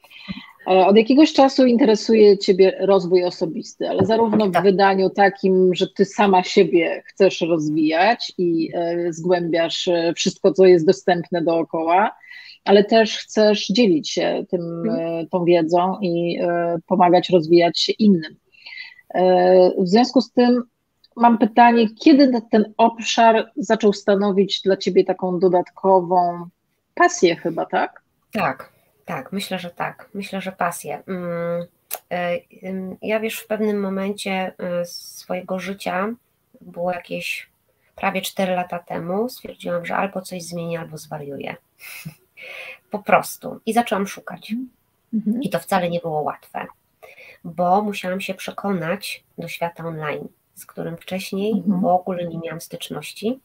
Od 0.66 0.98
jakiegoś 0.98 1.34
czasu 1.34 1.66
interesuje 1.66 2.38
Ciebie 2.38 2.78
rozwój 2.80 3.24
osobisty, 3.24 3.90
ale 3.90 4.06
zarówno 4.06 4.48
w 4.48 4.52
tak. 4.52 4.64
wydaniu 4.64 5.10
takim, 5.10 5.76
że 5.76 5.88
Ty 5.88 6.06
sama 6.06 6.44
siebie 6.44 7.04
chcesz 7.06 7.42
rozwijać 7.42 8.34
i 8.38 8.72
e, 8.74 9.14
zgłębiasz 9.14 9.88
e, 9.88 10.14
wszystko, 10.16 10.54
co 10.54 10.66
jest 10.66 10.86
dostępne 10.86 11.42
dookoła, 11.42 12.12
ale 12.66 12.84
też 12.84 13.18
chcesz 13.18 13.68
dzielić 13.68 14.10
się 14.10 14.46
tym, 14.50 14.62
mhm. 14.62 15.28
tą 15.28 15.46
wiedzą 15.46 15.98
i 16.02 16.40
pomagać 16.88 17.30
rozwijać 17.30 17.80
się 17.80 17.94
innym. 17.94 18.36
W 19.78 19.88
związku 19.88 20.22
z 20.22 20.32
tym 20.32 20.64
mam 21.16 21.38
pytanie, 21.38 21.88
kiedy 21.90 22.42
ten 22.52 22.74
obszar 22.78 23.52
zaczął 23.58 23.94
stanowić 23.94 24.62
dla 24.62 24.78
Ciebie 24.78 25.04
taką 25.04 25.40
dodatkową 25.40 26.50
pasję 27.00 27.36
chyba, 27.36 27.66
tak? 27.66 28.02
Tak, 28.32 28.70
tak, 29.06 29.32
myślę, 29.32 29.60
że 29.60 29.70
tak. 29.70 30.10
Myślę, 30.14 30.42
że 30.42 30.52
pasję. 30.52 31.04
Mm, 31.08 31.66
e, 32.12 32.38
ja 33.02 33.20
wiesz, 33.20 33.40
w 33.40 33.48
pewnym 33.48 33.80
momencie 33.80 34.32
e, 34.58 34.86
swojego 34.86 35.60
życia, 35.60 36.14
było 36.62 36.92
jakieś 36.92 37.50
prawie 37.96 38.22
4 38.22 38.56
lata 38.56 38.80
temu, 38.80 39.30
stwierdziłam, 39.30 39.86
że 39.86 39.96
albo 39.96 40.22
coś 40.22 40.44
zmienię, 40.44 40.80
albo 40.80 40.98
zwariuję. 40.98 41.56
Po 42.92 43.00
prostu. 43.00 43.60
I 43.66 43.74
zaczęłam 43.74 44.08
szukać. 44.08 44.54
Mhm. 45.14 45.42
I 45.42 45.50
to 45.50 45.60
wcale 45.60 45.90
nie 45.90 46.00
było 46.00 46.22
łatwe, 46.22 46.66
bo 47.44 47.82
musiałam 47.82 48.22
się 48.22 48.34
przekonać 48.34 49.24
do 49.38 49.48
świata 49.48 49.86
online, 49.86 50.28
z 50.56 50.66
którym 50.66 50.98
wcześniej 50.98 51.52
mhm. 51.52 51.82
w 51.82 51.86
ogóle 51.86 52.28
nie 52.28 52.40
miałam 52.40 52.62
styczności. 52.62 53.40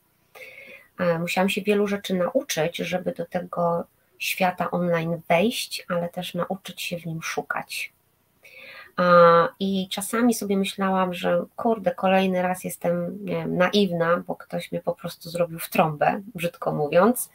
E, 0.98 1.18
musiałam 1.18 1.48
się 1.48 1.62
wielu 1.62 1.86
rzeczy 1.86 2.14
nauczyć, 2.14 2.76
żeby 2.76 3.12
do 3.12 3.26
tego 3.26 3.84
świata 4.18 4.70
online 4.70 5.20
wejść, 5.28 5.86
ale 5.88 6.08
też 6.08 6.34
nauczyć 6.34 6.82
się 6.82 6.98
w 6.98 7.06
nim 7.06 7.22
szukać. 7.22 7.94
I 9.60 9.88
czasami 9.90 10.34
sobie 10.34 10.56
myślałam, 10.56 11.14
że 11.14 11.44
kurde, 11.56 11.94
kolejny 11.94 12.42
raz 12.42 12.64
jestem 12.64 13.24
nie 13.24 13.34
wiem, 13.34 13.56
naiwna, 13.56 14.22
bo 14.26 14.36
ktoś 14.36 14.72
mnie 14.72 14.80
po 14.80 14.94
prostu 14.94 15.30
zrobił 15.30 15.58
w 15.58 15.68
trąbę, 15.68 16.20
brzydko 16.34 16.72
mówiąc. 16.72 17.30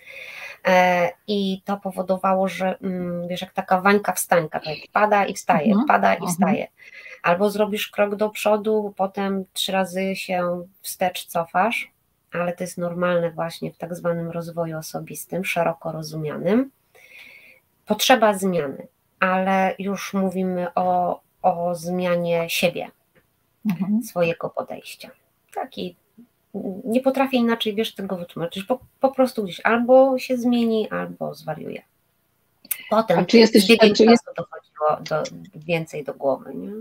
E, 0.68 1.10
I 1.28 1.62
to 1.66 1.78
powodowało, 1.78 2.48
że 2.48 2.78
mm, 2.80 3.28
wiesz, 3.28 3.42
jak 3.42 3.54
taka 3.54 3.82
wańka 3.82 4.14
wstańka, 4.14 4.60
tak 4.60 4.76
pada 4.92 5.26
i 5.26 5.34
wstaje, 5.34 5.68
mhm, 5.68 5.88
pada 5.88 6.14
i 6.14 6.18
mhm. 6.18 6.32
wstaje. 6.32 6.68
Albo 7.24 7.50
zrobisz 7.50 7.88
krok 7.88 8.16
do 8.16 8.30
przodu, 8.30 8.94
potem 8.98 9.46
trzy 9.54 9.72
razy 9.72 10.16
się 10.16 10.66
wstecz 10.82 11.26
cofasz, 11.26 11.92
ale 12.32 12.54
to 12.54 12.64
jest 12.64 12.78
normalne 12.78 13.32
właśnie 13.32 13.74
w 13.74 13.78
tak 13.78 13.96
zwanym 13.96 14.32
rozwoju 14.32 14.78
osobistym, 14.78 15.46
szeroko 15.46 15.92
rozumianym. 15.92 16.72
Potrzeba 17.86 18.34
zmiany, 18.34 18.88
ale 19.20 19.76
już 19.80 20.14
mówimy 20.14 20.74
o, 20.76 21.22
o 21.42 21.76
zmianie 21.76 22.50
siebie, 22.50 22.92
mhm. 23.66 24.04
swojego 24.04 24.50
podejścia. 24.50 25.12
Taki 25.54 25.96
nie 26.86 27.02
potrafię 27.02 27.38
inaczej, 27.38 27.76
wiesz, 27.76 27.96
tego 27.96 28.18
wytłumaczyć. 28.18 28.64
Po, 28.64 28.80
po 29.00 29.12
prostu 29.12 29.44
gdzieś 29.44 29.62
albo 29.64 30.20
się 30.20 30.38
zmieni, 30.38 30.90
albo 30.90 31.34
zwariuje. 31.36 31.82
Potem 32.90 33.20
a 33.20 33.26
czy 33.26 33.38
jesteś, 33.38 33.64
z 33.64 33.68
biegiem 33.68 33.96
czasu 33.96 34.32
dochodziło 34.38 35.04
do, 35.10 35.24
więcej 35.56 36.04
do 36.04 36.14
głowy. 36.14 36.56
Nie? 36.56 36.72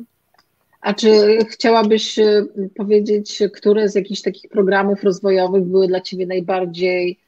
A 0.80 0.94
czy 0.94 1.38
chciałabyś 1.50 2.18
e, 2.18 2.46
powiedzieć, 2.76 3.42
które 3.54 3.88
z 3.88 3.94
jakichś 3.94 4.22
takich 4.22 4.50
programów 4.50 5.04
rozwojowych 5.04 5.64
były 5.64 5.88
dla 5.88 6.00
Ciebie 6.00 6.26
najbardziej 6.26 7.18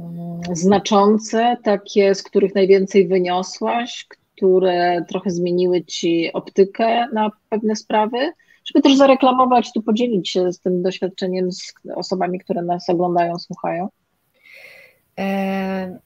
mm, 0.00 0.40
znaczące, 0.52 1.56
takie, 1.64 2.14
z 2.14 2.22
których 2.22 2.54
najwięcej 2.54 3.08
wyniosłaś, 3.08 4.06
które 4.36 5.04
trochę 5.08 5.30
zmieniły 5.30 5.84
Ci 5.84 6.32
optykę 6.32 7.06
na 7.12 7.30
pewne 7.48 7.76
sprawy? 7.76 8.32
Żeby 8.64 8.82
też 8.82 8.96
zareklamować, 8.96 9.72
tu 9.72 9.82
podzielić 9.82 10.30
się 10.30 10.52
z 10.52 10.60
tym 10.60 10.82
doświadczeniem 10.82 11.52
z 11.52 11.72
osobami, 11.96 12.38
które 12.38 12.62
nas 12.62 12.88
oglądają, 12.88 13.38
słuchają. 13.38 13.88
E, 15.18 15.98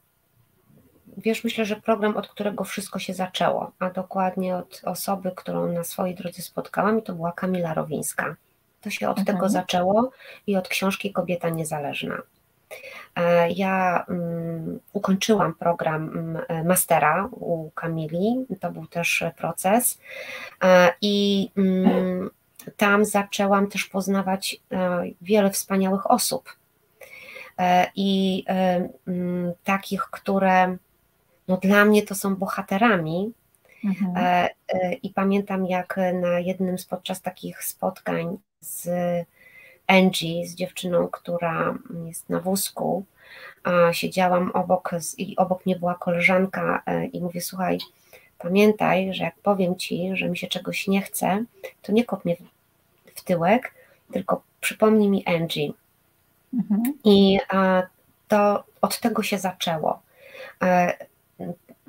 wiesz, 1.20 1.44
myślę, 1.44 1.64
że 1.64 1.76
program, 1.76 2.16
od 2.16 2.28
którego 2.28 2.64
wszystko 2.64 2.98
się 2.98 3.14
zaczęło, 3.14 3.72
a 3.78 3.90
dokładnie 3.90 4.56
od 4.56 4.80
osoby, 4.84 5.32
którą 5.36 5.72
na 5.72 5.84
swojej 5.84 6.14
drodze 6.14 6.42
spotkałam, 6.42 6.98
i 6.98 7.02
to 7.02 7.12
była 7.12 7.32
Kamila 7.32 7.74
Rowińska. 7.74 8.36
To 8.80 8.90
się 8.90 9.08
od 9.08 9.18
mhm. 9.18 9.36
tego 9.36 9.48
zaczęło 9.48 10.10
i 10.46 10.56
od 10.56 10.68
książki 10.68 11.12
Kobieta 11.12 11.48
Niezależna. 11.48 12.22
E, 13.16 13.50
ja 13.50 14.04
um, 14.08 14.80
ukończyłam 14.92 15.54
program 15.54 16.08
um, 16.48 16.66
mastera 16.66 17.28
u 17.32 17.70
Kamili, 17.70 18.46
to 18.60 18.70
był 18.70 18.86
też 18.86 19.24
proces 19.36 20.00
e, 20.64 20.92
i 21.00 21.50
um, 21.56 22.30
tam 22.76 23.04
zaczęłam 23.04 23.66
też 23.66 23.84
poznawać 23.84 24.60
e, 24.72 25.02
wiele 25.22 25.50
wspaniałych 25.50 26.10
osób 26.10 26.56
i 27.94 28.44
takich, 29.64 30.02
które 30.02 30.76
no 31.50 31.56
dla 31.56 31.84
mnie 31.84 32.02
to 32.02 32.14
są 32.14 32.36
bohaterami. 32.36 33.32
Mhm. 33.84 34.16
E, 34.16 34.50
e, 34.68 34.92
I 34.92 35.10
pamiętam, 35.10 35.66
jak 35.66 35.96
na 36.22 36.40
jednym 36.40 36.78
z 36.78 36.86
podczas 36.86 37.20
takich 37.20 37.64
spotkań 37.64 38.38
z 38.60 38.88
Angie, 39.86 40.46
z 40.46 40.54
dziewczyną, 40.54 41.08
która 41.08 41.78
jest 42.06 42.28
na 42.28 42.40
wózku, 42.40 43.04
siedziałam 43.92 44.50
obok 44.50 44.90
i 45.18 45.36
obok 45.36 45.66
mnie 45.66 45.76
była 45.76 45.94
koleżanka 45.94 46.82
e, 46.86 47.06
i 47.06 47.20
mówię, 47.20 47.40
słuchaj, 47.40 47.78
pamiętaj, 48.38 49.14
że 49.14 49.24
jak 49.24 49.34
powiem 49.34 49.76
ci, 49.76 50.10
że 50.16 50.28
mi 50.28 50.38
się 50.38 50.46
czegoś 50.46 50.88
nie 50.88 51.02
chce, 51.02 51.44
to 51.82 51.92
nie 51.92 52.04
kop 52.04 52.24
mnie 52.24 52.36
w 53.14 53.24
tyłek, 53.24 53.74
tylko 54.12 54.42
przypomnij 54.60 55.08
mi 55.08 55.26
Angie. 55.26 55.72
Mhm. 56.54 56.82
I 57.04 57.38
to 58.28 58.64
od 58.80 59.00
tego 59.00 59.22
się 59.22 59.38
zaczęło 59.38 60.02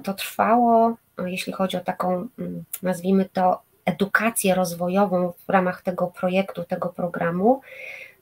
to 0.02 0.14
trwało, 0.14 0.96
jeśli 1.26 1.54
chodzi 1.54 1.78
o 1.78 1.80
taką, 1.80 2.28
mm, 2.40 2.64
nazwijmy 2.84 3.30
to, 3.34 3.62
edukację 3.86 4.56
rozwojową 4.56 5.34
w 5.48 5.50
ramach 5.50 5.82
tego 5.82 6.08
projektu, 6.08 6.64
tego 6.64 6.90
programu, 6.90 7.62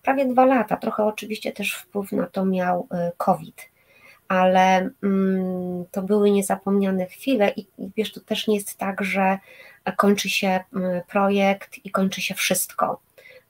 prawie 0.03 0.25
dwa 0.25 0.45
lata. 0.45 0.77
Trochę 0.77 1.03
oczywiście 1.03 1.51
też 1.51 1.73
wpływ 1.73 2.11
na 2.11 2.27
to 2.27 2.45
miał 2.45 2.87
y, 2.93 3.11
COVID, 3.17 3.69
ale 4.27 4.89
mm, 5.03 5.85
to 5.91 6.01
były 6.01 6.31
niezapomniane 6.31 7.05
chwile 7.05 7.53
i, 7.55 7.67
wiesz, 7.97 8.11
to 8.13 8.19
też 8.19 8.47
nie 8.47 8.55
jest 8.55 8.77
tak, 8.77 9.03
że 9.03 9.37
kończy 9.97 10.29
się 10.29 10.59
y, 10.75 11.01
projekt 11.07 11.85
i 11.85 11.91
kończy 11.91 12.21
się 12.21 12.35
wszystko 12.35 12.99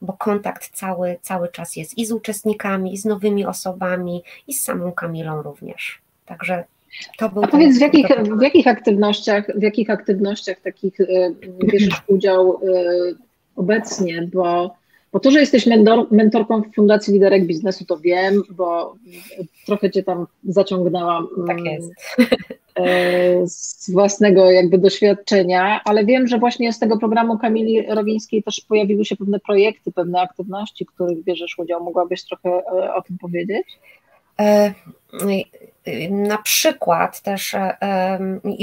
bo 0.02 0.14
kontakt 0.14 0.70
cały, 0.70 1.20
cały 1.22 1.50
czas 1.50 1.76
jest 1.76 1.98
i 1.98 2.06
z 2.06 2.12
uczestnikami, 2.12 2.94
i 2.94 2.98
z 2.98 3.06
nowymi 3.06 3.46
osobami, 3.46 4.24
i 4.48 4.54
z 4.54 4.64
samą 4.64 4.92
Kamilą 4.92 5.42
również. 5.42 6.02
Także 6.26 6.64
a 7.20 7.48
powiedz, 7.48 7.78
w 7.78 7.82
jakich, 7.82 8.08
w 8.08 8.42
jakich 8.42 8.68
aktywnościach, 8.68 9.48
w 9.56 9.62
jakich 9.62 9.90
aktywnościach 9.90 10.62
takich 10.62 11.02
e, 11.02 11.06
bierzesz 11.66 12.04
udział 12.08 12.54
e, 12.54 12.84
obecnie, 13.56 14.30
bo, 14.34 14.76
bo 15.12 15.20
to, 15.20 15.32
że 15.32 15.40
jesteś 15.40 15.66
mentor, 15.66 16.08
mentorką 16.12 16.62
w 16.62 16.76
Fundacji 16.76 17.14
Liderek 17.14 17.46
Biznesu, 17.46 17.86
to 17.86 17.98
wiem, 17.98 18.42
bo 18.52 18.96
trochę 19.66 19.92
cię 19.92 20.04
tam 20.04 20.26
zaciągnęłam. 20.44 21.28
Tak 21.48 21.60
mm, 21.60 21.66
jest. 21.66 21.92
E, 22.76 23.48
z 23.48 23.92
własnego 23.92 24.52
jakby 24.52 24.78
doświadczenia, 24.78 25.82
ale 25.86 26.06
wiem, 26.06 26.28
że 26.28 26.40
właśnie 26.40 26.74
z 26.74 26.80
tego 26.80 26.98
programu 26.98 27.38
Kamili 27.38 27.82
Rowińskiej 27.82 28.44
też 28.44 28.62
pojawiły 28.62 29.06
się 29.06 29.16
pewne 29.16 29.40
projekty, 29.40 29.92
pewne 29.92 30.22
aktywności, 30.22 30.86
w 30.86 30.94
których 30.94 31.24
bierzesz 31.24 31.60
udział. 31.60 31.84
Mogłabyś 31.84 32.24
trochę 32.24 32.66
o 32.96 33.02
tym 33.02 33.18
powiedzieć? 33.18 33.66
Na 36.10 36.38
przykład 36.38 37.22
też, 37.22 37.54
e, 37.54 38.20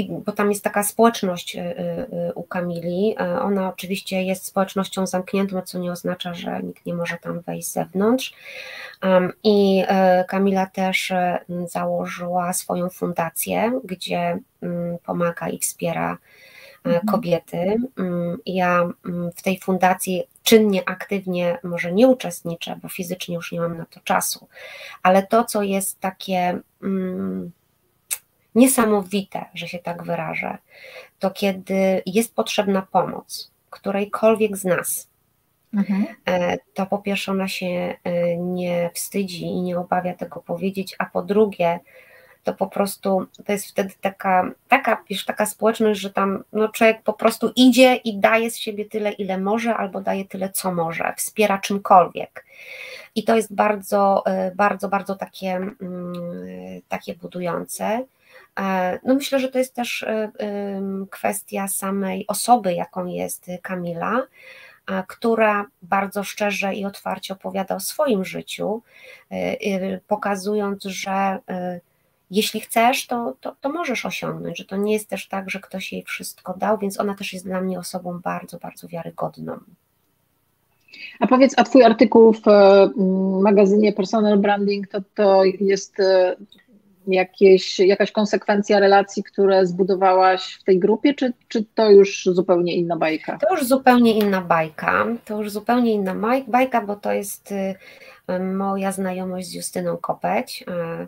bo 0.09 0.31
tam 0.31 0.49
jest 0.49 0.63
taka 0.63 0.83
społeczność 0.83 1.55
e, 1.55 1.61
e, 1.61 2.33
u 2.33 2.43
Kamili, 2.43 3.15
ona 3.41 3.69
oczywiście 3.69 4.23
jest 4.23 4.45
społecznością 4.45 5.07
zamkniętą, 5.07 5.61
co 5.61 5.79
nie 5.79 5.91
oznacza, 5.91 6.33
że 6.33 6.59
nikt 6.63 6.85
nie 6.85 6.93
może 6.93 7.17
tam 7.17 7.39
wejść 7.41 7.67
z 7.67 7.73
zewnątrz. 7.73 8.33
I 9.43 9.83
Kamila 10.27 10.65
też 10.65 11.13
założyła 11.67 12.53
swoją 12.53 12.89
fundację, 12.89 13.79
gdzie 13.83 14.39
pomaga 15.05 15.49
i 15.49 15.59
wspiera. 15.59 16.17
Kobiety. 17.11 17.75
Mm, 17.97 18.37
ja 18.45 18.89
mm, 19.05 19.31
w 19.35 19.41
tej 19.41 19.59
fundacji 19.59 20.23
czynnie, 20.43 20.89
aktywnie 20.89 21.59
może 21.63 21.93
nie 21.93 22.07
uczestniczę, 22.07 22.79
bo 22.81 22.89
fizycznie 22.89 23.35
już 23.35 23.51
nie 23.51 23.59
mam 23.59 23.77
na 23.77 23.85
to 23.85 23.99
czasu, 23.99 24.47
ale 25.03 25.27
to, 25.27 25.43
co 25.43 25.63
jest 25.63 25.99
takie 25.99 26.59
mm, 26.83 27.51
niesamowite, 28.55 29.45
że 29.53 29.67
się 29.67 29.79
tak 29.79 30.03
wyrażę, 30.03 30.57
to 31.19 31.31
kiedy 31.31 32.01
jest 32.05 32.35
potrzebna 32.35 32.81
pomoc 32.81 33.51
którejkolwiek 33.69 34.57
z 34.57 34.65
nas, 34.65 35.09
mhm. 35.73 36.05
E, 36.25 36.57
to 36.73 36.85
po 36.85 36.97
pierwsze 36.97 37.31
ona 37.31 37.47
się 37.47 37.95
e, 38.03 38.37
nie 38.37 38.89
wstydzi 38.93 39.45
i 39.45 39.61
nie 39.61 39.79
obawia 39.79 40.13
tego 40.13 40.39
powiedzieć, 40.41 40.95
a 40.99 41.05
po 41.05 41.21
drugie, 41.21 41.79
to 42.47 42.53
po 42.53 42.67
prostu 42.67 43.27
to 43.45 43.51
jest 43.51 43.67
wtedy 43.67 43.93
taka, 44.01 44.51
taka, 44.67 45.03
wiesz, 45.09 45.25
taka 45.25 45.45
społeczność, 45.45 45.99
że 45.99 46.09
tam 46.09 46.43
no, 46.53 46.69
człowiek 46.69 47.01
po 47.01 47.13
prostu 47.13 47.51
idzie 47.55 47.95
i 47.95 48.17
daje 48.17 48.51
z 48.51 48.57
siebie 48.57 48.85
tyle, 48.85 49.11
ile 49.11 49.37
może, 49.37 49.75
albo 49.75 50.01
daje 50.01 50.25
tyle, 50.25 50.49
co 50.49 50.71
może, 50.71 51.13
wspiera 51.17 51.57
czymkolwiek. 51.57 52.45
I 53.15 53.23
to 53.23 53.35
jest 53.35 53.55
bardzo, 53.55 54.23
e, 54.25 54.51
bardzo, 54.55 54.89
bardzo 54.89 55.15
takie, 55.15 55.55
mm, 55.55 56.13
takie 56.89 57.15
budujące. 57.15 58.05
E, 58.59 58.99
no 59.03 59.15
myślę, 59.15 59.39
że 59.39 59.49
to 59.49 59.59
jest 59.59 59.75
też 59.75 60.03
e, 60.03 60.31
kwestia 61.11 61.67
samej 61.67 62.25
osoby, 62.27 62.73
jaką 62.73 63.05
jest 63.05 63.45
Kamila, 63.61 64.23
która 65.07 65.65
bardzo 65.81 66.23
szczerze 66.23 66.73
i 66.73 66.85
otwarcie 66.85 67.33
opowiada 67.33 67.75
o 67.75 67.79
swoim 67.79 68.25
życiu, 68.25 68.81
pokazując, 70.07 70.83
że 70.83 71.39
jeśli 72.31 72.59
chcesz, 72.59 73.07
to, 73.07 73.33
to, 73.41 73.55
to, 73.61 73.69
możesz 73.69 74.05
osiągnąć, 74.05 74.57
że 74.57 74.65
to 74.65 74.77
nie 74.77 74.93
jest 74.93 75.09
też 75.09 75.27
tak, 75.27 75.49
że 75.49 75.59
ktoś 75.59 75.93
jej 75.93 76.03
wszystko 76.03 76.53
dał, 76.57 76.77
więc 76.77 76.99
ona 76.99 77.15
też 77.15 77.33
jest 77.33 77.45
dla 77.45 77.61
mnie 77.61 77.79
osobą 77.79 78.19
bardzo, 78.19 78.57
bardzo 78.57 78.87
wiarygodną. 78.87 79.59
A 81.19 81.27
powiedz, 81.27 81.53
a 81.57 81.63
Twój 81.63 81.83
artykuł 81.83 82.33
w 82.33 82.47
mm, 82.47 83.41
magazynie 83.41 83.93
Personal 83.93 84.37
Branding 84.37 84.87
to, 84.87 85.01
to 85.15 85.43
jest 85.43 85.99
e, 85.99 86.35
jakieś, 87.07 87.79
jakaś 87.79 88.11
konsekwencja 88.11 88.79
relacji, 88.79 89.23
które 89.23 89.65
zbudowałaś 89.65 90.57
w 90.61 90.63
tej 90.63 90.79
grupie, 90.79 91.13
czy, 91.13 91.33
czy 91.47 91.65
to 91.75 91.91
już 91.91 92.25
zupełnie 92.25 92.75
inna 92.75 92.95
bajka? 92.95 93.37
To 93.37 93.55
już 93.55 93.67
zupełnie 93.67 94.19
inna 94.19 94.41
bajka. 94.41 95.05
To 95.25 95.37
już 95.37 95.51
zupełnie 95.51 95.93
inna 95.93 96.15
bajka, 96.47 96.81
bo 96.81 96.95
to 96.95 97.13
jest 97.13 97.51
y, 97.51 97.75
moja 98.39 98.91
znajomość 98.91 99.47
z 99.47 99.53
Justyną 99.53 99.97
Kopeć 99.97 100.63
E, 100.67 101.07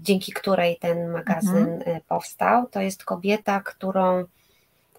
dzięki 0.00 0.32
której 0.32 0.76
ten 0.76 1.10
magazyn 1.10 1.56
mhm. 1.56 1.96
E, 1.96 2.00
powstał. 2.00 2.66
To 2.66 2.80
jest 2.80 3.04
kobieta, 3.04 3.60
którą 3.60 4.24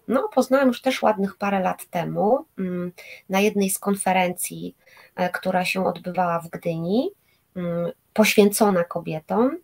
no, 0.08 0.28
poznałam 0.34 0.68
już 0.68 0.82
też 0.82 1.02
ładnych 1.02 1.36
parę 1.36 1.60
lat 1.60 1.86
temu 1.90 2.44
mm, 2.58 2.92
na 3.28 3.40
jednej 3.40 3.70
z 3.70 3.78
konferencji, 3.78 4.76
e, 5.16 5.30
która 5.30 5.64
się 5.64 5.86
odbywała 5.86 6.40
w 6.40 6.48
Gdyni, 6.48 7.10
mm, 7.56 7.90
poświęcona 8.12 8.84
kobietom. 8.84 9.58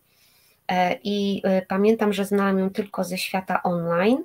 I 1.03 1.41
pamiętam, 1.67 2.13
że 2.13 2.25
znałam 2.25 2.59
ją 2.59 2.69
tylko 2.69 3.03
ze 3.03 3.17
świata 3.17 3.63
online 3.63 4.23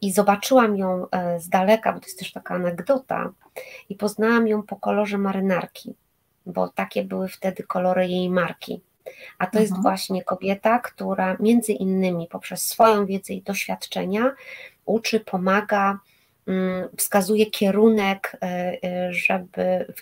i 0.00 0.12
zobaczyłam 0.12 0.76
ją 0.76 1.06
z 1.38 1.48
daleka, 1.48 1.92
bo 1.92 2.00
to 2.00 2.06
jest 2.06 2.18
też 2.18 2.32
taka 2.32 2.54
anegdota, 2.54 3.32
i 3.88 3.94
poznałam 3.94 4.48
ją 4.48 4.62
po 4.62 4.76
kolorze 4.76 5.18
marynarki, 5.18 5.94
bo 6.46 6.68
takie 6.68 7.04
były 7.04 7.28
wtedy 7.28 7.62
kolory 7.62 8.08
jej 8.08 8.30
marki. 8.30 8.80
A 9.38 9.46
to 9.46 9.58
jest 9.58 9.72
mhm. 9.72 9.82
właśnie 9.82 10.24
kobieta, 10.24 10.78
która 10.78 11.36
między 11.40 11.72
innymi 11.72 12.26
poprzez 12.30 12.66
swoją 12.66 13.06
wiedzę 13.06 13.32
i 13.32 13.42
doświadczenia 13.42 14.34
uczy, 14.88 15.20
pomaga, 15.20 15.98
mm, 16.46 16.88
wskazuje 16.96 17.46
kierunek, 17.46 18.36
e, 18.42 18.78
e, 18.84 19.12
żeby 19.12 19.92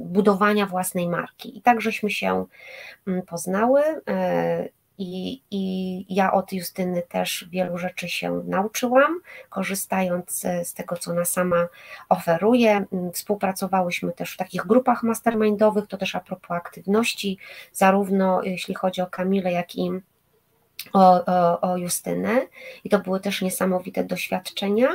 budowania 0.00 0.66
własnej 0.66 1.08
marki. 1.08 1.58
I 1.58 1.62
tak 1.62 1.80
żeśmy 1.80 2.10
się 2.10 2.46
mm, 3.06 3.22
poznały. 3.22 3.82
I, 4.98 5.42
I 5.50 6.14
ja 6.14 6.32
od 6.32 6.52
Justyny 6.52 7.02
też 7.02 7.48
wielu 7.50 7.78
rzeczy 7.78 8.08
się 8.08 8.42
nauczyłam, 8.46 9.20
korzystając 9.48 10.42
z 10.64 10.74
tego, 10.74 10.96
co 10.96 11.10
ona 11.10 11.24
sama 11.24 11.68
oferuje. 12.08 12.84
Mm, 12.92 13.12
współpracowałyśmy 13.12 14.12
też 14.12 14.34
w 14.34 14.36
takich 14.36 14.66
grupach 14.66 15.02
mastermindowych, 15.02 15.86
to 15.86 15.96
też 15.96 16.14
a 16.14 16.20
propos 16.20 16.50
aktywności, 16.50 17.38
zarówno 17.72 18.42
jeśli 18.42 18.74
chodzi 18.74 19.00
o 19.00 19.06
Kamilę, 19.06 19.52
jak 19.52 19.76
i 19.76 19.90
o, 20.92 21.24
o, 21.24 21.60
o 21.60 21.76
Justynę 21.76 22.46
i 22.84 22.88
to 22.88 22.98
były 22.98 23.20
też 23.20 23.42
niesamowite 23.42 24.04
doświadczenia. 24.04 24.88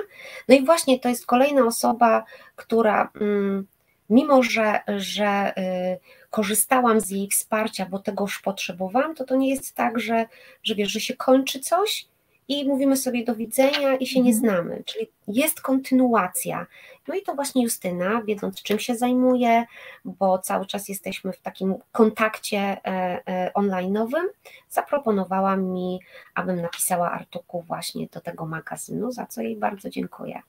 No 0.48 0.56
i 0.56 0.66
właśnie 0.66 1.00
to 1.00 1.10
jest 1.10 1.26
kolejna 1.26 1.66
osoba, 1.66 2.24
która 2.56 3.10
mm, 3.22 3.68
mimo, 4.10 4.44
że, 4.44 4.80
że 4.88 5.54
y, 5.58 6.00
korzystałam 6.32 7.02
z 7.02 7.10
jej 7.10 7.28
wsparcia, 7.28 7.86
bo 7.86 8.00
tego 8.00 8.24
już 8.24 8.40
potrzebowałam, 8.40 9.16
to 9.16 9.24
to 9.26 9.36
nie 9.36 9.50
jest 9.50 9.76
tak, 9.76 10.00
że, 10.00 10.26
że 10.64 10.76
wiesz, 10.76 10.92
że 10.92 11.00
się 11.00 11.16
kończy 11.16 11.60
coś 11.60 12.08
i 12.48 12.66
mówimy 12.66 12.98
sobie 12.98 13.26
do 13.26 13.36
widzenia 13.36 13.96
i 13.96 14.08
się 14.08 14.22
nie 14.22 14.32
mhm. 14.32 14.40
znamy, 14.40 14.84
czyli 14.86 15.08
jest 15.28 15.62
kontynuacja. 15.62 16.68
No 17.08 17.16
i 17.16 17.22
to 17.22 17.36
właśnie 17.36 17.64
Justyna, 17.64 18.22
wiedząc 18.22 18.62
czym 18.62 18.80
się 18.80 18.96
zajmuje, 18.96 19.66
bo 20.06 20.40
cały 20.40 20.66
czas 20.66 20.90
jesteśmy 20.90 21.34
w 21.34 21.42
takim 21.42 21.76
kontakcie 21.92 22.60
e, 22.60 22.80
e, 22.86 23.52
online'owym, 23.54 24.26
zaproponowała 24.70 25.56
mi, 25.56 26.00
abym 26.36 26.62
napisała 26.62 27.12
artykuł 27.12 27.62
właśnie 27.62 28.08
do 28.14 28.22
tego 28.22 28.46
magazynu, 28.46 29.12
za 29.12 29.26
co 29.26 29.42
jej 29.42 29.56
bardzo 29.56 29.90
dziękuję. 29.90 30.42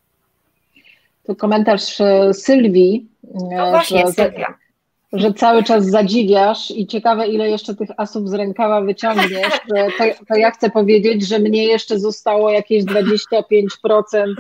To 1.25 1.37
komentarz 1.37 2.01
e, 2.01 2.35
Sylwii. 2.35 3.09
No 3.35 3.71
właśnie, 3.71 4.07
że, 4.07 4.13
Sylwia 4.13 4.62
że 5.13 5.33
cały 5.33 5.63
czas 5.63 5.87
zadziwiasz 5.87 6.71
i 6.71 6.87
ciekawe, 6.87 7.27
ile 7.27 7.51
jeszcze 7.51 7.75
tych 7.75 7.89
asów 7.97 8.29
z 8.29 8.35
rękawa 8.35 8.81
wyciągniesz, 8.81 9.53
to, 9.99 10.05
to 10.29 10.37
ja 10.37 10.51
chcę 10.51 10.71
powiedzieć, 10.71 11.27
że 11.29 11.39
mnie 11.39 11.65
jeszcze 11.65 11.99
zostało 11.99 12.51
jakieś 12.51 12.85
25% 12.85 14.35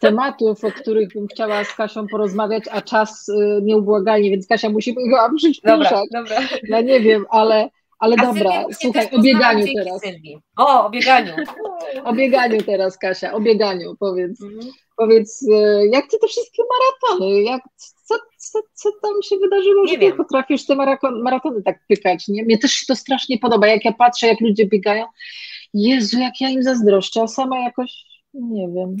tematów, 0.00 0.64
o 0.64 0.70
których 0.72 1.08
bym 1.14 1.26
chciała 1.26 1.64
z 1.64 1.74
Kasią 1.74 2.06
porozmawiać, 2.06 2.64
a 2.70 2.82
czas 2.82 3.28
y, 3.28 3.60
nieubłagalnie, 3.62 4.30
więc 4.30 4.46
Kasia 4.46 4.68
musi 4.68 4.94
go 4.94 5.36
przyspieszać. 5.36 5.90
Dobra, 5.90 6.02
dobra. 6.12 6.36
Ja 6.68 6.80
nie 6.80 7.00
wiem, 7.00 7.26
ale, 7.30 7.68
ale 7.98 8.16
dobra, 8.16 8.64
słuchaj, 8.72 9.08
o 9.12 9.22
bieganiu 9.22 9.66
teraz. 9.76 10.00
O, 10.56 10.86
o 10.86 10.90
bieganiu. 10.90 11.32
o 12.04 12.12
bieganiu 12.12 12.62
teraz, 12.62 12.98
Kasia, 12.98 13.32
o 13.32 13.40
bieganiu, 13.40 13.96
powiedz. 13.98 14.42
Mhm. 14.42 14.72
Powiedz, 14.96 15.42
y, 15.42 15.88
jak 15.92 16.06
ty 16.10 16.18
te 16.18 16.26
wszystkie 16.26 16.62
maratony, 16.62 17.42
jak, 17.42 17.62
co, 17.76 18.14
co, 18.36 18.58
co 18.74 18.90
tam 19.02 19.12
się 19.22 19.36
wydarzyło, 19.36 19.84
nie 19.84 19.92
że 19.92 19.98
wiem. 19.98 20.16
potrafisz 20.16 20.66
te 20.66 20.76
maratony 21.22 21.62
tak 21.62 21.80
pykać, 21.88 22.28
nie? 22.28 22.44
Mnie 22.44 22.58
też 22.58 22.72
się 22.72 22.86
to 22.86 22.96
strasznie 22.96 23.38
podoba, 23.38 23.66
jak 23.66 23.84
ja 23.84 23.92
patrzę, 23.92 24.26
jak 24.26 24.40
ludzie 24.40 24.66
biegają, 24.66 25.04
Jezu, 25.74 26.18
jak 26.18 26.40
ja 26.40 26.48
im 26.48 26.62
zazdroszczę, 26.62 27.22
a 27.22 27.26
sama 27.28 27.58
jakoś, 27.58 28.04
nie 28.34 28.68
wiem, 28.68 28.96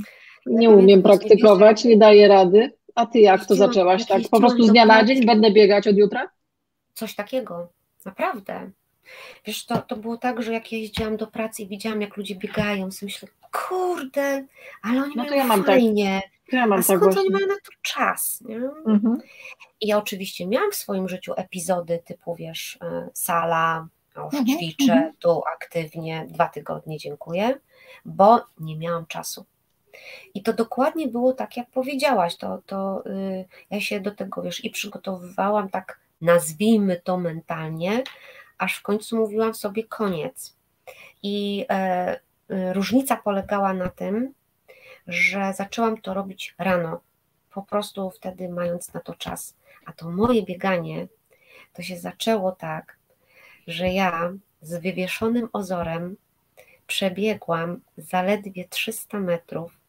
nie 0.46 0.70
umiem 0.70 1.02
praktykować, 1.02 1.84
nie 1.84 1.96
daję 1.96 2.28
rady. 2.28 2.70
A 2.94 3.06
ty 3.06 3.20
jak 3.20 3.46
to 3.46 3.54
zaczęłaś, 3.54 4.06
tak? 4.06 4.22
Po 4.30 4.40
prostu 4.40 4.62
z 4.62 4.70
dnia 4.70 4.86
na 4.86 5.04
dzień 5.04 5.26
będę 5.26 5.50
biegać 5.50 5.88
od 5.88 5.96
jutra? 5.96 6.30
Coś 6.94 7.14
takiego, 7.14 7.68
naprawdę. 8.04 8.70
Wiesz, 9.46 9.66
to, 9.66 9.78
to 9.78 9.96
było 9.96 10.16
tak, 10.16 10.42
że 10.42 10.52
jak 10.52 10.72
jeździłam 10.72 11.16
do 11.16 11.26
pracy 11.26 11.62
i 11.62 11.66
widziałam, 11.66 12.00
jak 12.00 12.16
ludzie 12.16 12.34
biegają, 12.34 12.90
sobie 12.90 13.12
myślę, 13.12 13.28
kurde, 13.52 14.46
ale 14.82 15.02
oni 15.02 15.14
no 15.16 15.22
mają 15.22 15.36
ja 15.36 15.44
mam 15.44 15.64
tak. 15.64 15.66
fajnie. 15.66 16.20
Tak. 16.22 16.52
Ja 16.52 16.66
mam 16.66 16.78
A 16.78 16.82
skąd 16.82 17.02
tak 17.02 17.18
oni 17.18 17.30
mają 17.30 17.46
na 17.46 17.54
to 17.54 17.72
czas? 17.82 18.40
Nie? 18.40 18.56
Mhm. 18.86 19.18
I 19.80 19.86
ja 19.86 19.98
oczywiście 19.98 20.46
miałam 20.46 20.72
w 20.72 20.76
swoim 20.76 21.08
życiu 21.08 21.32
epizody 21.36 22.02
typu, 22.04 22.34
wiesz, 22.34 22.78
e, 22.82 23.08
sala, 23.14 23.88
już 24.16 24.34
mhm. 24.34 24.46
ćwiczę, 24.46 24.92
mhm. 24.92 25.12
tu 25.18 25.42
aktywnie, 25.54 26.26
dwa 26.28 26.48
tygodnie, 26.48 26.98
dziękuję, 26.98 27.58
bo 28.04 28.40
nie 28.60 28.76
miałam 28.76 29.06
czasu. 29.06 29.44
I 30.34 30.42
to 30.42 30.52
dokładnie 30.52 31.08
było 31.08 31.32
tak, 31.32 31.56
jak 31.56 31.70
powiedziałaś. 31.70 32.36
To, 32.36 32.62
to 32.66 33.02
yy, 33.06 33.44
ja 33.70 33.80
się 33.80 34.00
do 34.00 34.10
tego 34.10 34.42
wiesz 34.42 34.64
i 34.64 34.70
przygotowywałam 34.70 35.68
tak, 35.68 36.00
nazwijmy 36.20 37.00
to 37.04 37.16
mentalnie, 37.16 38.04
aż 38.58 38.78
w 38.78 38.82
końcu 38.82 39.16
mówiłam 39.16 39.54
sobie 39.54 39.84
koniec. 39.84 40.56
I 41.22 41.66
e, 41.70 42.20
różnica 42.72 43.16
polegała 43.16 43.74
na 43.74 43.88
tym, 43.88 44.34
że 45.06 45.52
zaczęłam 45.56 46.00
to 46.00 46.14
robić 46.14 46.54
rano, 46.58 47.00
po 47.50 47.62
prostu 47.62 48.10
wtedy 48.10 48.48
mając 48.48 48.94
na 48.94 49.00
to 49.00 49.14
czas. 49.14 49.56
A 49.86 49.92
to 49.92 50.10
moje 50.10 50.42
bieganie 50.42 51.08
to 51.72 51.82
się 51.82 51.98
zaczęło 51.98 52.52
tak, 52.52 52.96
że 53.66 53.88
ja 53.88 54.32
z 54.62 54.82
wywieszonym 54.82 55.48
ozorem 55.52 56.16
przebiegłam 56.86 57.80
zaledwie 57.96 58.68
300 58.68 59.20
metrów 59.20 59.80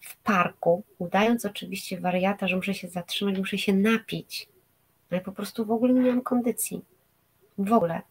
w 0.00 0.16
parku, 0.16 0.82
udając 0.98 1.44
oczywiście 1.44 2.00
wariata, 2.00 2.48
że 2.48 2.56
muszę 2.56 2.74
się 2.74 2.88
zatrzymać, 2.88 3.38
muszę 3.38 3.58
się 3.58 3.72
napić. 3.72 4.48
No 5.10 5.16
i 5.18 5.20
po 5.20 5.32
prostu 5.32 5.64
w 5.64 5.70
ogóle 5.70 5.92
nie 5.94 6.00
miałam 6.00 6.22
kondycji. 6.22 6.84
W 7.58 7.72
ogóle. 7.72 8.02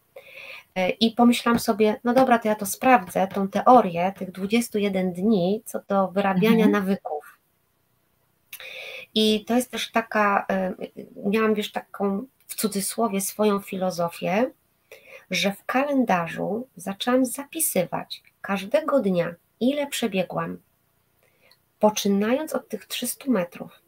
E, 0.78 0.90
I 0.90 1.10
pomyślałam 1.10 1.58
sobie, 1.58 2.00
no 2.04 2.14
dobra, 2.14 2.38
to 2.38 2.48
ja 2.48 2.54
to 2.54 2.66
sprawdzę, 2.66 3.26
tą 3.26 3.48
teorię 3.48 4.12
tych 4.18 4.32
21 4.32 5.12
dni 5.12 5.62
co 5.64 5.80
do 5.88 6.08
wyrabiania 6.08 6.64
mhm. 6.66 6.72
nawyków. 6.72 7.38
I 9.14 9.44
to 9.44 9.56
jest 9.56 9.70
też 9.70 9.90
taka, 9.90 10.46
e, 10.50 10.74
miałam 11.26 11.54
wiesz 11.54 11.72
taką 11.72 12.26
w 12.46 12.54
cudzysłowie 12.54 13.20
swoją 13.20 13.60
filozofię, 13.60 14.50
że 15.30 15.52
w 15.52 15.64
kalendarzu 15.64 16.68
zaczęłam 16.76 17.24
zapisywać 17.24 18.22
każdego 18.40 19.00
dnia, 19.00 19.34
ile 19.60 19.86
przebiegłam, 19.86 20.58
poczynając 21.78 22.54
od 22.54 22.68
tych 22.68 22.86
300 22.86 23.30
metrów. 23.30 23.82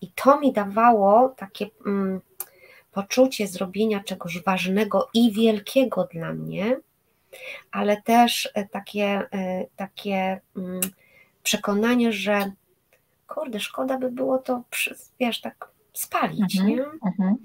I 0.00 0.12
to 0.12 0.40
mi 0.40 0.52
dawało 0.52 1.28
takie 1.28 1.66
mm, 1.86 2.20
poczucie 2.98 3.46
zrobienia 3.46 4.00
czegoś 4.00 4.42
ważnego 4.42 5.08
i 5.14 5.32
wielkiego 5.32 6.08
dla 6.12 6.32
mnie, 6.32 6.76
ale 7.70 8.02
też 8.02 8.52
takie, 8.70 9.22
takie 9.76 10.40
mm, 10.56 10.80
przekonanie, 11.42 12.12
że 12.12 12.52
kurde, 13.28 13.60
szkoda 13.60 13.98
by 13.98 14.10
było 14.10 14.38
to, 14.38 14.62
wiesz, 15.20 15.40
tak 15.40 15.68
spalić, 15.92 16.56
mhm, 16.56 16.68
nie? 16.68 16.84
Mhm. 17.06 17.36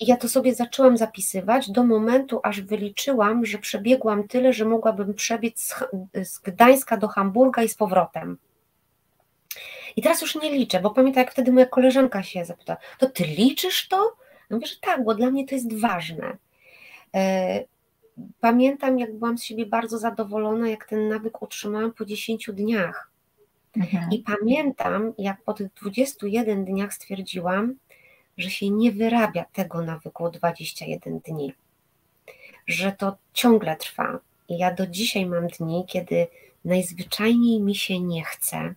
I 0.00 0.06
ja 0.06 0.16
to 0.16 0.28
sobie 0.28 0.54
zaczęłam 0.54 0.96
zapisywać 0.96 1.70
do 1.70 1.84
momentu, 1.84 2.40
aż 2.42 2.60
wyliczyłam, 2.60 3.46
że 3.46 3.58
przebiegłam 3.58 4.28
tyle, 4.28 4.52
że 4.52 4.64
mogłabym 4.64 5.14
przebiec 5.14 5.60
z, 5.60 5.74
z 6.32 6.38
Gdańska 6.38 6.96
do 6.96 7.08
Hamburga 7.08 7.62
i 7.62 7.68
z 7.68 7.74
powrotem. 7.74 8.38
I 9.96 10.02
teraz 10.02 10.22
już 10.22 10.34
nie 10.34 10.50
liczę, 10.50 10.80
bo 10.80 10.90
pamiętam, 10.90 11.22
jak 11.22 11.32
wtedy 11.32 11.52
moja 11.52 11.66
koleżanka 11.66 12.22
się 12.22 12.44
zapytała, 12.44 12.78
to 12.98 13.06
ty 13.10 13.24
liczysz 13.24 13.88
to? 13.88 14.19
Ja 14.50 14.56
mówię, 14.56 14.66
że 14.66 14.76
tak, 14.80 15.04
bo 15.04 15.14
dla 15.14 15.30
mnie 15.30 15.46
to 15.46 15.54
jest 15.54 15.80
ważne. 15.80 16.36
E, 17.14 17.64
pamiętam, 18.40 18.98
jak 18.98 19.14
byłam 19.14 19.38
z 19.38 19.44
siebie 19.44 19.66
bardzo 19.66 19.98
zadowolona, 19.98 20.68
jak 20.68 20.84
ten 20.84 21.08
nawyk 21.08 21.42
utrzymałam 21.42 21.92
po 21.92 22.04
10 22.04 22.50
dniach. 22.52 23.10
Mhm. 23.76 24.10
I 24.12 24.18
pamiętam, 24.18 25.12
jak 25.18 25.42
po 25.42 25.52
tych 25.52 25.72
21 25.72 26.64
dniach 26.64 26.94
stwierdziłam, 26.94 27.74
że 28.38 28.50
się 28.50 28.70
nie 28.70 28.92
wyrabia 28.92 29.44
tego 29.52 29.82
nawyku 29.82 30.30
21 30.30 31.18
dni, 31.18 31.54
że 32.66 32.92
to 32.92 33.16
ciągle 33.32 33.76
trwa. 33.76 34.18
I 34.48 34.58
ja 34.58 34.74
do 34.74 34.86
dzisiaj 34.86 35.26
mam 35.26 35.46
dni, 35.46 35.84
kiedy 35.88 36.26
najzwyczajniej 36.64 37.60
mi 37.60 37.74
się 37.74 38.00
nie 38.00 38.24
chce, 38.24 38.74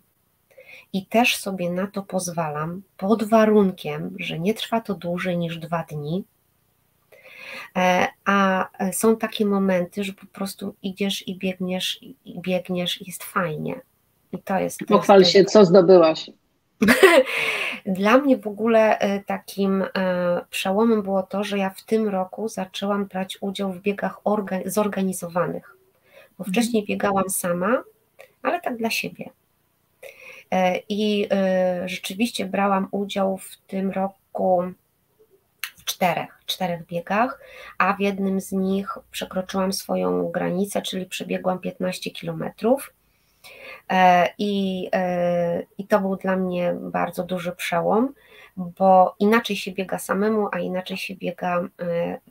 i 0.93 1.05
też 1.05 1.37
sobie 1.37 1.69
na 1.69 1.87
to 1.87 2.03
pozwalam 2.03 2.81
pod 2.97 3.23
warunkiem, 3.23 4.15
że 4.19 4.39
nie 4.39 4.53
trwa 4.53 4.81
to 4.81 4.93
dłużej 4.93 5.37
niż 5.37 5.57
dwa 5.57 5.83
dni. 5.89 6.23
E, 7.77 8.07
a 8.25 8.67
są 8.91 9.17
takie 9.17 9.45
momenty, 9.45 10.03
że 10.03 10.13
po 10.13 10.25
prostu 10.25 10.75
idziesz 10.83 11.27
i 11.27 11.37
biegniesz, 11.37 12.03
i 12.03 12.39
biegniesz, 12.39 13.01
i 13.01 13.05
jest 13.07 13.23
fajnie. 13.23 13.81
I 14.31 14.37
to 14.41 14.59
jest. 14.59 14.79
Pochwal 14.87 15.25
się, 15.25 15.45
co 15.45 15.65
zdobyłaś. 15.65 16.29
Dla 17.85 18.17
mnie 18.17 18.37
w 18.37 18.47
ogóle 18.47 18.99
e, 18.99 19.23
takim 19.23 19.81
e, 19.81 20.45
przełomem 20.49 21.01
było 21.01 21.23
to, 21.23 21.43
że 21.43 21.57
ja 21.57 21.69
w 21.69 21.83
tym 21.83 22.09
roku 22.09 22.47
zaczęłam 22.47 23.05
brać 23.05 23.37
udział 23.41 23.73
w 23.73 23.81
biegach 23.81 24.21
zorganizowanych. 24.65 25.77
Bo 26.37 26.45
mhm. 26.45 26.53
wcześniej 26.53 26.85
biegałam 26.85 27.29
sama, 27.29 27.83
ale 28.41 28.61
tak 28.61 28.77
dla 28.77 28.89
siebie. 28.89 29.29
E, 30.53 30.79
I 30.89 31.29
rzeczywiście 31.85 32.45
brałam 32.45 32.87
udział 32.91 33.37
w 33.37 33.57
tym 33.67 33.91
roku 33.91 34.63
w 35.77 35.85
czterech, 35.85 36.39
czterech 36.45 36.85
biegach, 36.85 37.39
a 37.77 37.93
w 37.93 37.99
jednym 37.99 38.41
z 38.41 38.51
nich 38.51 38.97
przekroczyłam 39.11 39.73
swoją 39.73 40.31
granicę, 40.31 40.81
czyli 40.81 41.05
przebiegłam 41.05 41.59
15 41.59 42.11
kilometrów. 42.11 42.93
E, 43.89 44.29
I, 44.37 44.89
e, 44.93 45.63
I 45.77 45.87
to 45.87 45.99
był 45.99 46.15
dla 46.15 46.35
mnie 46.35 46.75
bardzo 46.79 47.23
duży 47.23 47.51
przełom, 47.51 48.13
bo 48.57 49.15
inaczej 49.19 49.55
się 49.55 49.71
biega 49.71 49.99
samemu, 49.99 50.47
a 50.51 50.59
inaczej 50.59 50.97
się 50.97 51.15
biega 51.15 51.59
e, 51.59 51.67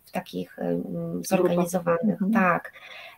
w 0.05 0.11
takich 0.11 0.57
zorganizowanych. 1.21 2.23
Mhm. 2.23 2.33
Tak. 2.33 2.73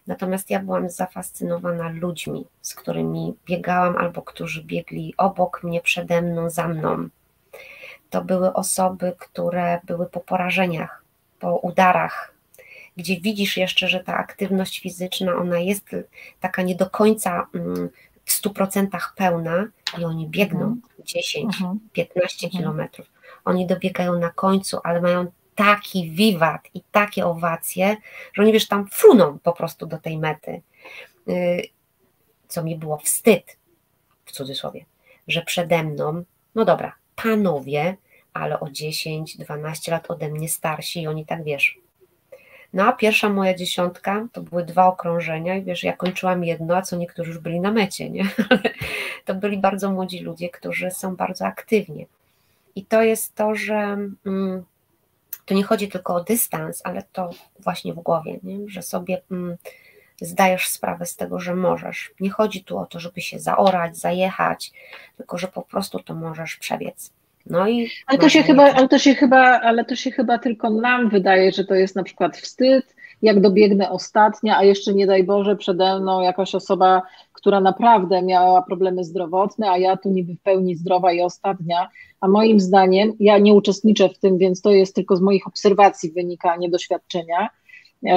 Natomiast 0.07 0.51
ja 0.51 0.61
byłam 0.61 0.91
zafascynowana 0.91 1.89
ludźmi, 1.89 2.47
z 2.63 2.75
którymi 2.75 3.35
biegałam 3.47 3.97
albo 3.97 4.23
którzy 4.23 4.65
biegli 4.65 5.15
obok 5.17 5.63
mnie, 5.63 5.81
przede 5.81 6.23
mną, 6.23 6.51
za 6.51 6.69
mną. 6.69 7.09
To 8.11 8.25
były 8.25 8.53
osoby, 8.53 9.13
które 9.19 9.81
były 9.85 10.07
po 10.07 10.21
porażeniach, 10.21 11.05
po 11.41 11.57
udarach, 11.57 12.35
gdzie 12.97 13.21
widzisz 13.21 13.57
jeszcze, 13.57 13.89
że 13.89 14.01
ta 14.01 14.17
aktywność 14.17 14.81
fizyczna, 14.81 15.37
ona 15.37 15.59
jest 15.59 15.85
taka 16.41 16.63
nie 16.63 16.75
do 16.75 16.91
końca 16.91 17.47
mm, 17.55 17.91
w 18.25 18.43
100% 18.43 18.89
pełna 19.17 19.67
i 19.99 20.05
oni 20.05 20.29
biegną 20.29 20.61
mhm. 20.61 20.83
10, 21.05 21.45
mhm. 21.45 21.81
15 21.93 22.47
mhm. 22.47 22.63
kilometrów. 22.63 23.07
Oni 23.45 23.67
dobiegają 23.67 24.19
na 24.19 24.31
końcu, 24.31 24.79
ale 24.85 25.01
mają 25.01 25.27
taki 25.55 26.11
wiwat 26.11 26.69
i 26.75 26.83
takie 26.93 27.27
owacje, 27.27 27.97
że 28.33 28.43
oni 28.43 28.53
wiesz, 28.53 28.69
tam 28.69 28.89
fruną 28.89 29.39
po 29.39 29.53
prostu 29.53 29.87
do 29.87 29.99
tej 29.99 30.19
mety. 30.19 30.63
Y, 31.29 31.63
co 32.49 32.65
mi 32.65 32.77
było 32.77 32.99
wstyd, 32.99 33.57
w 34.25 34.33
cudzysłowie, 34.33 34.85
że 35.29 35.43
przede 35.43 35.83
mną, 35.83 36.25
no 36.55 36.65
dobra, 36.65 36.95
panowie, 37.17 37.97
ale 38.33 38.61
o 38.61 38.71
10, 38.71 39.37
12 39.37 39.93
lat 39.93 40.11
ode 40.11 40.29
mnie 40.29 40.49
starsi 40.49 41.03
i 41.03 41.07
oni 41.07 41.27
tak 41.27 41.45
wiesz, 41.45 41.79
no 42.75 42.85
a 42.85 42.93
pierwsza 42.93 43.29
moja 43.29 43.55
dziesiątka 43.55 44.27
to 44.33 44.43
były 44.43 44.65
dwa 44.65 44.87
okrążenia 44.87 45.57
i 45.57 45.63
wiesz, 45.63 45.83
ja 45.83 45.97
kończyłam 45.97 46.45
jedno, 46.45 46.77
a 46.77 46.83
co 46.83 46.97
niektórzy 46.97 47.31
już 47.31 47.39
byli 47.39 47.61
na 47.61 47.73
mecie, 47.73 48.11
nie? 48.11 48.25
To 49.25 49.35
byli 49.35 49.59
bardzo 49.59 49.93
młodzi 49.93 50.21
ludzie, 50.21 50.51
którzy 50.51 50.91
są 50.91 51.17
bardzo 51.17 51.47
aktywni. 51.47 52.07
I 52.77 52.85
to 52.85 53.03
jest 53.03 53.35
to, 53.35 53.55
że 53.55 53.75
mm, 54.27 54.65
to 55.45 55.55
nie 55.55 55.65
chodzi 55.65 55.89
tylko 55.89 56.15
o 56.15 56.25
dystans, 56.25 56.81
ale 56.85 57.03
to 57.13 57.31
właśnie 57.59 57.93
w 57.93 57.97
głowie, 57.97 58.39
nie? 58.43 58.59
że 58.69 58.83
sobie 58.83 59.23
mm, 59.31 59.57
zdajesz 60.21 60.69
sprawę 60.69 61.07
z 61.07 61.17
tego, 61.17 61.41
że 61.41 61.55
możesz. 61.55 62.13
Nie 62.21 62.31
chodzi 62.31 62.65
tu 62.65 62.79
o 62.79 62.87
to, 62.87 63.01
żeby 63.01 63.21
się 63.21 63.39
zaorać, 63.39 63.97
zajechać, 63.97 64.73
tylko 65.17 65.39
że 65.39 65.49
po 65.49 65.63
prostu 65.63 65.99
to 65.99 66.15
możesz 66.15 66.57
przebiec. 66.57 67.13
No 67.47 67.69
i 67.69 67.91
ale 68.07 68.19
to 68.19 68.29
się 68.29 68.43
chyba, 68.43 68.73
ale 68.73 68.89
to 68.89 68.99
się 68.99 69.15
chyba, 69.15 69.61
ale 69.61 69.85
to 69.85 69.97
się 69.97 70.11
chyba 70.11 70.39
tylko 70.39 70.71
nam 70.71 71.09
wydaje, 71.09 71.53
że 71.53 71.65
to 71.65 71.75
jest 71.75 71.97
na 71.97 72.03
przykład 72.03 72.37
wstyd, 72.37 72.95
jak 73.25 73.41
dobiegnę 73.41 73.91
ostatnia, 73.91 74.59
a 74.59 74.65
jeszcze 74.65 74.95
nie 74.95 75.07
daj 75.07 75.25
Boże 75.25 75.57
przede 75.57 76.01
mną 76.01 76.21
jakaś 76.21 76.55
osoba, 76.55 77.03
która 77.33 77.61
naprawdę 77.61 78.23
miała 78.23 78.63
problemy 78.63 79.05
zdrowotne, 79.05 79.71
a 79.71 79.79
ja 79.79 79.97
tu 79.97 80.11
niby 80.11 80.35
w 80.35 80.41
pełni 80.41 80.77
zdrowa 80.77 81.13
i 81.13 81.21
ostatnia, 81.21 81.89
a 82.21 82.29
moim 82.29 82.61
zdaniem, 82.61 83.13
ja 83.21 83.39
nie 83.39 83.55
uczestniczę 83.55 84.09
w 84.09 84.19
tym, 84.19 84.39
więc 84.39 84.61
to 84.61 84.71
jest 84.71 84.95
tylko 84.95 85.17
z 85.17 85.21
moich 85.21 85.47
obserwacji 85.47 86.13
wynika, 86.13 86.57
nie 86.57 86.71
doświadczenia, 86.71 87.49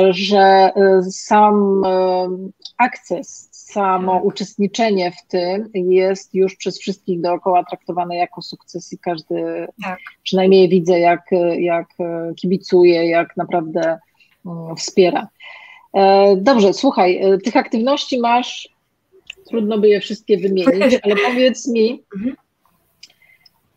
że 0.09 0.71
y, 0.77 1.11
sam 1.11 1.83
y, 1.85 2.51
akces, 2.77 3.49
samo 3.51 4.13
tak. 4.13 4.25
uczestniczenie 4.25 5.11
w 5.11 5.27
tym 5.27 5.69
jest 5.73 6.35
już 6.35 6.55
przez 6.55 6.79
wszystkich 6.79 7.21
dookoła 7.21 7.63
traktowane 7.63 8.15
jako 8.15 8.41
sukces 8.41 8.93
i 8.93 8.97
każdy, 8.97 9.67
tak. 9.83 9.99
przynajmniej 10.23 10.69
widzę, 10.69 10.99
jak, 10.99 11.25
jak 11.59 11.87
kibicuje, 12.35 13.09
jak 13.09 13.37
naprawdę 13.37 13.99
wspiera. 14.77 15.27
E, 15.93 16.35
dobrze, 16.37 16.73
słuchaj, 16.73 17.17
e, 17.17 17.37
tych 17.37 17.55
aktywności 17.55 18.19
masz, 18.19 18.69
trudno 19.49 19.77
by 19.77 19.89
je 19.89 19.99
wszystkie 19.99 20.37
wymienić, 20.37 20.99
ale 21.03 21.15
powiedz 21.15 21.67
mi, 21.67 22.03
mhm. 22.15 22.35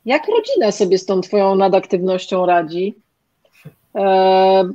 jak 0.05 0.29
rodzina 0.29 0.73
sobie 0.73 0.99
z 0.99 1.07
tą 1.07 1.21
twoją 1.21 1.55
nadaktywnością 1.55 2.47
radzi? 2.47 2.95
E, 3.95 4.71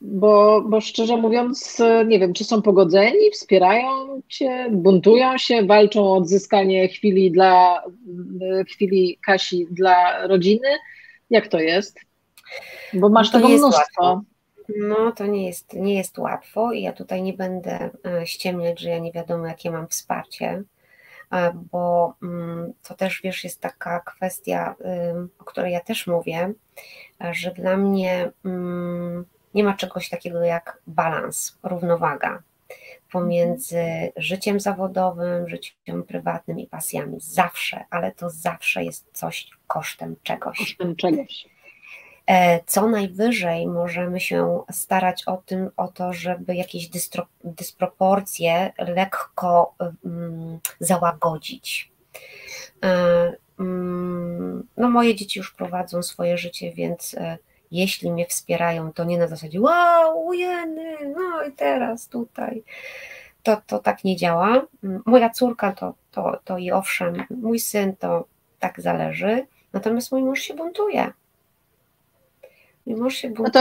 bo, 0.00 0.62
bo 0.68 0.80
szczerze 0.80 1.16
mówiąc, 1.16 1.82
nie 2.06 2.18
wiem, 2.18 2.32
czy 2.32 2.44
są 2.44 2.62
pogodzeni, 2.62 3.30
wspierają 3.32 3.88
cię, 4.28 4.68
buntują 4.70 5.38
się, 5.38 5.62
walczą 5.62 6.04
o 6.04 6.16
odzyskanie 6.16 6.88
chwili 6.88 7.30
dla 7.30 7.82
chwili 8.68 9.18
Kasi 9.26 9.66
dla 9.70 10.26
rodziny. 10.26 10.68
Jak 11.30 11.48
to 11.48 11.58
jest? 11.58 11.98
Bo 12.94 13.08
masz 13.08 13.32
no 13.32 13.38
tego 13.38 13.48
mnóstwo. 13.48 14.02
Łatwo. 14.04 14.31
No, 14.78 15.12
to 15.12 15.26
nie 15.26 15.46
jest, 15.46 15.72
nie 15.74 15.94
jest 15.94 16.18
łatwo 16.18 16.72
i 16.72 16.82
ja 16.82 16.92
tutaj 16.92 17.22
nie 17.22 17.32
będę 17.32 17.90
e, 18.06 18.26
ściemniać, 18.26 18.80
że 18.80 18.88
ja 18.88 18.98
nie 18.98 19.12
wiadomo, 19.12 19.46
jakie 19.46 19.70
mam 19.70 19.88
wsparcie, 19.88 20.62
e, 21.32 21.52
bo 21.72 22.14
mm, 22.22 22.72
to 22.82 22.94
też, 22.94 23.20
wiesz, 23.24 23.44
jest 23.44 23.60
taka 23.60 24.00
kwestia, 24.00 24.74
o 25.38 25.44
której 25.44 25.72
ja 25.72 25.80
też 25.80 26.06
mówię, 26.06 26.52
że 27.32 27.50
dla 27.50 27.76
mnie 27.76 28.30
mm, 28.44 29.24
nie 29.54 29.64
ma 29.64 29.74
czegoś 29.74 30.08
takiego 30.08 30.44
jak 30.44 30.78
balans, 30.86 31.58
równowaga 31.62 32.42
pomiędzy 33.12 34.12
życiem 34.16 34.60
zawodowym, 34.60 35.48
życiem 35.48 36.02
prywatnym 36.02 36.60
i 36.60 36.66
pasjami. 36.66 37.16
Zawsze, 37.20 37.84
ale 37.90 38.12
to 38.12 38.30
zawsze 38.30 38.84
jest 38.84 39.10
coś 39.12 39.50
kosztem 39.66 40.16
czegoś. 40.22 40.58
Kosztem 40.58 40.96
czegoś. 40.96 41.51
E, 42.26 42.60
co 42.66 42.88
najwyżej 42.88 43.66
możemy 43.66 44.20
się 44.20 44.60
starać 44.70 45.24
o 45.26 45.36
tym, 45.36 45.70
o 45.76 45.88
to, 45.88 46.12
żeby 46.12 46.54
jakieś 46.54 46.90
dysproporcje 47.44 48.72
lekko 48.78 49.74
um, 49.78 50.58
załagodzić. 50.80 51.92
Um, 53.58 54.68
no 54.76 54.90
moje 54.90 55.14
dzieci 55.14 55.38
już 55.38 55.52
prowadzą 55.52 56.02
swoje 56.02 56.38
życie, 56.38 56.72
więc 56.72 57.14
e, 57.14 57.38
jeśli 57.70 58.12
mnie 58.12 58.26
wspierają, 58.26 58.92
to 58.92 59.04
nie 59.04 59.18
na 59.18 59.26
zasadzie 59.26 59.60
wow, 59.60 60.26
ujeny, 60.26 60.96
no 61.16 61.44
i 61.44 61.52
teraz 61.52 62.08
tutaj. 62.08 62.62
To, 63.42 63.62
to 63.66 63.78
tak 63.78 64.04
nie 64.04 64.16
działa. 64.16 64.62
Moja 65.06 65.30
córka 65.30 65.72
to, 65.72 65.94
to, 66.10 66.40
to 66.44 66.58
i 66.58 66.72
owszem, 66.72 67.24
mój 67.30 67.58
syn 67.58 67.96
to 67.96 68.24
tak 68.58 68.80
zależy, 68.80 69.46
natomiast 69.72 70.12
mój 70.12 70.22
mąż 70.22 70.40
się 70.40 70.54
buntuje. 70.54 71.12
Mimo, 72.86 73.10
się 73.10 73.30
no 73.38 73.50
to, 73.50 73.60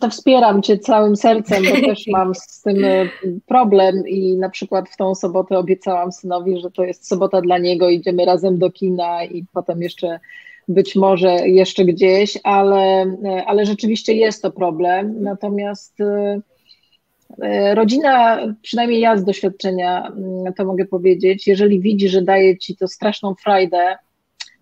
to 0.00 0.10
wspieram 0.10 0.62
Cię 0.62 0.78
całym 0.78 1.16
sercem, 1.16 1.62
bo 1.64 1.86
też 1.88 2.06
mam 2.06 2.34
z 2.34 2.60
tym 2.60 2.84
e, 2.84 3.08
problem 3.46 4.08
i 4.08 4.36
na 4.36 4.48
przykład 4.48 4.88
w 4.88 4.96
tą 4.96 5.14
sobotę 5.14 5.58
obiecałam 5.58 6.12
synowi, 6.12 6.60
że 6.60 6.70
to 6.70 6.84
jest 6.84 7.08
sobota 7.08 7.40
dla 7.40 7.58
niego, 7.58 7.88
idziemy 7.88 8.24
razem 8.24 8.58
do 8.58 8.70
kina 8.70 9.24
i 9.24 9.44
potem 9.52 9.82
jeszcze 9.82 10.20
być 10.68 10.96
może 10.96 11.48
jeszcze 11.48 11.84
gdzieś, 11.84 12.38
ale, 12.44 13.02
e, 13.24 13.44
ale 13.46 13.66
rzeczywiście 13.66 14.14
jest 14.14 14.42
to 14.42 14.50
problem. 14.50 15.22
Natomiast 15.22 16.00
e, 16.00 17.74
rodzina, 17.74 18.38
przynajmniej 18.62 19.00
ja 19.00 19.16
z 19.16 19.24
doświadczenia 19.24 20.06
mm, 20.06 20.54
to 20.54 20.64
mogę 20.64 20.84
powiedzieć, 20.84 21.46
jeżeli 21.46 21.80
widzi, 21.80 22.08
że 22.08 22.22
daje 22.22 22.58
Ci 22.58 22.76
to 22.76 22.88
straszną 22.88 23.34
frajdę, 23.34 23.96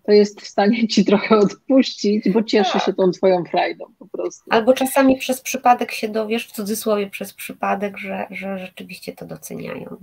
to 0.03 0.11
jest 0.11 0.41
w 0.41 0.47
stanie 0.47 0.87
ci 0.87 1.05
trochę 1.05 1.37
odpuścić, 1.37 2.29
bo 2.29 2.43
cieszy 2.43 2.73
tak. 2.73 2.83
się 2.83 2.93
tą 2.93 3.11
twoją 3.11 3.43
frajdą 3.45 3.85
po 3.99 4.07
prostu. 4.07 4.43
Albo 4.49 4.73
czasami 4.73 5.17
przez 5.17 5.41
przypadek 5.41 5.91
się 5.91 6.09
dowiesz, 6.09 6.47
w 6.47 6.51
cudzysłowie 6.51 7.09
przez 7.09 7.33
przypadek, 7.33 7.97
że, 7.97 8.27
że 8.29 8.59
rzeczywiście 8.59 9.13
to 9.13 9.25
doceniają. 9.25 9.97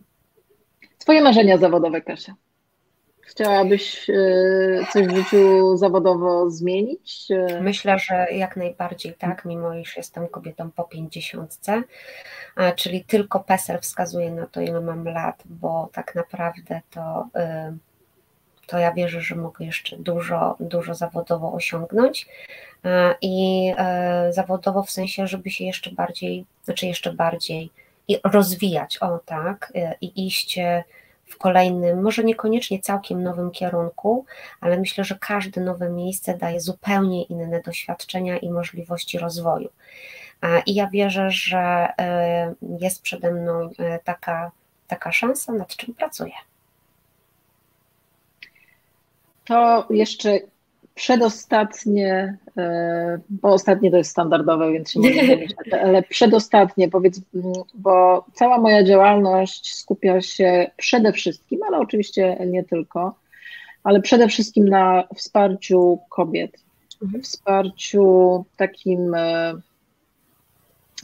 Twoje 0.99 1.23
marzenia 1.23 1.59
zawodowe, 1.59 2.01
Kasia? 2.01 2.35
Chciałabyś 3.21 4.11
e, 4.11 4.15
coś 4.93 5.07
w 5.07 5.17
życiu 5.17 5.77
zawodowo 5.77 6.51
zmienić? 6.51 7.29
Myślę, 7.61 7.99
że 7.99 8.27
jak 8.31 8.57
najbardziej 8.57 9.15
tak, 9.15 9.45
mimo 9.45 9.75
iż 9.75 9.97
jestem 9.97 10.29
kobietą 10.29 10.71
po 10.71 10.85
pięćdziesiątce, 10.85 11.83
czyli 12.77 13.05
tylko 13.05 13.41
PESEL 13.41 13.81
wskazuje 13.81 14.31
na 14.31 14.47
to, 14.47 14.61
ile 14.61 14.81
mam 14.81 15.05
lat, 15.05 15.43
bo 15.47 15.91
tak 15.93 16.15
naprawdę 16.15 16.81
to 16.91 17.29
e, 17.35 17.77
to 18.69 18.79
ja 18.79 18.93
wierzę, 18.93 19.21
że 19.21 19.35
mogę 19.35 19.65
jeszcze 19.65 19.97
dużo, 19.97 20.57
dużo 20.61 20.95
zawodowo 20.95 21.53
osiągnąć 21.53 22.27
e, 22.85 23.15
i 23.21 23.73
e, 23.79 24.33
zawodowo 24.33 24.83
w 24.83 24.91
sensie, 24.91 25.27
żeby 25.27 25.51
się 25.51 25.65
jeszcze 25.65 25.91
bardziej, 25.91 26.45
znaczy 26.65 26.87
jeszcze 26.87 27.13
bardziej 27.13 27.71
rozwijać, 28.25 28.99
o 28.99 29.19
tak, 29.19 29.73
e, 29.75 29.95
i 30.01 30.27
iść 30.27 30.59
w 31.27 31.39
kolejnym, 31.39 32.03
może 32.03 32.25
niekoniecznie 32.25 32.81
całkiem 32.81 33.23
nowym 33.23 33.51
kierunku, 33.51 34.25
ale 34.61 34.79
myślę, 34.79 35.05
że 35.05 35.19
każde 35.21 35.61
nowe 35.61 35.91
miejsce 35.91 36.39
daje 36.39 36.61
zupełnie 36.61 37.23
inne 37.23 37.63
doświadczenia 37.63 38.39
i 38.39 38.51
możliwości 38.51 39.19
rozwoju. 39.19 39.69
I 40.67 40.75
ja 40.75 40.87
wierzę, 40.87 41.31
że 41.31 41.89
jest 42.81 43.03
przede 43.03 43.31
mną 43.31 43.71
taka, 44.05 44.51
taka 44.87 45.13
szansa, 45.13 45.53
nad 45.53 45.77
czym 45.77 45.95
pracuję 45.95 46.33
to 49.49 49.87
jeszcze 49.91 50.41
przedostatnie, 50.95 52.37
e, 52.57 53.21
bo 53.31 53.49
ostatnie 53.49 53.91
to 53.91 53.97
jest 53.97 54.11
standardowe, 54.11 54.73
więc 54.73 54.91
się 54.91 55.01
nie 55.01 55.47
ale 55.83 56.03
przedostatnie 56.03 56.89
powiedz, 56.89 57.21
bo 57.75 58.25
cała 58.33 58.59
moja 58.59 58.85
działalność 58.85 59.75
skupia 59.75 60.21
się 60.21 60.71
przede 60.77 61.13
wszystkim, 61.13 61.61
ale 61.69 61.79
oczywiście 61.79 62.37
nie 62.47 62.65
tylko, 62.65 63.15
ale 63.85 64.01
przede 64.01 64.29
wszystkim 64.29 64.69
na 64.69 65.05
wsparciu 65.15 65.99
kobiet, 66.09 66.59
mhm. 67.03 67.23
wsparciu 67.23 68.45
takim 68.57 69.15
e, 69.15 69.55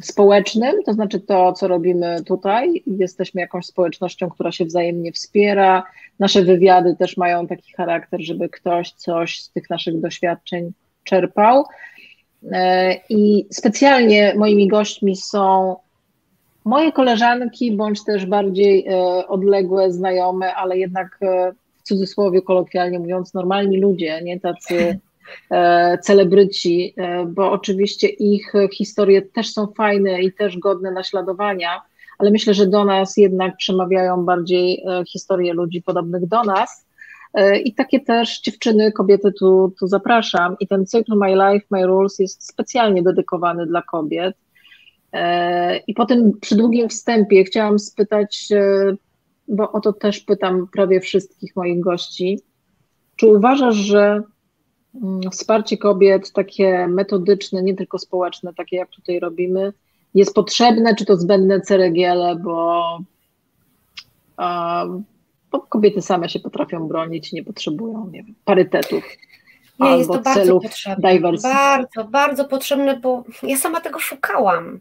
społecznym, 0.03 0.83
to 0.87 0.93
znaczy 0.93 1.21
to, 1.21 1.53
co 1.53 1.69
robimy 1.69 2.25
tutaj. 2.25 2.83
Jesteśmy 2.87 3.41
jakąś 3.41 3.67
społecznością, 3.67 4.31
która 4.31 4.53
się 4.53 4.65
wzajemnie 4.65 5.13
wspiera. 5.13 5.83
Nasze 6.19 6.43
wywiady 6.43 6.97
też 6.97 7.17
mają 7.17 7.47
taki 7.47 7.73
charakter, 7.73 8.21
żeby 8.23 8.49
ktoś 8.49 8.93
coś 8.93 9.41
z 9.41 9.51
tych 9.51 9.71
naszych 9.71 10.01
doświadczeń 10.01 10.73
czerpał. 11.05 11.65
E, 12.53 12.95
I 13.09 13.47
specjalnie 13.51 14.35
moimi 14.37 14.69
gośćmi 14.69 15.17
są 15.17 15.77
moje 16.65 16.93
koleżanki, 16.93 17.73
bądź 17.73 18.05
też 18.05 18.27
bardziej 18.27 18.87
e, 18.87 18.97
odległe, 19.27 19.93
znajome, 19.93 20.55
ale 20.55 20.79
jednak 20.79 21.19
e, 21.23 21.53
w 21.53 21.83
cudzysłowie 21.83 22.43
kolokwialnie 22.43 22.99
mówiąc, 22.99 23.35
normalni 23.35 23.81
ludzie, 23.81 24.23
nie 24.23 24.41
tacy 24.41 24.99
celebryci, 26.03 26.95
e, 26.97 27.27
bo 27.27 27.53
oczywiście 27.53 28.09
ich 28.09 28.53
historie 28.73 29.23
też 29.23 29.53
są 29.53 29.67
fajne 29.67 30.23
i 30.23 30.33
też 30.33 30.59
godne 30.59 30.91
naśladowania, 30.91 31.83
ale 32.19 32.31
myślę, 32.31 32.55
że 32.55 32.67
do 32.67 32.85
nas 32.85 33.17
jednak 33.17 33.57
przemawiają 33.57 34.25
bardziej 34.25 34.83
e, 34.87 35.05
historie 35.05 35.55
ludzi 35.55 35.83
podobnych 35.83 36.27
do 36.27 36.43
nas. 36.43 36.87
I 37.65 37.75
takie 37.75 38.01
też 38.01 38.41
dziewczyny, 38.41 38.93
kobiety 38.93 39.33
tu, 39.33 39.73
tu 39.79 39.87
zapraszam. 39.87 40.57
I 40.61 40.67
ten 40.69 40.87
cykl 40.87 41.13
My 41.17 41.35
Life, 41.35 41.67
My 41.71 41.87
Rules 41.87 42.19
jest 42.19 42.49
specjalnie 42.49 43.03
dedykowany 43.03 43.67
dla 43.67 43.83
kobiet. 43.83 44.37
I 45.87 45.95
po 45.95 46.07
tym 46.07 46.33
przy 46.41 46.57
długim 46.57 46.89
wstępie 46.89 47.45
chciałam 47.45 47.79
spytać, 47.79 48.49
bo 49.49 49.73
o 49.73 49.81
to 49.81 49.93
też 49.93 50.21
pytam 50.21 50.69
prawie 50.73 51.01
wszystkich 51.01 51.57
moich 51.57 51.81
gości. 51.81 52.41
Czy 53.17 53.27
uważasz, 53.27 53.77
że 53.77 54.23
wsparcie 55.33 55.79
kobiet, 55.79 56.33
takie 56.33 56.89
metodyczne, 56.89 57.63
nie 57.63 57.75
tylko 57.75 57.99
społeczne, 57.99 58.55
takie 58.55 58.77
jak 58.77 58.91
tutaj 58.91 59.21
robimy, 59.21 59.73
jest 60.15 60.35
potrzebne, 60.35 60.95
czy 60.95 61.05
to 61.05 61.17
zbędne 61.17 61.61
ceregiele, 61.61 62.37
bo, 62.37 62.99
bo 65.51 65.61
kobiety 65.61 66.03
same 66.03 66.29
się 66.29 66.41
potrafią 66.41 66.89
bronić, 66.89 67.33
nie 67.33 67.45
potrzebują 67.45 68.11
nie 68.13 68.23
wiem, 68.23 68.35
parytetów. 68.45 69.05
Nie, 69.81 69.87
albo 69.87 69.99
jest 69.99 70.11
to 70.11 70.21
bardzo 70.21 70.61
potrzebne. 70.61 71.21
Bardzo, 71.21 72.05
bardzo 72.05 72.45
potrzebne, 72.45 73.01
bo 73.01 73.25
ja 73.43 73.57
sama 73.57 73.81
tego 73.81 73.99
szukałam. 73.99 74.81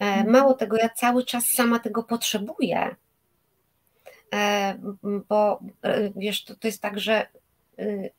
E, 0.00 0.04
mhm. 0.04 0.30
Mało 0.30 0.54
tego, 0.54 0.76
ja 0.76 0.88
cały 0.88 1.24
czas 1.24 1.44
sama 1.46 1.78
tego 1.78 2.02
potrzebuję. 2.02 2.96
E, 4.34 4.74
bo 5.28 5.60
e, 5.82 6.10
wiesz, 6.16 6.44
to, 6.44 6.54
to 6.54 6.68
jest 6.68 6.82
tak, 6.82 7.00
że 7.00 7.26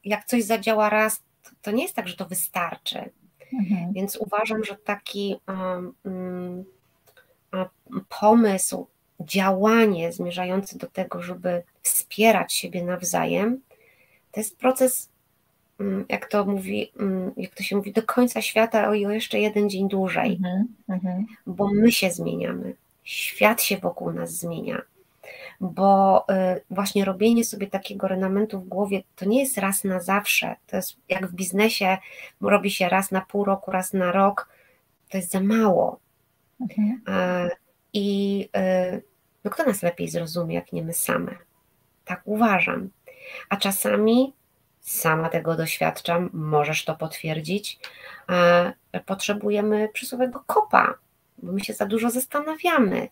jak 0.06 0.26
coś 0.26 0.44
zadziała 0.44 0.90
raz, 0.90 1.24
to 1.62 1.72
nie 1.72 1.84
jest 1.84 1.96
tak, 1.96 2.08
że 2.08 2.16
to 2.16 2.26
wystarczy. 2.26 3.10
Mhm. 3.54 3.94
Więc 3.94 4.16
uważam, 4.16 4.64
że 4.64 4.76
taki 4.76 5.36
um, 5.48 5.94
um, 6.04 6.66
pomysł, 8.10 8.88
działanie 9.20 10.12
zmierzający 10.12 10.78
do 10.78 10.88
tego, 10.88 11.22
żeby 11.22 11.64
wspierać 11.82 12.54
siebie 12.54 12.84
nawzajem, 12.84 13.62
to 14.32 14.40
jest 14.40 14.58
proces, 14.58 15.10
jak 16.10 16.28
to 16.28 16.46
mówi, 16.46 16.92
jak 17.38 17.56
to 17.56 17.64
się 17.64 17.76
mówi, 17.76 17.94
do 17.94 18.04
końca 18.04 18.42
świata 18.42 18.90
o 18.90 18.94
jeszcze 18.94 19.40
jeden 19.40 19.70
dzień 19.70 19.90
dłużej, 19.90 20.32
mhm. 20.32 20.68
Mhm. 20.90 21.26
bo 21.48 21.70
my 21.74 21.92
się 21.92 22.12
zmieniamy, 22.12 22.76
świat 23.04 23.62
się 23.62 23.78
wokół 23.78 24.12
nas 24.12 24.32
zmienia 24.32 24.82
bo 25.62 26.26
y, 26.58 26.62
właśnie 26.70 27.06
robienie 27.06 27.46
sobie 27.46 27.68
takiego 27.68 28.08
renamentu 28.08 28.60
w 28.62 28.68
głowie 28.68 29.04
to 29.16 29.26
nie 29.26 29.40
jest 29.40 29.58
raz 29.58 29.84
na 29.84 30.00
zawsze. 30.00 30.56
To 30.68 30.76
jest 30.76 30.96
jak 31.10 31.28
w 31.28 31.34
biznesie 31.34 31.98
robi 32.42 32.72
się 32.72 32.90
raz 32.90 33.12
na 33.12 33.22
pół 33.22 33.46
roku, 33.46 33.72
raz 33.72 33.94
na 33.94 34.12
rok, 34.12 34.50
to 35.10 35.18
jest 35.18 35.32
za 35.32 35.40
mało. 35.40 36.00
Mhm. 36.62 37.02
I 37.94 38.50
y, 38.96 39.04
no 39.44 39.52
kto 39.52 39.64
nas 39.64 39.84
lepiej 39.84 40.10
zrozumie, 40.10 40.56
jak 40.56 40.74
nie 40.74 40.84
my 40.84 40.94
same? 40.94 41.32
Tak 42.06 42.22
uważam. 42.26 42.90
A 43.50 43.58
czasami 43.58 44.34
sama 44.82 45.30
tego 45.30 45.56
doświadczam, 45.56 46.30
możesz 46.34 46.86
to 46.86 46.96
potwierdzić. 46.96 47.80
Potrzebujemy 49.06 49.90
przysłowego 49.94 50.44
kopa, 50.48 50.94
bo 51.44 51.52
my 51.52 51.60
się 51.60 51.74
za 51.74 51.86
dużo 51.86 52.10
zastanawiamy, 52.10 53.08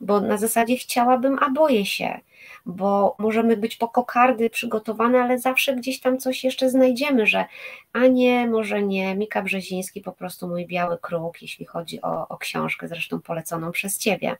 bo 0.00 0.20
na 0.20 0.36
zasadzie 0.36 0.76
chciałabym, 0.76 1.38
a 1.40 1.50
boję 1.50 1.86
się, 1.86 2.20
bo 2.66 3.16
możemy 3.18 3.56
być 3.56 3.76
po 3.76 3.88
kokardy 3.88 4.50
przygotowane, 4.50 5.22
ale 5.22 5.38
zawsze 5.38 5.76
gdzieś 5.76 6.00
tam 6.00 6.18
coś 6.18 6.44
jeszcze 6.44 6.70
znajdziemy, 6.70 7.26
że 7.26 7.44
a 7.92 8.06
nie, 8.06 8.46
może 8.46 8.82
nie, 8.82 9.14
Mika 9.14 9.42
Brzeziński 9.42 10.00
po 10.00 10.12
prostu 10.12 10.48
mój 10.48 10.66
biały 10.66 10.98
kruk, 10.98 11.42
jeśli 11.42 11.66
chodzi 11.66 12.02
o, 12.02 12.28
o 12.28 12.38
książkę, 12.38 12.88
zresztą 12.88 13.20
poleconą 13.20 13.72
przez 13.72 13.98
Ciebie. 13.98 14.36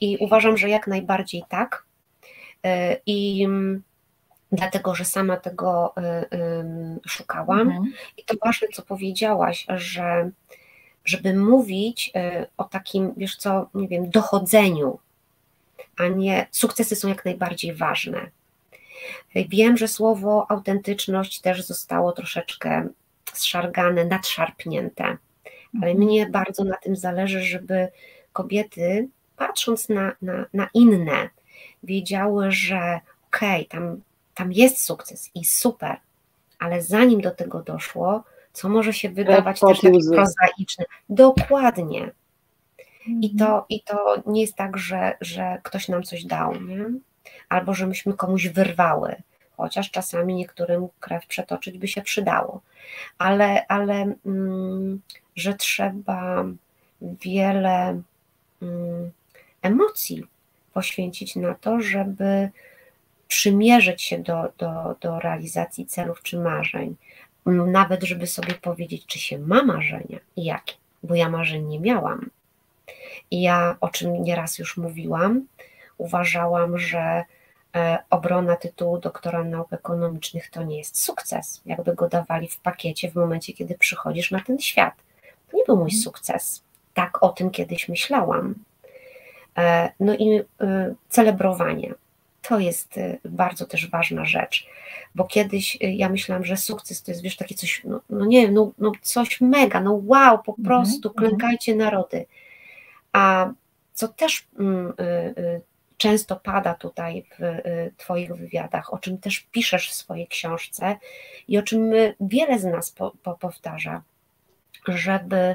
I 0.00 0.16
uważam, 0.20 0.56
że 0.56 0.68
jak 0.68 0.86
najbardziej 0.86 1.42
tak. 1.48 1.84
Y, 2.66 3.00
I 3.06 3.48
dlatego, 4.52 4.94
że 4.94 5.04
sama 5.04 5.36
tego 5.36 5.94
y, 5.98 6.36
y, 6.36 7.08
szukałam. 7.08 7.60
Mhm. 7.60 7.92
I 8.16 8.24
to 8.24 8.34
ważne, 8.44 8.68
co 8.68 8.82
powiedziałaś, 8.82 9.66
że 9.68 10.30
żeby 11.10 11.34
mówić 11.34 12.12
y, 12.16 12.46
o 12.56 12.64
takim, 12.64 13.14
wiesz 13.16 13.36
co, 13.36 13.68
nie 13.74 13.88
wiem, 13.88 14.10
dochodzeniu, 14.10 14.98
a 15.96 16.08
nie 16.08 16.46
sukcesy 16.50 16.96
są 16.96 17.08
jak 17.08 17.24
najbardziej 17.24 17.74
ważne. 17.74 18.30
Wiem, 19.34 19.76
że 19.76 19.88
słowo 19.88 20.46
autentyczność 20.50 21.40
też 21.40 21.62
zostało 21.62 22.12
troszeczkę 22.12 22.88
zszargane, 23.32 24.04
nadszarpnięte, 24.04 25.04
ale 25.82 25.90
mhm. 25.90 25.98
mnie 25.98 26.26
bardzo 26.26 26.64
na 26.64 26.76
tym 26.76 26.96
zależy, 26.96 27.42
żeby 27.42 27.88
kobiety, 28.32 29.08
patrząc 29.36 29.88
na, 29.88 30.12
na, 30.22 30.46
na 30.54 30.68
inne, 30.74 31.28
wiedziały, 31.82 32.52
że 32.52 33.00
okej, 33.28 33.66
okay, 33.66 33.80
tam, 33.80 34.00
tam 34.34 34.52
jest 34.52 34.84
sukces 34.84 35.30
i 35.34 35.44
super, 35.44 35.96
ale 36.58 36.82
zanim 36.82 37.20
do 37.20 37.30
tego 37.30 37.62
doszło, 37.62 38.24
co 38.52 38.68
może 38.68 38.92
się 38.92 39.08
wydawać 39.08 39.60
też 39.60 39.80
takie 39.80 39.98
prozaiczne. 40.14 40.84
Dokładnie. 41.08 42.10
I 43.06 43.36
to, 43.36 43.44
mhm. 43.44 43.64
I 43.68 43.82
to 43.82 44.22
nie 44.26 44.40
jest 44.40 44.56
tak, 44.56 44.76
że, 44.76 45.16
że 45.20 45.60
ktoś 45.62 45.88
nam 45.88 46.02
coś 46.02 46.24
dał, 46.24 46.60
nie? 46.60 46.84
albo 47.48 47.74
że 47.74 47.86
myśmy 47.86 48.14
komuś 48.14 48.48
wyrwały, 48.48 49.16
chociaż 49.56 49.90
czasami 49.90 50.34
niektórym 50.34 50.88
krew 51.00 51.26
przetoczyć 51.26 51.78
by 51.78 51.88
się 51.88 52.02
przydało, 52.02 52.60
ale, 53.18 53.66
ale 53.66 54.14
mm, 54.26 55.00
że 55.36 55.54
trzeba 55.54 56.44
wiele 57.00 58.02
mm, 58.62 59.10
emocji 59.62 60.24
poświęcić 60.72 61.36
na 61.36 61.54
to, 61.54 61.80
żeby 61.80 62.50
przymierzyć 63.28 64.02
się 64.02 64.18
do, 64.18 64.52
do, 64.58 64.96
do 65.00 65.20
realizacji 65.20 65.86
celów 65.86 66.22
czy 66.22 66.38
marzeń, 66.38 66.96
nawet 67.46 68.02
żeby 68.02 68.26
sobie 68.26 68.54
powiedzieć, 68.54 69.06
czy 69.06 69.18
się 69.18 69.38
ma 69.38 69.62
marzenia 69.62 70.18
i 70.36 70.44
jakie, 70.44 70.74
bo 71.02 71.14
ja 71.14 71.28
marzeń 71.28 71.66
nie 71.66 71.80
miałam. 71.80 72.30
I 73.30 73.42
ja, 73.42 73.76
o 73.80 73.88
czym 73.88 74.22
nieraz 74.22 74.58
już 74.58 74.76
mówiłam, 74.76 75.46
uważałam, 75.98 76.78
że 76.78 77.24
e, 77.76 77.98
obrona 78.10 78.56
tytułu 78.56 78.98
doktora 78.98 79.44
nauk 79.44 79.72
ekonomicznych 79.72 80.50
to 80.50 80.62
nie 80.62 80.78
jest 80.78 81.02
sukces, 81.02 81.60
jakby 81.66 81.94
go 81.94 82.08
dawali 82.08 82.48
w 82.48 82.60
pakiecie 82.60 83.10
w 83.10 83.14
momencie, 83.14 83.52
kiedy 83.52 83.74
przychodzisz 83.74 84.30
na 84.30 84.40
ten 84.40 84.58
świat. 84.58 84.94
To 85.50 85.56
nie 85.56 85.64
był 85.64 85.76
mój 85.76 85.84
mhm. 85.84 86.02
sukces. 86.02 86.62
Tak 86.94 87.22
o 87.22 87.28
tym 87.28 87.50
kiedyś 87.50 87.88
myślałam. 87.88 88.54
E, 89.58 89.92
no 90.00 90.14
i 90.14 90.40
e, 90.60 90.94
celebrowanie. 91.08 91.94
To 92.42 92.58
jest 92.58 93.00
bardzo 93.24 93.66
też 93.66 93.90
ważna 93.90 94.24
rzecz, 94.24 94.66
bo 95.14 95.24
kiedyś 95.24 95.78
ja 95.80 96.08
myślałam, 96.08 96.44
że 96.44 96.56
sukces 96.56 97.02
to 97.02 97.10
jest, 97.10 97.22
wiesz, 97.22 97.36
takie 97.36 97.54
coś, 97.54 97.82
no, 97.84 98.00
no 98.10 98.24
nie 98.24 98.50
no, 98.50 98.72
no 98.78 98.92
coś 99.02 99.40
mega, 99.40 99.80
no 99.80 100.00
wow, 100.04 100.42
po 100.42 100.52
mhm, 100.52 100.64
prostu, 100.64 101.08
mm 101.08 101.14
klękajcie 101.16 101.76
narody. 101.76 102.26
A 103.12 103.50
co 103.92 104.08
też 104.08 104.46
mm, 104.58 104.92
y, 105.00 105.02
y, 105.40 105.60
często 105.96 106.36
pada 106.36 106.74
tutaj 106.74 107.24
w 107.38 107.42
y, 107.42 107.92
Twoich 107.96 108.34
wywiadach, 108.34 108.94
o 108.94 108.98
czym 108.98 109.18
też 109.18 109.40
piszesz 109.40 109.90
w 109.90 109.94
swojej 109.94 110.26
książce 110.26 110.96
i 111.48 111.58
o 111.58 111.62
czym 111.62 111.90
wiele 112.20 112.58
z 112.58 112.64
nas 112.64 112.90
po, 112.90 113.12
po 113.22 113.34
powtarza, 113.34 114.02
żeby 114.88 115.54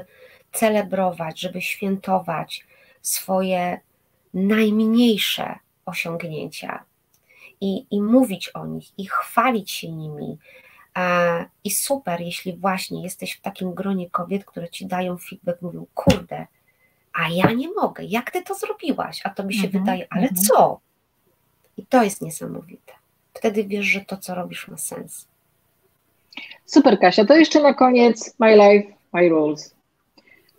celebrować, 0.52 1.40
żeby 1.40 1.62
świętować 1.62 2.66
swoje 3.02 3.80
najmniejsze 4.34 5.58
osiągnięcia 5.86 6.84
i, 7.60 7.86
i 7.90 8.02
mówić 8.02 8.48
o 8.48 8.66
nich, 8.66 8.98
i 8.98 9.06
chwalić 9.06 9.70
się 9.70 9.90
nimi. 9.90 10.38
I 11.64 11.70
super, 11.70 12.20
jeśli 12.20 12.56
właśnie 12.56 13.02
jesteś 13.02 13.32
w 13.32 13.40
takim 13.40 13.74
gronie 13.74 14.10
kobiet, 14.10 14.44
które 14.44 14.68
ci 14.68 14.86
dają 14.86 15.18
feedback, 15.18 15.62
mówią, 15.62 15.86
kurde, 15.94 16.46
a 17.12 17.28
ja 17.28 17.52
nie 17.52 17.68
mogę, 17.68 18.04
jak 18.04 18.30
ty 18.30 18.42
to 18.42 18.54
zrobiłaś? 18.54 19.20
A 19.24 19.30
to 19.30 19.44
mi 19.44 19.54
się 19.54 19.66
mhm, 19.66 19.84
wydaje, 19.84 20.06
ale 20.10 20.22
mhm. 20.22 20.42
co? 20.42 20.80
I 21.76 21.86
to 21.86 22.02
jest 22.02 22.22
niesamowite. 22.22 22.92
Wtedy 23.34 23.64
wiesz, 23.64 23.86
że 23.86 24.00
to, 24.00 24.16
co 24.16 24.34
robisz, 24.34 24.68
ma 24.68 24.76
sens. 24.76 25.28
Super, 26.66 26.98
Kasia. 26.98 27.24
To 27.24 27.36
jeszcze 27.36 27.62
na 27.62 27.74
koniec 27.74 28.34
My 28.38 28.56
Life, 28.56 28.92
My 29.12 29.28
Rules. 29.28 29.74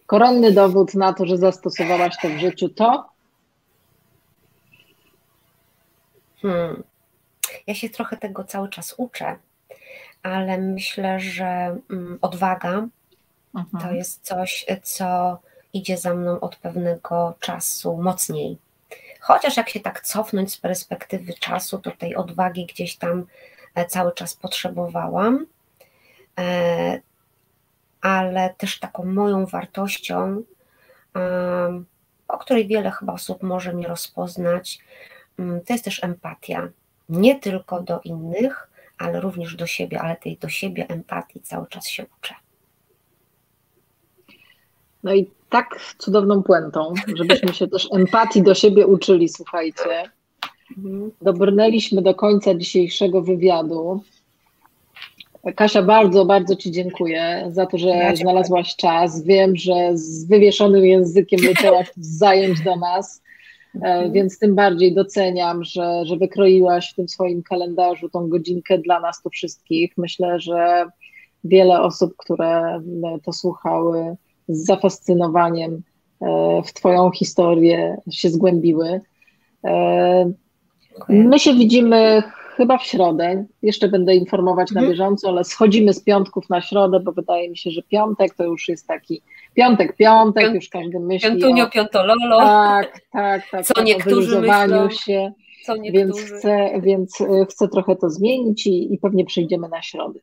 Koronny 0.06 0.52
dowód 0.52 0.96
na 0.96 1.14
to, 1.14 1.26
że 1.26 1.38
zastosowałaś 1.38 2.16
to 2.22 2.30
w 2.30 2.38
życiu, 2.38 2.70
to? 2.70 3.10
Hmm. 6.42 6.84
Ja 7.68 7.76
się 7.76 7.90
trochę 7.90 8.18
tego 8.18 8.44
cały 8.44 8.70
czas 8.70 8.96
uczę, 8.98 9.38
ale 10.24 10.58
myślę, 10.58 11.20
że 11.20 11.78
mm, 11.90 12.20
odwaga 12.22 12.88
mhm. 13.56 13.84
to 13.84 13.92
jest 13.92 14.26
coś, 14.26 14.66
co 14.84 15.40
idzie 15.74 15.98
za 15.98 16.14
mną 16.14 16.40
od 16.40 16.56
pewnego 16.56 17.34
czasu 17.40 17.98
mocniej. 17.98 18.58
Chociaż 19.20 19.58
jak 19.58 19.70
się 19.70 19.80
tak 19.80 20.02
cofnąć 20.02 20.54
z 20.54 20.58
perspektywy 20.58 21.34
czasu, 21.34 21.80
to 21.80 21.92
tej 21.92 22.16
odwagi 22.16 22.66
gdzieś 22.66 22.96
tam 22.96 23.26
e, 23.76 23.86
cały 23.86 24.12
czas 24.14 24.34
potrzebowałam, 24.34 25.46
e, 26.40 27.00
ale 28.02 28.54
też 28.58 28.80
taką 28.80 29.06
moją 29.06 29.46
wartością, 29.46 30.44
o 32.28 32.38
której 32.38 32.68
wiele 32.68 32.92
chyba 32.92 33.14
osób 33.14 33.44
może 33.44 33.74
nie 33.74 33.88
rozpoznać, 33.88 34.80
to 35.38 35.74
jest 35.74 35.86
też 35.86 36.04
empatia. 36.04 36.70
Nie 37.10 37.40
tylko 37.40 37.82
do 37.82 38.00
innych, 38.04 38.70
ale 38.98 39.22
również 39.22 39.56
do 39.56 39.68
siebie, 39.68 40.02
ale 40.02 40.16
tej 40.16 40.38
do 40.38 40.50
siebie 40.50 40.88
empatii 40.90 41.42
cały 41.42 41.68
czas 41.68 41.88
się 41.88 42.06
uczę. 42.20 42.36
No 45.04 45.14
i 45.14 45.30
tak 45.50 45.80
cudowną 45.98 46.44
puentą, 46.44 46.94
żebyśmy 47.16 47.54
się 47.54 47.68
też 47.68 47.88
empatii 47.94 48.44
do 48.44 48.56
siebie 48.56 48.88
uczyli, 48.88 49.30
słuchajcie. 49.30 50.12
Dobrnęliśmy 51.22 52.02
do 52.02 52.16
końca 52.16 52.56
dzisiejszego 52.56 53.22
wywiadu. 53.22 54.04
Kasia, 55.56 55.84
bardzo, 55.84 56.26
bardzo 56.26 56.56
Ci 56.56 56.72
dziękuję 56.72 57.48
za 57.52 57.66
to, 57.66 57.78
że 57.78 57.88
ja 57.88 58.16
znalazłaś 58.16 58.76
czas. 58.76 59.24
Wiem, 59.24 59.56
że 59.56 59.90
z 59.94 60.26
wywieszonym 60.26 60.86
językiem 60.86 61.40
leciałaś 61.50 61.92
z 61.98 62.18
zajęć 62.18 62.62
do 62.62 62.76
nas, 62.76 63.22
mhm. 63.76 64.12
więc 64.12 64.40
tym 64.40 64.56
bardziej 64.56 64.94
doceniam, 64.94 65.64
że, 65.64 66.06
że 66.06 66.18
wykroiłaś 66.18 66.92
w 66.92 66.96
tym 66.96 67.10
swoim 67.10 67.44
kalendarzu 67.44 68.10
tą 68.10 68.30
godzinkę 68.30 68.78
dla 68.78 69.00
nas 69.00 69.22
tu 69.22 69.30
wszystkich. 69.30 69.94
Myślę, 69.98 70.40
że 70.40 70.86
wiele 71.44 71.82
osób, 71.82 72.14
które 72.18 72.82
to 73.24 73.34
słuchały, 73.34 74.16
z 74.48 74.66
zafascynowaniem 74.66 75.82
e, 76.22 76.62
w 76.66 76.74
Twoją 76.74 77.12
historię 77.12 77.98
się 78.12 78.30
zgłębiły. 78.30 79.02
E, 79.66 80.32
my 81.10 81.40
się 81.40 81.54
widzimy 81.54 82.24
chyba 82.56 82.78
w 82.78 82.84
środę. 82.84 83.46
Jeszcze 83.62 83.88
będę 83.88 84.16
informować 84.16 84.72
mhm. 84.72 84.86
na 84.86 84.92
bieżąco, 84.92 85.30
ale 85.30 85.44
schodzimy 85.44 85.94
z 85.94 86.04
piątków 86.04 86.50
na 86.50 86.62
środę, 86.62 87.00
bo 87.00 87.12
wydaje 87.12 87.50
mi 87.50 87.58
się, 87.58 87.72
że 87.72 87.82
piątek 87.82 88.36
to 88.36 88.44
już 88.44 88.70
jest 88.70 88.88
taki 88.88 89.22
piątek, 89.58 89.96
piątek, 89.96 90.44
Piąt, 90.44 90.56
już 90.56 90.70
każdy 90.70 91.00
myśli 91.00 91.30
Piątunio, 91.30 91.66
o... 91.66 91.70
piątololo. 91.70 92.40
Tak, 92.40 93.02
tak, 93.12 93.42
tak. 93.52 93.66
Co 93.66 93.74
tak, 93.74 93.86
niektórzy 93.86 94.42
myślą. 94.42 94.90
się. 94.90 95.32
Co 95.66 95.78
niektórzy. 95.78 96.06
Więc 96.06 96.22
chcę, 96.22 96.70
więc 96.82 97.22
e, 97.22 97.46
chcę 97.46 97.68
trochę 97.68 97.96
to 97.96 98.10
zmienić 98.10 98.68
i, 98.68 98.94
i 98.94 98.98
pewnie 98.98 99.26
przejdziemy 99.26 99.70
na 99.70 99.82
środę. 99.82 100.20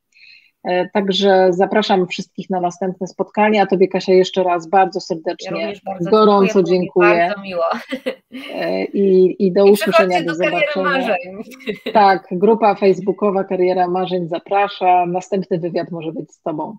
E, 0.64 0.88
także 0.88 1.46
zapraszam 1.50 2.06
wszystkich 2.06 2.50
na 2.50 2.60
następne 2.60 3.06
spotkanie. 3.06 3.62
A 3.62 3.66
Tobie, 3.66 3.88
Kasia, 3.88 4.12
jeszcze 4.12 4.42
raz 4.42 4.68
bardzo 4.68 5.00
serdecznie, 5.00 5.60
ja 5.60 5.72
bardzo 5.84 6.10
gorąco 6.10 6.62
dziękuję. 6.62 6.80
dziękuję. 6.80 7.28
Bardzo 7.28 7.42
miło. 7.42 7.64
E, 8.54 8.84
I, 8.84 9.36
i 9.46 9.52
do 9.52 9.66
I 9.66 9.70
usłyszenia, 9.70 10.20
do, 10.20 10.26
do 10.26 10.34
zobaczenia. 10.34 11.16
Tak, 11.92 12.28
grupa 12.30 12.74
facebookowa 12.74 13.44
Kariera 13.44 13.88
Marzeń 13.88 14.28
zaprasza. 14.28 15.06
Następny 15.06 15.58
wywiad 15.58 15.90
może 15.90 16.12
być 16.12 16.32
z 16.32 16.42
Tobą. 16.42 16.76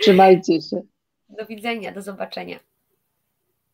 Trzymajcie 0.00 0.62
się. 0.62 0.82
Do 1.28 1.46
widzenia, 1.46 1.92
do 1.92 2.02
zobaczenia. 2.02 2.58